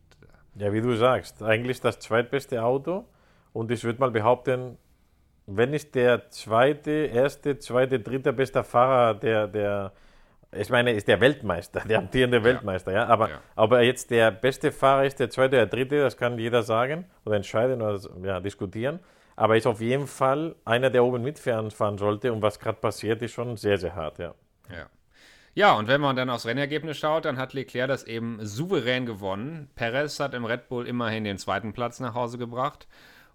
Ja, 0.55 0.73
wie 0.73 0.81
du 0.81 0.97
sagst, 0.97 1.41
eigentlich 1.43 1.79
das 1.79 1.99
zweitbeste 1.99 2.61
Auto. 2.61 3.07
Und 3.53 3.71
ich 3.71 3.85
würde 3.85 4.01
mal 4.01 4.11
behaupten, 4.11 4.77
wenn 5.45 5.69
nicht 5.69 5.95
der 5.95 6.29
zweite, 6.29 6.91
erste, 6.91 7.59
zweite, 7.59 8.01
dritte 8.01 8.33
beste 8.33 8.65
Fahrer 8.65 9.13
der, 9.17 9.47
der 9.47 9.93
ich 10.51 10.69
meine, 10.69 10.93
ist 10.93 11.07
der 11.07 11.19
Weltmeister, 11.19 11.81
der 11.81 11.99
amtierende. 11.99 12.43
Weltmeister, 12.43 12.93
ja. 12.93 13.05
Aber 13.07 13.29
ja. 13.29 13.41
ob 13.55 13.73
er 13.73 13.81
jetzt 13.81 14.11
der 14.11 14.31
beste 14.31 14.71
Fahrer 14.71 15.05
ist, 15.05 15.19
der 15.19 15.29
zweite 15.29 15.57
oder 15.57 15.65
dritte, 15.65 15.99
das 15.99 16.15
kann 16.15 16.37
jeder 16.37 16.63
sagen 16.63 17.05
oder 17.25 17.35
entscheiden 17.35 17.81
oder 17.81 17.99
ja, 18.23 18.39
diskutieren. 18.39 18.99
Aber 19.35 19.53
er 19.53 19.57
ist 19.57 19.67
auf 19.67 19.81
jeden 19.81 20.07
Fall 20.07 20.55
einer, 20.65 20.89
der 20.89 21.03
oben 21.03 21.21
mitfahren 21.21 21.69
fahren 21.69 21.97
sollte. 21.97 22.31
Und 22.31 22.41
was 22.41 22.59
gerade 22.59 22.79
passiert, 22.79 23.21
ist 23.21 23.33
schon 23.33 23.57
sehr, 23.57 23.77
sehr 23.77 23.93
hart, 23.95 24.19
ja. 24.19 24.33
Ja. 24.69 24.87
Ja, 25.53 25.73
und 25.73 25.87
wenn 25.87 26.01
man 26.01 26.15
dann 26.15 26.29
aufs 26.29 26.45
Rennergebnis 26.45 26.97
schaut, 26.97 27.25
dann 27.25 27.37
hat 27.37 27.53
Leclerc 27.53 27.87
das 27.87 28.03
eben 28.03 28.37
souverän 28.41 29.07
gewonnen. 29.07 29.71
Perez 29.75 30.19
hat 30.19 30.35
im 30.35 30.45
Red 30.45 30.69
Bull 30.69 30.87
immerhin 30.87 31.23
den 31.23 31.39
zweiten 31.39 31.73
Platz 31.73 31.99
nach 31.99 32.13
Hause 32.13 32.37
gebracht. 32.37 32.87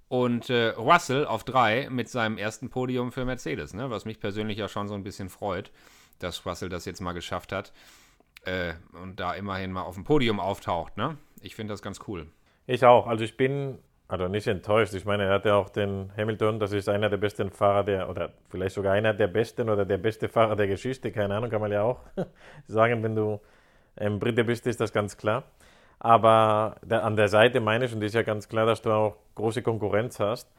Und 0.09 0.49
äh, 0.49 0.69
Russell 0.69 1.27
auf 1.27 1.43
drei 1.43 1.89
mit 1.91 2.09
seinem 2.09 2.39
ersten 2.39 2.71
Podium 2.71 3.13
für 3.13 3.25
Mercedes, 3.25 3.75
ne? 3.75 3.91
was 3.91 4.05
mich 4.05 4.21
persönlich 4.21 4.59
ja 4.59 4.69
schon 4.69 4.87
so 4.87 4.95
ein 4.95 5.03
bisschen 5.03 5.31
freut 5.31 5.73
dass 6.23 6.47
Russell 6.47 6.69
das 6.69 6.85
jetzt 6.85 7.01
mal 7.01 7.13
geschafft 7.13 7.53
hat 7.53 7.73
äh, 8.45 8.75
und 9.03 9.21
da 9.21 9.35
immerhin 9.35 9.73
mal 9.73 9.83
auf 9.83 9.95
dem 9.95 10.05
Podium 10.05 10.41
auftaucht. 10.41 10.97
Ne? 10.97 11.17
Ich 11.41 11.55
finde 11.55 11.73
das 11.73 11.83
ganz 11.83 12.01
cool. 12.07 12.27
Ich 12.67 12.85
auch. 12.85 13.07
Also 13.07 13.25
ich 13.25 13.37
bin 13.37 13.79
also 14.09 14.29
nicht 14.29 14.47
enttäuscht. 14.47 14.93
Ich 14.93 15.05
meine, 15.07 15.25
er 15.25 15.35
hatte 15.35 15.55
auch 15.55 15.71
den 15.71 16.13
Hamilton, 16.17 16.59
das 16.59 16.73
ist 16.73 16.89
einer 16.89 17.09
der 17.09 17.17
besten 17.17 17.51
Fahrer 17.51 17.83
der, 17.83 18.11
oder 18.11 18.35
vielleicht 18.51 18.75
sogar 18.75 18.93
einer 18.93 19.15
der 19.15 19.27
besten 19.27 19.71
oder 19.71 19.87
der 19.87 19.97
beste 19.97 20.29
Fahrer 20.29 20.55
der 20.55 20.67
Geschichte. 20.67 21.11
Keine 21.13 21.35
Ahnung, 21.35 21.49
kann 21.49 21.63
man 21.63 21.73
ja 21.73 21.83
auch 21.83 22.01
sagen, 22.67 23.03
wenn 23.03 23.17
du 23.17 23.41
ähm, 23.97 24.19
Brite 24.19 24.45
bist, 24.45 24.67
ist 24.67 24.81
das 24.81 24.93
ganz 24.93 25.17
klar. 25.17 25.45
Aber 25.99 26.77
an 26.91 27.17
der 27.17 27.29
Seite 27.29 27.61
meine 27.61 27.85
ich, 27.87 27.95
und 27.95 28.03
ist 28.03 28.15
ja 28.15 28.23
ganz 28.23 28.49
klar, 28.49 28.67
dass 28.67 28.83
du 28.83 28.91
auch 28.91 29.17
große 29.35 29.63
Konkurrenz 29.63 30.21
hast. 30.21 30.51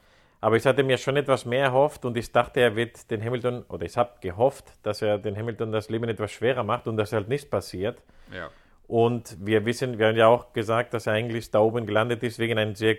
Aber 0.44 0.56
ich 0.56 0.66
hatte 0.66 0.82
mir 0.82 0.98
schon 0.98 1.16
etwas 1.16 1.46
mehr 1.46 1.64
erhofft 1.64 2.04
und 2.04 2.18
ich 2.18 2.30
dachte, 2.30 2.60
er 2.60 2.76
wird 2.76 3.10
den 3.10 3.24
Hamilton, 3.24 3.62
oder 3.70 3.86
ich 3.86 3.96
habe 3.96 4.10
gehofft, 4.20 4.66
dass 4.82 5.00
er 5.00 5.16
den 5.16 5.34
Hamilton 5.34 5.72
das 5.72 5.88
Leben 5.88 6.06
etwas 6.06 6.32
schwerer 6.32 6.62
macht 6.62 6.86
und 6.86 6.98
dass 6.98 7.14
halt 7.14 7.30
nichts 7.30 7.48
passiert. 7.48 8.02
Ja. 8.30 8.50
Und 8.86 9.38
wir 9.40 9.64
wissen, 9.64 9.98
wir 9.98 10.08
haben 10.08 10.16
ja 10.16 10.26
auch 10.26 10.52
gesagt, 10.52 10.92
dass 10.92 11.06
er 11.06 11.14
eigentlich 11.14 11.50
da 11.50 11.60
oben 11.60 11.86
gelandet 11.86 12.22
ist 12.22 12.38
wegen 12.38 12.58
einem 12.58 12.74
sehr 12.74 12.96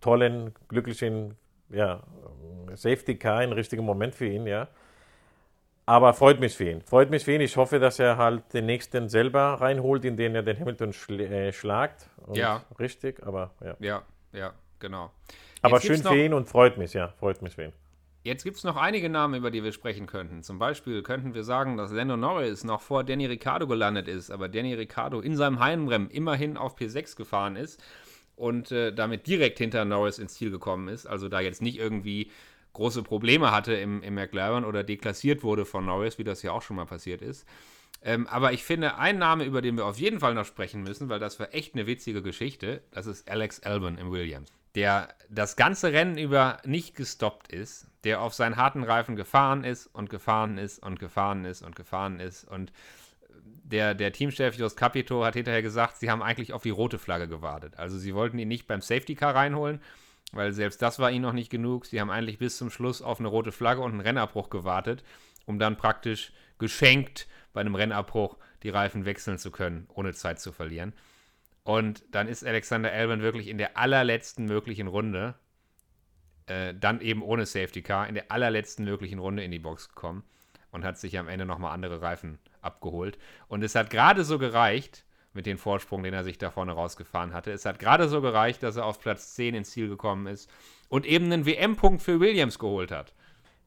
tollen, 0.00 0.54
glücklichen 0.68 1.34
ja, 1.68 2.02
Safety 2.72 3.18
Car, 3.18 3.40
ein 3.40 3.52
richtiger 3.52 3.82
Moment 3.82 4.14
für 4.14 4.24
ihn, 4.24 4.46
ja. 4.46 4.68
Aber 5.84 6.14
freut 6.14 6.40
mich 6.40 6.56
für 6.56 6.70
ihn. 6.70 6.80
Freut 6.80 7.10
mich 7.10 7.22
für 7.22 7.34
ihn. 7.34 7.42
Ich 7.42 7.58
hoffe, 7.58 7.80
dass 7.80 7.98
er 7.98 8.16
halt 8.16 8.54
den 8.54 8.64
nächsten 8.64 9.10
selber 9.10 9.60
reinholt, 9.60 10.06
in 10.06 10.16
den 10.16 10.34
er 10.34 10.42
den 10.42 10.58
Hamilton 10.58 10.94
schl 10.94 11.20
äh, 11.20 11.52
schlagt. 11.52 12.08
Ja. 12.32 12.64
Richtig, 12.78 13.22
aber 13.26 13.50
ja. 13.62 13.76
Ja, 13.78 14.02
ja, 14.32 14.54
genau. 14.78 15.10
Aber 15.62 15.80
schön 15.80 16.02
für 16.02 16.16
ihn 16.16 16.34
und 16.34 16.48
freut 16.48 16.78
mich, 16.78 16.94
ja, 16.94 17.08
freut 17.18 17.42
mich 17.42 17.54
für 17.54 17.64
ihn. 17.66 17.72
Jetzt 18.24 18.44
gibt 18.44 18.56
es 18.56 18.64
noch 18.64 18.76
einige 18.76 19.08
Namen, 19.08 19.34
über 19.34 19.50
die 19.50 19.62
wir 19.62 19.72
sprechen 19.72 20.06
könnten. 20.06 20.42
Zum 20.42 20.58
Beispiel 20.58 21.02
könnten 21.02 21.34
wir 21.34 21.44
sagen, 21.44 21.76
dass 21.76 21.92
Lando 21.92 22.16
Norris 22.16 22.64
noch 22.64 22.80
vor 22.80 23.04
Danny 23.04 23.26
Ricciardo 23.26 23.66
gelandet 23.66 24.08
ist, 24.08 24.30
aber 24.30 24.48
Danny 24.48 24.74
Ricciardo 24.74 25.20
in 25.20 25.36
seinem 25.36 25.60
Heimrennen 25.60 26.10
immerhin 26.10 26.56
auf 26.56 26.76
P6 26.76 27.16
gefahren 27.16 27.56
ist 27.56 27.82
und 28.36 28.72
äh, 28.72 28.92
damit 28.92 29.26
direkt 29.26 29.58
hinter 29.58 29.84
Norris 29.84 30.18
ins 30.18 30.34
Ziel 30.34 30.50
gekommen 30.50 30.88
ist. 30.88 31.06
Also 31.06 31.28
da 31.28 31.40
jetzt 31.40 31.62
nicht 31.62 31.78
irgendwie 31.78 32.30
große 32.72 33.02
Probleme 33.02 33.52
hatte 33.52 33.72
im, 33.74 34.02
im 34.02 34.14
McLaren 34.14 34.64
oder 34.64 34.84
deklassiert 34.84 35.42
wurde 35.42 35.64
von 35.64 35.86
Norris, 35.86 36.18
wie 36.18 36.24
das 36.24 36.42
ja 36.42 36.52
auch 36.52 36.62
schon 36.62 36.76
mal 36.76 36.86
passiert 36.86 37.22
ist. 37.22 37.46
Ähm, 38.02 38.26
aber 38.26 38.52
ich 38.52 38.62
finde, 38.62 38.98
ein 38.98 39.18
Name, 39.18 39.44
über 39.44 39.62
den 39.62 39.76
wir 39.76 39.86
auf 39.86 39.98
jeden 39.98 40.20
Fall 40.20 40.34
noch 40.34 40.44
sprechen 40.44 40.82
müssen, 40.82 41.08
weil 41.08 41.18
das 41.18 41.40
war 41.40 41.54
echt 41.54 41.74
eine 41.74 41.86
witzige 41.86 42.20
Geschichte, 42.20 42.82
das 42.90 43.06
ist 43.06 43.30
Alex 43.30 43.60
Albon 43.60 43.96
im 43.96 44.10
Williams 44.10 44.57
der 44.78 45.08
das 45.28 45.56
ganze 45.56 45.92
Rennen 45.92 46.16
über 46.16 46.58
nicht 46.64 46.94
gestoppt 46.94 47.50
ist, 47.50 47.88
der 48.04 48.22
auf 48.22 48.32
seinen 48.32 48.56
harten 48.56 48.84
Reifen 48.84 49.16
gefahren 49.16 49.64
ist 49.64 49.88
und 49.88 50.08
gefahren 50.08 50.56
ist 50.56 50.78
und 50.78 51.00
gefahren 51.00 51.44
ist 51.44 51.62
und 51.62 51.74
gefahren 51.74 52.20
ist 52.20 52.44
und 52.44 52.70
der, 53.64 53.96
der 53.96 54.12
Teamchef 54.12 54.54
Jos 54.54 54.76
Capito 54.76 55.24
hat 55.24 55.34
hinterher 55.34 55.62
gesagt, 55.62 55.96
sie 55.96 56.12
haben 56.12 56.22
eigentlich 56.22 56.52
auf 56.52 56.62
die 56.62 56.70
rote 56.70 57.00
Flagge 57.00 57.26
gewartet. 57.26 57.76
Also 57.76 57.98
sie 57.98 58.14
wollten 58.14 58.38
ihn 58.38 58.46
nicht 58.46 58.68
beim 58.68 58.80
Safety 58.80 59.16
Car 59.16 59.34
reinholen, 59.34 59.80
weil 60.30 60.52
selbst 60.52 60.80
das 60.80 61.00
war 61.00 61.10
ihnen 61.10 61.22
noch 61.22 61.32
nicht 61.32 61.50
genug. 61.50 61.84
Sie 61.84 62.00
haben 62.00 62.08
eigentlich 62.08 62.38
bis 62.38 62.56
zum 62.56 62.70
Schluss 62.70 63.02
auf 63.02 63.18
eine 63.18 63.28
rote 63.28 63.50
Flagge 63.50 63.80
und 63.80 63.90
einen 63.90 64.00
Rennabbruch 64.00 64.48
gewartet, 64.48 65.02
um 65.44 65.58
dann 65.58 65.76
praktisch 65.76 66.32
geschenkt 66.60 67.26
bei 67.52 67.62
einem 67.62 67.74
Rennabbruch 67.74 68.36
die 68.62 68.70
Reifen 68.70 69.04
wechseln 69.06 69.38
zu 69.38 69.50
können, 69.50 69.88
ohne 69.92 70.14
Zeit 70.14 70.40
zu 70.40 70.52
verlieren. 70.52 70.92
Und 71.68 72.02
dann 72.12 72.28
ist 72.28 72.46
Alexander 72.46 72.90
Albon 72.90 73.20
wirklich 73.20 73.46
in 73.46 73.58
der 73.58 73.76
allerletzten 73.76 74.46
möglichen 74.46 74.86
Runde, 74.86 75.34
äh, 76.46 76.72
dann 76.72 77.02
eben 77.02 77.20
ohne 77.20 77.44
Safety 77.44 77.82
Car, 77.82 78.08
in 78.08 78.14
der 78.14 78.32
allerletzten 78.32 78.86
möglichen 78.86 79.18
Runde 79.18 79.44
in 79.44 79.50
die 79.50 79.58
Box 79.58 79.90
gekommen 79.90 80.22
und 80.70 80.82
hat 80.82 80.96
sich 80.96 81.18
am 81.18 81.28
Ende 81.28 81.44
nochmal 81.44 81.74
andere 81.74 82.00
Reifen 82.00 82.38
abgeholt. 82.62 83.18
Und 83.48 83.62
es 83.62 83.74
hat 83.74 83.90
gerade 83.90 84.24
so 84.24 84.38
gereicht, 84.38 85.04
mit 85.34 85.44
dem 85.44 85.58
Vorsprung, 85.58 86.02
den 86.02 86.14
er 86.14 86.24
sich 86.24 86.38
da 86.38 86.50
vorne 86.50 86.72
rausgefahren 86.72 87.34
hatte. 87.34 87.52
Es 87.52 87.66
hat 87.66 87.78
gerade 87.78 88.08
so 88.08 88.22
gereicht, 88.22 88.62
dass 88.62 88.76
er 88.76 88.86
auf 88.86 88.98
Platz 88.98 89.34
10 89.34 89.54
ins 89.54 89.72
Ziel 89.72 89.90
gekommen 89.90 90.26
ist 90.26 90.50
und 90.88 91.04
eben 91.04 91.26
einen 91.26 91.44
WM-Punkt 91.44 92.00
für 92.00 92.18
Williams 92.18 92.58
geholt 92.58 92.90
hat. 92.90 93.12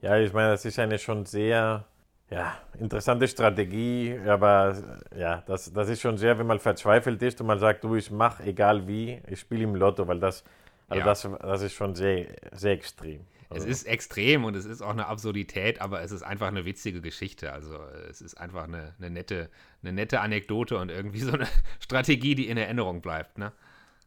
Ja, 0.02 0.18
ich 0.18 0.34
meine, 0.34 0.50
das 0.50 0.66
ist 0.66 0.80
eine 0.80 0.98
schon 0.98 1.28
sehr 1.28 1.86
ja, 2.32 2.58
interessante 2.80 3.28
Strategie, 3.28 4.18
aber 4.26 4.76
ja, 5.18 5.44
das, 5.46 5.72
das 5.74 5.90
ist 5.90 6.00
schon 6.00 6.18
sehr, 6.18 6.40
wenn 6.40 6.48
man 6.48 6.60
verzweifelt 6.60 7.22
ist 7.22 7.42
und 7.42 7.48
man 7.48 7.60
sagt, 7.60 7.84
du, 7.84 7.96
ich 7.96 8.10
mache 8.10 8.44
egal 8.44 8.88
wie, 8.88 9.22
ich 9.28 9.42
spiele 9.42 9.64
im 9.64 9.76
Lotto, 9.76 10.08
weil 10.08 10.20
das, 10.20 10.46
also 10.88 11.00
ja. 11.00 11.06
das, 11.06 11.30
das 11.42 11.62
ist 11.62 11.74
schon 11.74 11.94
sehr, 11.94 12.28
sehr 12.54 12.72
extrem. 12.72 13.26
Also. 13.50 13.68
Es 13.68 13.80
ist 13.80 13.84
extrem 13.88 14.46
und 14.46 14.56
es 14.56 14.64
ist 14.64 14.82
auch 14.82 14.92
eine 14.92 15.08
Absurdität, 15.08 15.82
aber 15.82 16.02
es 16.02 16.14
ist 16.14 16.24
einfach 16.24 16.48
eine 16.48 16.64
witzige 16.64 17.02
Geschichte. 17.02 17.52
Also 17.52 17.78
es 18.10 18.22
ist 18.22 18.36
einfach 18.36 18.64
eine, 18.64 18.94
eine, 18.98 19.10
nette, 19.10 19.50
eine 19.84 19.92
nette 19.92 20.22
Anekdote 20.22 20.78
und 20.78 20.90
irgendwie 20.90 21.20
so 21.20 21.34
eine 21.34 21.48
Strategie, 21.82 22.34
die 22.34 22.48
in 22.48 22.56
Erinnerung 22.56 23.02
bleibt. 23.02 23.38
Ne? 23.38 23.52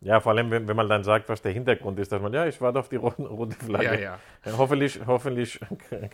Ja, 0.01 0.21
vor 0.21 0.33
allem, 0.33 0.51
wenn, 0.51 0.69
wenn 0.69 0.77
man 0.77 0.89
dann 0.89 1.03
sagt, 1.03 1.29
was 1.29 1.41
der 1.41 1.53
Hintergrund 1.53 1.99
ist, 1.99 2.13
dass 2.13 2.21
man, 2.21 2.33
ja, 2.33 2.47
ich 2.47 2.61
warte 2.61 2.79
auf 2.79 2.89
die 2.89 2.97
rote, 2.97 3.57
Flagge. 3.57 3.85
Ja, 3.85 3.95
ja. 3.95 4.19
Ja, 4.45 4.59
hoffentlich, 4.59 5.01
hoffentlich 5.07 5.59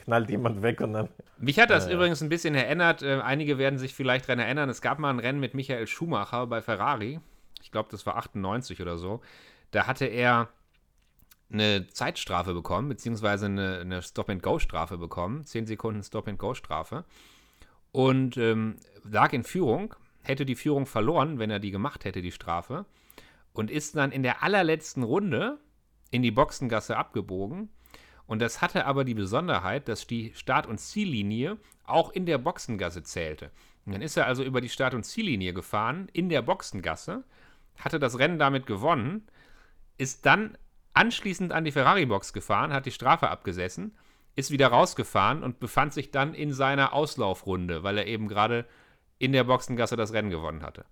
knallt 0.04 0.30
jemand 0.30 0.62
weg 0.62 0.80
und 0.80 0.92
dann. 0.92 1.08
Mich 1.38 1.58
hat 1.58 1.70
das 1.70 1.86
ja. 1.86 1.94
übrigens 1.94 2.22
ein 2.22 2.28
bisschen 2.28 2.54
erinnert. 2.54 3.02
Äh, 3.02 3.20
einige 3.20 3.58
werden 3.58 3.78
sich 3.78 3.94
vielleicht 3.94 4.28
daran 4.28 4.38
erinnern. 4.38 4.68
Es 4.68 4.80
gab 4.80 4.98
mal 4.98 5.10
ein 5.10 5.18
Rennen 5.18 5.40
mit 5.40 5.54
Michael 5.54 5.86
Schumacher 5.86 6.46
bei 6.46 6.62
Ferrari. 6.62 7.18
Ich 7.62 7.72
glaube, 7.72 7.88
das 7.90 8.06
war 8.06 8.16
98 8.16 8.80
oder 8.80 8.96
so. 8.96 9.20
Da 9.72 9.86
hatte 9.86 10.06
er 10.06 10.48
eine 11.52 11.88
Zeitstrafe 11.88 12.54
bekommen, 12.54 12.88
beziehungsweise 12.88 13.46
eine, 13.46 13.80
eine 13.80 14.02
Stop-and-Go-Strafe 14.02 14.98
bekommen. 14.98 15.44
10 15.44 15.66
Sekunden 15.66 16.02
Stop-and-Go-Strafe. 16.02 17.04
Und 17.92 18.36
ähm, 18.36 18.76
lag 19.02 19.32
in 19.32 19.42
Führung, 19.42 19.94
hätte 20.22 20.46
die 20.46 20.54
Führung 20.54 20.86
verloren, 20.86 21.38
wenn 21.38 21.50
er 21.50 21.58
die 21.58 21.72
gemacht 21.72 22.04
hätte, 22.04 22.22
die 22.22 22.32
Strafe. 22.32 22.84
Und 23.52 23.70
ist 23.70 23.96
dann 23.96 24.12
in 24.12 24.22
der 24.22 24.42
allerletzten 24.42 25.02
Runde 25.02 25.58
in 26.10 26.22
die 26.22 26.30
Boxengasse 26.30 26.96
abgebogen. 26.96 27.68
Und 28.26 28.40
das 28.40 28.62
hatte 28.62 28.86
aber 28.86 29.04
die 29.04 29.14
Besonderheit, 29.14 29.88
dass 29.88 30.06
die 30.06 30.32
Start- 30.34 30.66
und 30.66 30.78
Ziellinie 30.78 31.56
auch 31.84 32.10
in 32.10 32.26
der 32.26 32.38
Boxengasse 32.38 33.02
zählte. 33.02 33.50
Und 33.84 33.92
dann 33.92 34.02
ist 34.02 34.16
er 34.16 34.26
also 34.26 34.44
über 34.44 34.60
die 34.60 34.68
Start- 34.68 34.94
und 34.94 35.04
Ziellinie 35.04 35.52
gefahren, 35.52 36.08
in 36.12 36.28
der 36.28 36.42
Boxengasse, 36.42 37.24
hatte 37.76 37.98
das 37.98 38.18
Rennen 38.18 38.38
damit 38.38 38.66
gewonnen, 38.66 39.26
ist 39.98 40.26
dann 40.26 40.56
anschließend 40.94 41.52
an 41.52 41.64
die 41.64 41.72
Ferrari-Box 41.72 42.32
gefahren, 42.32 42.72
hat 42.72 42.86
die 42.86 42.92
Strafe 42.92 43.30
abgesessen, 43.30 43.96
ist 44.36 44.50
wieder 44.50 44.68
rausgefahren 44.68 45.42
und 45.42 45.60
befand 45.60 45.92
sich 45.92 46.10
dann 46.10 46.34
in 46.34 46.52
seiner 46.52 46.92
Auslaufrunde, 46.92 47.82
weil 47.82 47.98
er 47.98 48.06
eben 48.06 48.28
gerade 48.28 48.66
in 49.18 49.32
der 49.32 49.44
Boxengasse 49.44 49.96
das 49.96 50.12
Rennen 50.12 50.30
gewonnen 50.30 50.62
hatte. 50.62 50.84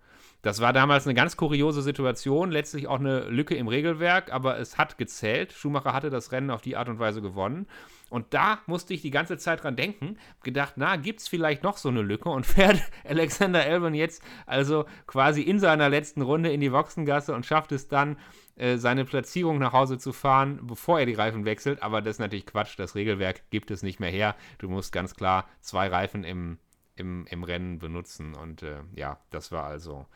Das 0.42 0.60
war 0.60 0.72
damals 0.72 1.06
eine 1.06 1.14
ganz 1.14 1.36
kuriose 1.36 1.82
Situation, 1.82 2.52
letztlich 2.52 2.86
auch 2.86 3.00
eine 3.00 3.28
Lücke 3.28 3.56
im 3.56 3.66
Regelwerk, 3.66 4.32
aber 4.32 4.58
es 4.58 4.78
hat 4.78 4.96
gezählt. 4.96 5.52
Schumacher 5.52 5.92
hatte 5.92 6.10
das 6.10 6.30
Rennen 6.30 6.50
auf 6.50 6.60
die 6.60 6.76
Art 6.76 6.88
und 6.88 7.00
Weise 7.00 7.20
gewonnen. 7.20 7.66
Und 8.08 8.32
da 8.32 8.60
musste 8.66 8.94
ich 8.94 9.02
die 9.02 9.10
ganze 9.10 9.36
Zeit 9.36 9.62
dran 9.62 9.76
denken, 9.76 10.16
gedacht, 10.42 10.74
na, 10.76 10.96
gibt 10.96 11.20
es 11.20 11.28
vielleicht 11.28 11.62
noch 11.62 11.76
so 11.76 11.88
eine 11.88 12.02
Lücke 12.02 12.28
und 12.28 12.46
fährt 12.46 12.80
Alexander 13.04 13.60
Albon 13.60 13.94
jetzt 13.94 14.22
also 14.46 14.86
quasi 15.06 15.42
in 15.42 15.58
seiner 15.58 15.88
letzten 15.88 16.22
Runde 16.22 16.52
in 16.52 16.60
die 16.60 16.70
Boxengasse 16.70 17.34
und 17.34 17.44
schafft 17.44 17.72
es 17.72 17.88
dann, 17.88 18.16
äh, 18.58 18.76
seine 18.76 19.04
Platzierung 19.04 19.58
nach 19.58 19.72
Hause 19.72 19.98
zu 19.98 20.12
fahren, 20.12 20.60
bevor 20.62 20.98
er 20.98 21.06
die 21.06 21.14
Reifen 21.14 21.44
wechselt. 21.44 21.82
Aber 21.82 22.02
das 22.02 22.16
ist 22.16 22.20
natürlich 22.20 22.46
Quatsch, 22.46 22.78
das 22.78 22.94
Regelwerk 22.96 23.50
gibt 23.50 23.70
es 23.70 23.82
nicht 23.82 24.00
mehr 24.00 24.10
her. 24.10 24.34
Du 24.58 24.68
musst 24.68 24.92
ganz 24.92 25.14
klar 25.14 25.48
zwei 25.60 25.88
Reifen 25.88 26.24
im, 26.24 26.58
im, 26.98 27.26
im 27.28 27.44
Rennen 27.44 27.78
benutzen. 27.78 28.34
Und 28.34 28.62
äh, 28.62 28.80
ja, 28.94 29.18
das 29.30 29.52
war 29.52 29.64
also 29.64 30.06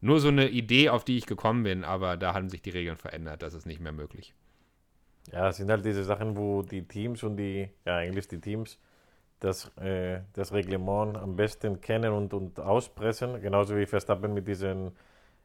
nur 0.00 0.20
so 0.20 0.28
eine 0.28 0.48
Idee, 0.48 0.88
auf 0.88 1.04
die 1.04 1.18
ich 1.18 1.26
gekommen 1.26 1.62
bin, 1.62 1.84
aber 1.84 2.16
da 2.16 2.34
haben 2.34 2.48
sich 2.48 2.62
die 2.62 2.70
Regeln 2.70 2.96
verändert. 2.96 3.42
Das 3.42 3.54
ist 3.54 3.66
nicht 3.66 3.80
mehr 3.80 3.92
möglich. 3.92 4.34
Ja, 5.32 5.48
es 5.48 5.58
sind 5.58 5.70
halt 5.70 5.84
diese 5.84 6.04
Sachen, 6.04 6.36
wo 6.36 6.62
die 6.62 6.88
Teams 6.88 7.22
und 7.22 7.36
die, 7.36 7.68
ja, 7.84 7.96
eigentlich 7.96 8.26
die 8.26 8.40
Teams 8.40 8.78
das, 9.38 9.74
äh, 9.76 10.20
das 10.32 10.52
Reglement 10.52 11.16
am 11.16 11.36
besten 11.36 11.80
kennen 11.80 12.12
und, 12.12 12.34
und 12.34 12.58
auspressen. 12.60 13.40
Genauso 13.40 13.76
wie 13.76 13.86
Verstappen 13.86 14.34
mit 14.34 14.48
diesem 14.48 14.92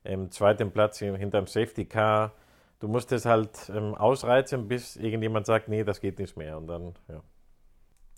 ähm, 0.03 0.31
zweiten 0.31 0.71
Platz 0.71 0.99
hin- 0.99 1.15
hinterm 1.15 1.47
Safety 1.47 1.85
Car. 1.85 2.31
Du 2.79 2.87
musst 2.87 3.11
es 3.11 3.25
halt 3.25 3.71
ähm, 3.73 3.95
ausreizen, 3.95 4.67
bis 4.67 4.95
irgendjemand 4.95 5.45
sagt, 5.45 5.67
nee, 5.67 5.83
das 5.83 6.01
geht 6.01 6.19
nicht 6.19 6.35
mehr. 6.37 6.57
Und 6.57 6.67
dann, 6.67 6.93
ja. 7.07 7.21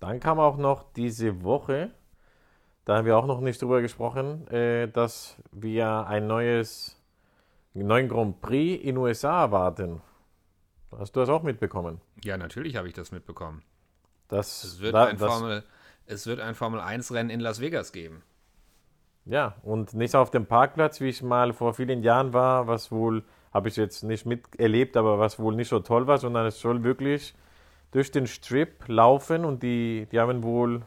Dann 0.00 0.20
kam 0.20 0.38
auch 0.38 0.56
noch 0.56 0.92
diese 0.92 1.42
Woche, 1.42 1.90
da 2.88 2.96
haben 2.96 3.04
wir 3.04 3.18
auch 3.18 3.26
noch 3.26 3.40
nicht 3.42 3.60
drüber 3.60 3.82
gesprochen, 3.82 4.48
äh, 4.48 4.88
dass 4.88 5.36
wir 5.52 6.06
ein 6.06 6.26
neues, 6.26 6.96
einen 7.74 7.86
neuen 7.86 8.08
Grand 8.08 8.40
Prix 8.40 8.82
in 8.82 8.96
USA 8.96 9.42
erwarten. 9.42 10.00
Hast 10.98 11.14
du 11.14 11.20
das 11.20 11.28
auch 11.28 11.42
mitbekommen? 11.42 12.00
Ja, 12.24 12.38
natürlich 12.38 12.76
habe 12.76 12.88
ich 12.88 12.94
das 12.94 13.12
mitbekommen. 13.12 13.62
Das, 14.28 14.64
Es 14.64 14.80
wird, 14.80 14.94
da- 14.94 15.04
ein, 15.04 15.18
das, 15.18 15.30
Formel, 15.30 15.64
es 16.06 16.26
wird 16.26 16.40
ein 16.40 16.54
Formel-1-Rennen 16.54 17.28
in 17.28 17.40
Las 17.40 17.60
Vegas 17.60 17.92
geben. 17.92 18.22
Ja, 19.26 19.56
und 19.62 19.92
nicht 19.92 20.16
auf 20.16 20.30
dem 20.30 20.46
Parkplatz, 20.46 21.02
wie 21.02 21.10
ich 21.10 21.22
mal 21.22 21.52
vor 21.52 21.74
vielen 21.74 22.02
Jahren 22.02 22.32
war, 22.32 22.68
was 22.68 22.90
wohl, 22.90 23.22
habe 23.52 23.68
ich 23.68 23.76
jetzt 23.76 24.02
nicht 24.02 24.24
miterlebt, 24.24 24.96
aber 24.96 25.18
was 25.18 25.38
wohl 25.38 25.54
nicht 25.54 25.68
so 25.68 25.80
toll 25.80 26.06
war, 26.06 26.16
sondern 26.16 26.46
es 26.46 26.58
soll 26.58 26.84
wirklich 26.84 27.34
durch 27.90 28.10
den 28.10 28.26
Strip 28.26 28.88
laufen 28.88 29.44
und 29.44 29.62
die, 29.62 30.08
die 30.10 30.18
haben 30.18 30.42
wohl 30.42 30.86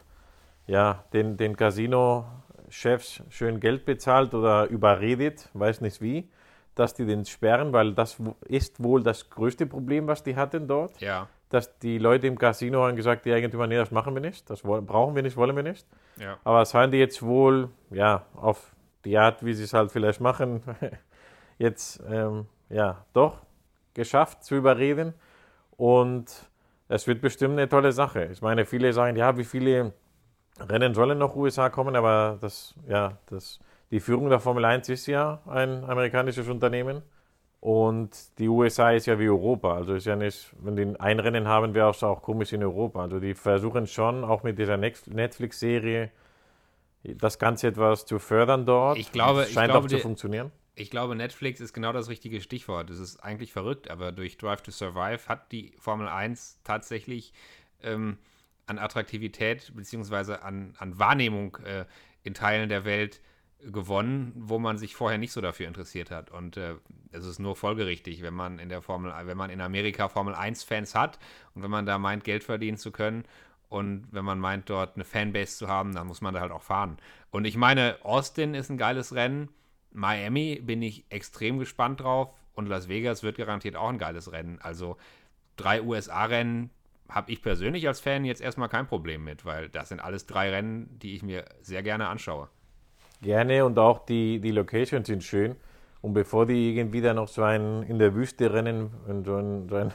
ja, 0.66 1.04
den, 1.12 1.36
den 1.36 1.56
Casino-Chefs 1.56 3.22
schön 3.30 3.60
Geld 3.60 3.84
bezahlt 3.84 4.34
oder 4.34 4.66
überredet, 4.66 5.48
weiß 5.54 5.80
nicht 5.80 6.00
wie, 6.00 6.28
dass 6.74 6.94
die 6.94 7.04
den 7.04 7.24
sperren, 7.24 7.72
weil 7.72 7.94
das 7.94 8.18
ist 8.46 8.82
wohl 8.82 9.02
das 9.02 9.28
größte 9.30 9.66
Problem, 9.66 10.06
was 10.06 10.22
die 10.22 10.36
hatten 10.36 10.66
dort. 10.68 11.00
Ja, 11.00 11.28
Dass 11.50 11.78
die 11.80 11.98
Leute 11.98 12.26
im 12.26 12.38
Casino 12.38 12.82
haben 12.86 12.96
gesagt, 12.96 13.26
die 13.26 13.32
Eigentümer, 13.32 13.66
nee, 13.66 13.76
das 13.76 13.90
machen 13.90 14.14
wir 14.14 14.20
nicht, 14.22 14.48
das 14.48 14.62
brauchen 14.62 15.14
wir 15.14 15.22
nicht, 15.22 15.36
wollen 15.36 15.54
wir 15.54 15.62
nicht. 15.62 15.86
ja. 16.18 16.38
Aber 16.44 16.62
es 16.62 16.72
haben 16.72 16.90
die 16.92 16.98
jetzt 16.98 17.22
wohl, 17.22 17.68
ja, 17.90 18.24
auf 18.34 18.74
die 19.04 19.18
Art, 19.18 19.44
wie 19.44 19.52
sie 19.52 19.64
es 19.64 19.74
halt 19.74 19.92
vielleicht 19.92 20.20
machen, 20.20 20.62
jetzt, 21.58 22.02
ähm, 22.08 22.46
ja, 22.70 23.04
doch 23.12 23.42
geschafft 23.94 24.44
zu 24.44 24.54
überreden. 24.54 25.12
Und 25.76 26.48
es 26.88 27.06
wird 27.06 27.20
bestimmt 27.20 27.52
eine 27.58 27.68
tolle 27.68 27.92
Sache. 27.92 28.26
Ich 28.32 28.40
meine, 28.40 28.64
viele 28.64 28.92
sagen, 28.92 29.16
ja, 29.16 29.36
wie 29.36 29.44
viele 29.44 29.92
Rennen 30.68 30.94
sollen 30.94 31.18
noch 31.18 31.36
USA 31.36 31.68
kommen, 31.70 31.96
aber 31.96 32.38
das, 32.40 32.74
ja, 32.88 33.18
das, 33.26 33.60
die 33.90 34.00
Führung 34.00 34.28
der 34.30 34.40
Formel 34.40 34.64
1 34.64 34.88
ist 34.88 35.06
ja 35.06 35.40
ein 35.46 35.84
amerikanisches 35.84 36.48
Unternehmen. 36.48 37.02
Und 37.60 38.38
die 38.40 38.48
USA 38.48 38.90
ist 38.90 39.06
ja 39.06 39.20
wie 39.20 39.28
Europa. 39.28 39.74
Also 39.76 39.94
ist 39.94 40.06
ja 40.06 40.16
nicht, 40.16 40.52
wenn 40.60 40.74
die 40.74 40.98
ein 40.98 41.20
Rennen 41.20 41.46
haben, 41.46 41.74
wäre 41.74 41.90
es 41.90 42.02
auch 42.02 42.20
komisch 42.20 42.52
in 42.52 42.62
Europa. 42.64 43.00
Also 43.02 43.20
die 43.20 43.34
versuchen 43.34 43.86
schon, 43.86 44.24
auch 44.24 44.42
mit 44.42 44.58
dieser 44.58 44.76
Netflix-Serie, 44.76 46.10
das 47.04 47.38
Ganze 47.38 47.68
etwas 47.68 48.04
zu 48.04 48.18
fördern 48.18 48.66
dort. 48.66 48.98
Ich 48.98 49.12
glaube- 49.12 49.42
Es 49.42 49.48
ich 49.48 49.54
scheint 49.54 49.70
glaube, 49.70 49.86
auch 49.86 49.90
zu 49.90 49.98
funktionieren. 49.98 50.50
Ich 50.74 50.90
glaube, 50.90 51.14
Netflix 51.14 51.60
ist 51.60 51.72
genau 51.72 51.92
das 51.92 52.08
richtige 52.08 52.40
Stichwort. 52.40 52.90
Es 52.90 52.98
ist 52.98 53.22
eigentlich 53.22 53.52
verrückt, 53.52 53.90
aber 53.90 54.10
durch 54.10 54.38
Drive 54.38 54.62
to 54.62 54.70
Survive 54.70 55.28
hat 55.28 55.52
die 55.52 55.72
Formel 55.78 56.08
1 56.08 56.60
tatsächlich 56.64 57.32
ähm, 57.82 58.16
an 58.66 58.78
Attraktivität 58.78 59.72
bzw. 59.74 60.34
An, 60.34 60.74
an 60.78 60.98
Wahrnehmung 60.98 61.56
äh, 61.64 61.84
in 62.22 62.34
Teilen 62.34 62.68
der 62.68 62.84
Welt 62.84 63.20
gewonnen, 63.64 64.32
wo 64.36 64.58
man 64.58 64.78
sich 64.78 64.94
vorher 64.94 65.18
nicht 65.18 65.32
so 65.32 65.40
dafür 65.40 65.68
interessiert 65.68 66.10
hat. 66.10 66.30
Und 66.30 66.56
äh, 66.56 66.74
es 67.12 67.24
ist 67.24 67.38
nur 67.38 67.54
folgerichtig, 67.54 68.22
wenn 68.22 68.34
man 68.34 68.58
in 68.58 68.68
der 68.68 68.82
Formel, 68.82 69.12
wenn 69.24 69.36
man 69.36 69.50
in 69.50 69.60
Amerika 69.60 70.08
Formel 70.08 70.34
1-Fans 70.34 70.94
hat 70.94 71.18
und 71.54 71.62
wenn 71.62 71.70
man 71.70 71.86
da 71.86 71.98
meint, 71.98 72.24
Geld 72.24 72.44
verdienen 72.44 72.76
zu 72.76 72.90
können 72.90 73.24
und 73.68 74.08
wenn 74.10 74.24
man 74.24 74.38
meint, 74.38 74.68
dort 74.68 74.96
eine 74.96 75.04
Fanbase 75.04 75.56
zu 75.56 75.68
haben, 75.68 75.94
dann 75.94 76.06
muss 76.06 76.20
man 76.20 76.34
da 76.34 76.40
halt 76.40 76.52
auch 76.52 76.62
fahren. 76.62 76.98
Und 77.30 77.44
ich 77.44 77.56
meine, 77.56 77.96
Austin 78.02 78.54
ist 78.54 78.70
ein 78.70 78.78
geiles 78.78 79.14
Rennen. 79.14 79.48
Miami 79.92 80.60
bin 80.62 80.82
ich 80.82 81.04
extrem 81.10 81.58
gespannt 81.58 82.00
drauf 82.00 82.34
und 82.54 82.68
Las 82.68 82.88
Vegas 82.88 83.22
wird 83.22 83.36
garantiert 83.36 83.76
auch 83.76 83.88
ein 83.88 83.98
geiles 83.98 84.32
Rennen. 84.32 84.58
Also 84.60 84.96
drei 85.56 85.82
USA-Rennen 85.82 86.70
habe 87.14 87.30
ich 87.30 87.42
persönlich 87.42 87.86
als 87.88 88.00
Fan 88.00 88.24
jetzt 88.24 88.40
erstmal 88.40 88.68
kein 88.68 88.86
Problem 88.86 89.24
mit, 89.24 89.44
weil 89.44 89.68
das 89.68 89.88
sind 89.88 90.00
alles 90.00 90.26
drei 90.26 90.50
Rennen, 90.50 90.98
die 91.00 91.14
ich 91.14 91.22
mir 91.22 91.44
sehr 91.60 91.82
gerne 91.82 92.08
anschaue. 92.08 92.48
Gerne 93.20 93.64
und 93.64 93.78
auch 93.78 94.04
die, 94.04 94.40
die 94.40 94.50
Locations 94.50 95.06
sind 95.06 95.22
schön. 95.22 95.56
Und 96.00 96.14
bevor 96.14 96.46
die 96.46 96.76
irgendwie 96.76 97.00
dann 97.00 97.16
noch 97.16 97.28
so 97.28 97.42
ein 97.42 97.84
in 97.84 97.98
der 97.98 98.14
Wüste 98.14 98.52
rennen 98.52 98.90
und 99.06 99.24
so 99.24 99.36
ein, 99.36 99.68
so 99.68 99.76
ein 99.76 99.92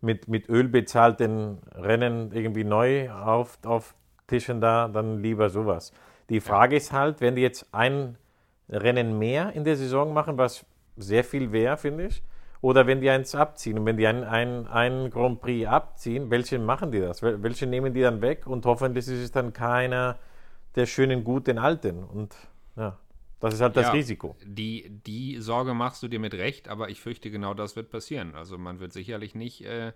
mit, 0.00 0.28
mit 0.28 0.48
Öl 0.48 0.68
bezahlten 0.68 1.58
Rennen 1.74 2.32
irgendwie 2.32 2.64
neu 2.64 3.10
auf, 3.10 3.58
auftischen 3.64 4.60
da, 4.60 4.88
dann 4.88 5.22
lieber 5.22 5.50
sowas. 5.50 5.92
Die 6.28 6.40
Frage 6.40 6.76
ist 6.76 6.92
halt, 6.92 7.20
wenn 7.20 7.36
die 7.36 7.42
jetzt 7.42 7.68
ein 7.72 8.16
Rennen 8.68 9.18
mehr 9.18 9.52
in 9.52 9.64
der 9.64 9.76
Saison 9.76 10.12
machen, 10.12 10.36
was 10.36 10.66
sehr 10.96 11.22
viel 11.22 11.52
wäre, 11.52 11.76
finde 11.76 12.06
ich, 12.06 12.22
oder 12.68 12.86
wenn 12.86 13.00
die 13.02 13.10
eins 13.10 13.34
abziehen. 13.34 13.78
Und 13.78 13.84
wenn 13.86 13.98
die 13.98 14.06
ein, 14.06 14.24
ein, 14.24 14.66
ein 14.68 15.10
Grand 15.10 15.40
Prix 15.42 15.66
abziehen, 15.68 16.30
welche 16.30 16.58
machen 16.58 16.90
die 16.92 17.00
das? 17.00 17.22
Wel- 17.22 17.42
Welche 17.42 17.66
nehmen 17.66 17.92
die 17.92 18.00
dann 18.00 18.22
weg? 18.22 18.46
Und 18.46 18.64
hoffentlich 18.64 19.06
ist 19.06 19.22
es 19.22 19.32
dann 19.32 19.52
keiner 19.52 20.18
der 20.74 20.86
schönen, 20.86 21.24
guten 21.24 21.58
Alten. 21.58 22.02
Und 22.02 22.34
ja, 22.76 22.98
das 23.40 23.54
ist 23.54 23.60
halt 23.60 23.76
das 23.76 23.86
Ja, 23.86 23.92
Risiko. 23.92 24.34
Die, 24.42 24.88
die 25.06 25.36
Sorge 25.40 25.74
machst 25.74 26.02
du 26.02 26.08
dir 26.08 26.18
mit 26.18 26.32
Recht, 26.34 26.68
aber 26.68 26.88
ich 26.88 27.00
fürchte, 27.00 27.30
genau 27.30 27.52
das 27.52 27.76
wird 27.76 27.90
passieren. 27.90 28.34
Also 28.34 28.56
man 28.56 28.80
wird 28.80 28.92
sicherlich 28.94 29.34
nicht, 29.34 29.64
äh, 29.66 29.92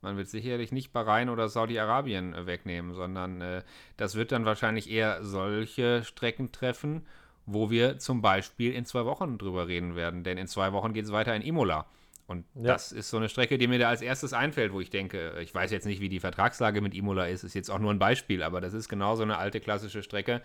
man 0.00 0.16
wird 0.16 0.28
sicherlich 0.28 0.72
nicht 0.72 0.92
Bahrain 0.94 1.28
oder 1.28 1.48
Saudi-Arabien 1.50 2.32
äh, 2.34 2.46
wegnehmen, 2.46 2.94
sondern 2.94 3.42
äh, 3.42 3.62
das 3.98 4.14
wird 4.14 4.32
dann 4.32 4.46
wahrscheinlich 4.46 4.90
eher 4.90 5.22
solche 5.22 6.02
Strecken 6.02 6.50
treffen, 6.50 7.06
wo 7.44 7.68
wir 7.70 7.98
zum 7.98 8.22
Beispiel 8.22 8.72
in 8.72 8.86
zwei 8.86 9.04
Wochen 9.04 9.36
drüber 9.36 9.68
reden 9.68 9.96
werden. 9.96 10.24
Denn 10.24 10.38
in 10.38 10.46
zwei 10.46 10.72
Wochen 10.72 10.94
geht 10.94 11.04
es 11.04 11.12
weiter 11.12 11.36
in 11.36 11.42
Imola. 11.42 11.84
Und 12.26 12.44
Ja. 12.54 12.62
das 12.72 12.90
ist 12.92 13.08
so 13.10 13.16
eine 13.18 13.28
Strecke, 13.28 13.56
die 13.58 13.68
mir 13.68 13.78
da 13.78 13.88
als 13.88 14.02
erstes 14.02 14.32
einfällt, 14.32 14.72
wo 14.72 14.80
ich 14.80 14.90
denke, 14.90 15.38
ich 15.40 15.54
weiß 15.54 15.70
jetzt 15.70 15.86
nicht, 15.86 16.00
wie 16.00 16.08
die 16.08 16.18
Vertragslage 16.20 16.80
mit 16.80 16.94
Imola 16.94 17.26
ist, 17.26 17.44
ist 17.44 17.54
jetzt 17.54 17.70
auch 17.70 17.78
nur 17.78 17.92
ein 17.92 17.98
Beispiel, 18.00 18.42
aber 18.42 18.60
das 18.60 18.74
ist 18.74 18.88
genau 18.88 19.14
so 19.14 19.22
eine 19.22 19.38
alte 19.38 19.60
klassische 19.60 20.02
Strecke, 20.02 20.42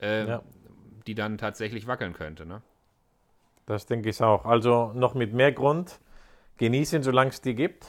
äh, 0.00 0.26
Ja. 0.28 0.42
die 1.06 1.14
dann 1.16 1.36
tatsächlich 1.38 1.86
wackeln 1.88 2.12
könnte. 2.12 2.46
Ne? 2.46 2.62
Das 3.66 3.86
denke 3.86 4.10
ich 4.10 4.20
auch. 4.22 4.44
Also 4.44 4.92
noch 4.94 5.14
mit 5.14 5.32
mehr 5.32 5.50
Grund 5.52 5.98
genießen, 6.58 7.02
solange 7.02 7.30
es 7.30 7.40
die 7.40 7.54
gibt. 7.54 7.86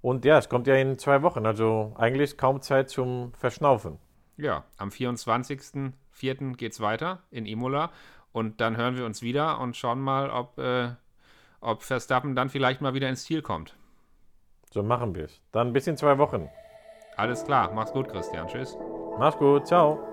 Und 0.00 0.24
ja, 0.24 0.38
es 0.38 0.48
kommt 0.48 0.66
ja 0.66 0.74
in 0.76 0.98
zwei 0.98 1.22
Wochen. 1.22 1.44
Also 1.46 1.94
eigentlich 1.98 2.36
kaum 2.36 2.62
Zeit 2.62 2.88
zum 2.90 3.32
Verschnaufen. 3.34 3.98
Ja, 4.36 4.64
am 4.76 4.90
24.04. 4.90 6.56
geht 6.56 6.72
es 6.72 6.80
weiter 6.80 7.22
in 7.30 7.46
Imola. 7.46 7.90
Und 8.32 8.60
dann 8.60 8.76
hören 8.76 8.96
wir 8.96 9.04
uns 9.06 9.22
wieder 9.22 9.58
und 9.60 9.76
schauen 9.76 10.00
mal, 10.00 10.30
ob, 10.30 10.58
äh, 10.58 10.90
ob 11.60 11.82
Verstappen 11.82 12.34
dann 12.34 12.48
vielleicht 12.48 12.80
mal 12.80 12.94
wieder 12.94 13.08
ins 13.08 13.24
Ziel 13.24 13.42
kommt. 13.42 13.76
So 14.70 14.82
machen 14.82 15.14
wir 15.14 15.24
es. 15.24 15.40
Dann 15.52 15.72
bis 15.72 15.86
in 15.86 15.96
zwei 15.96 16.18
Wochen. 16.18 16.48
Alles 17.16 17.44
klar. 17.44 17.72
Mach's 17.72 17.92
gut, 17.92 18.08
Christian. 18.08 18.46
Tschüss. 18.46 18.76
Mach's 19.18 19.38
gut. 19.38 19.66
Ciao. 19.66 20.07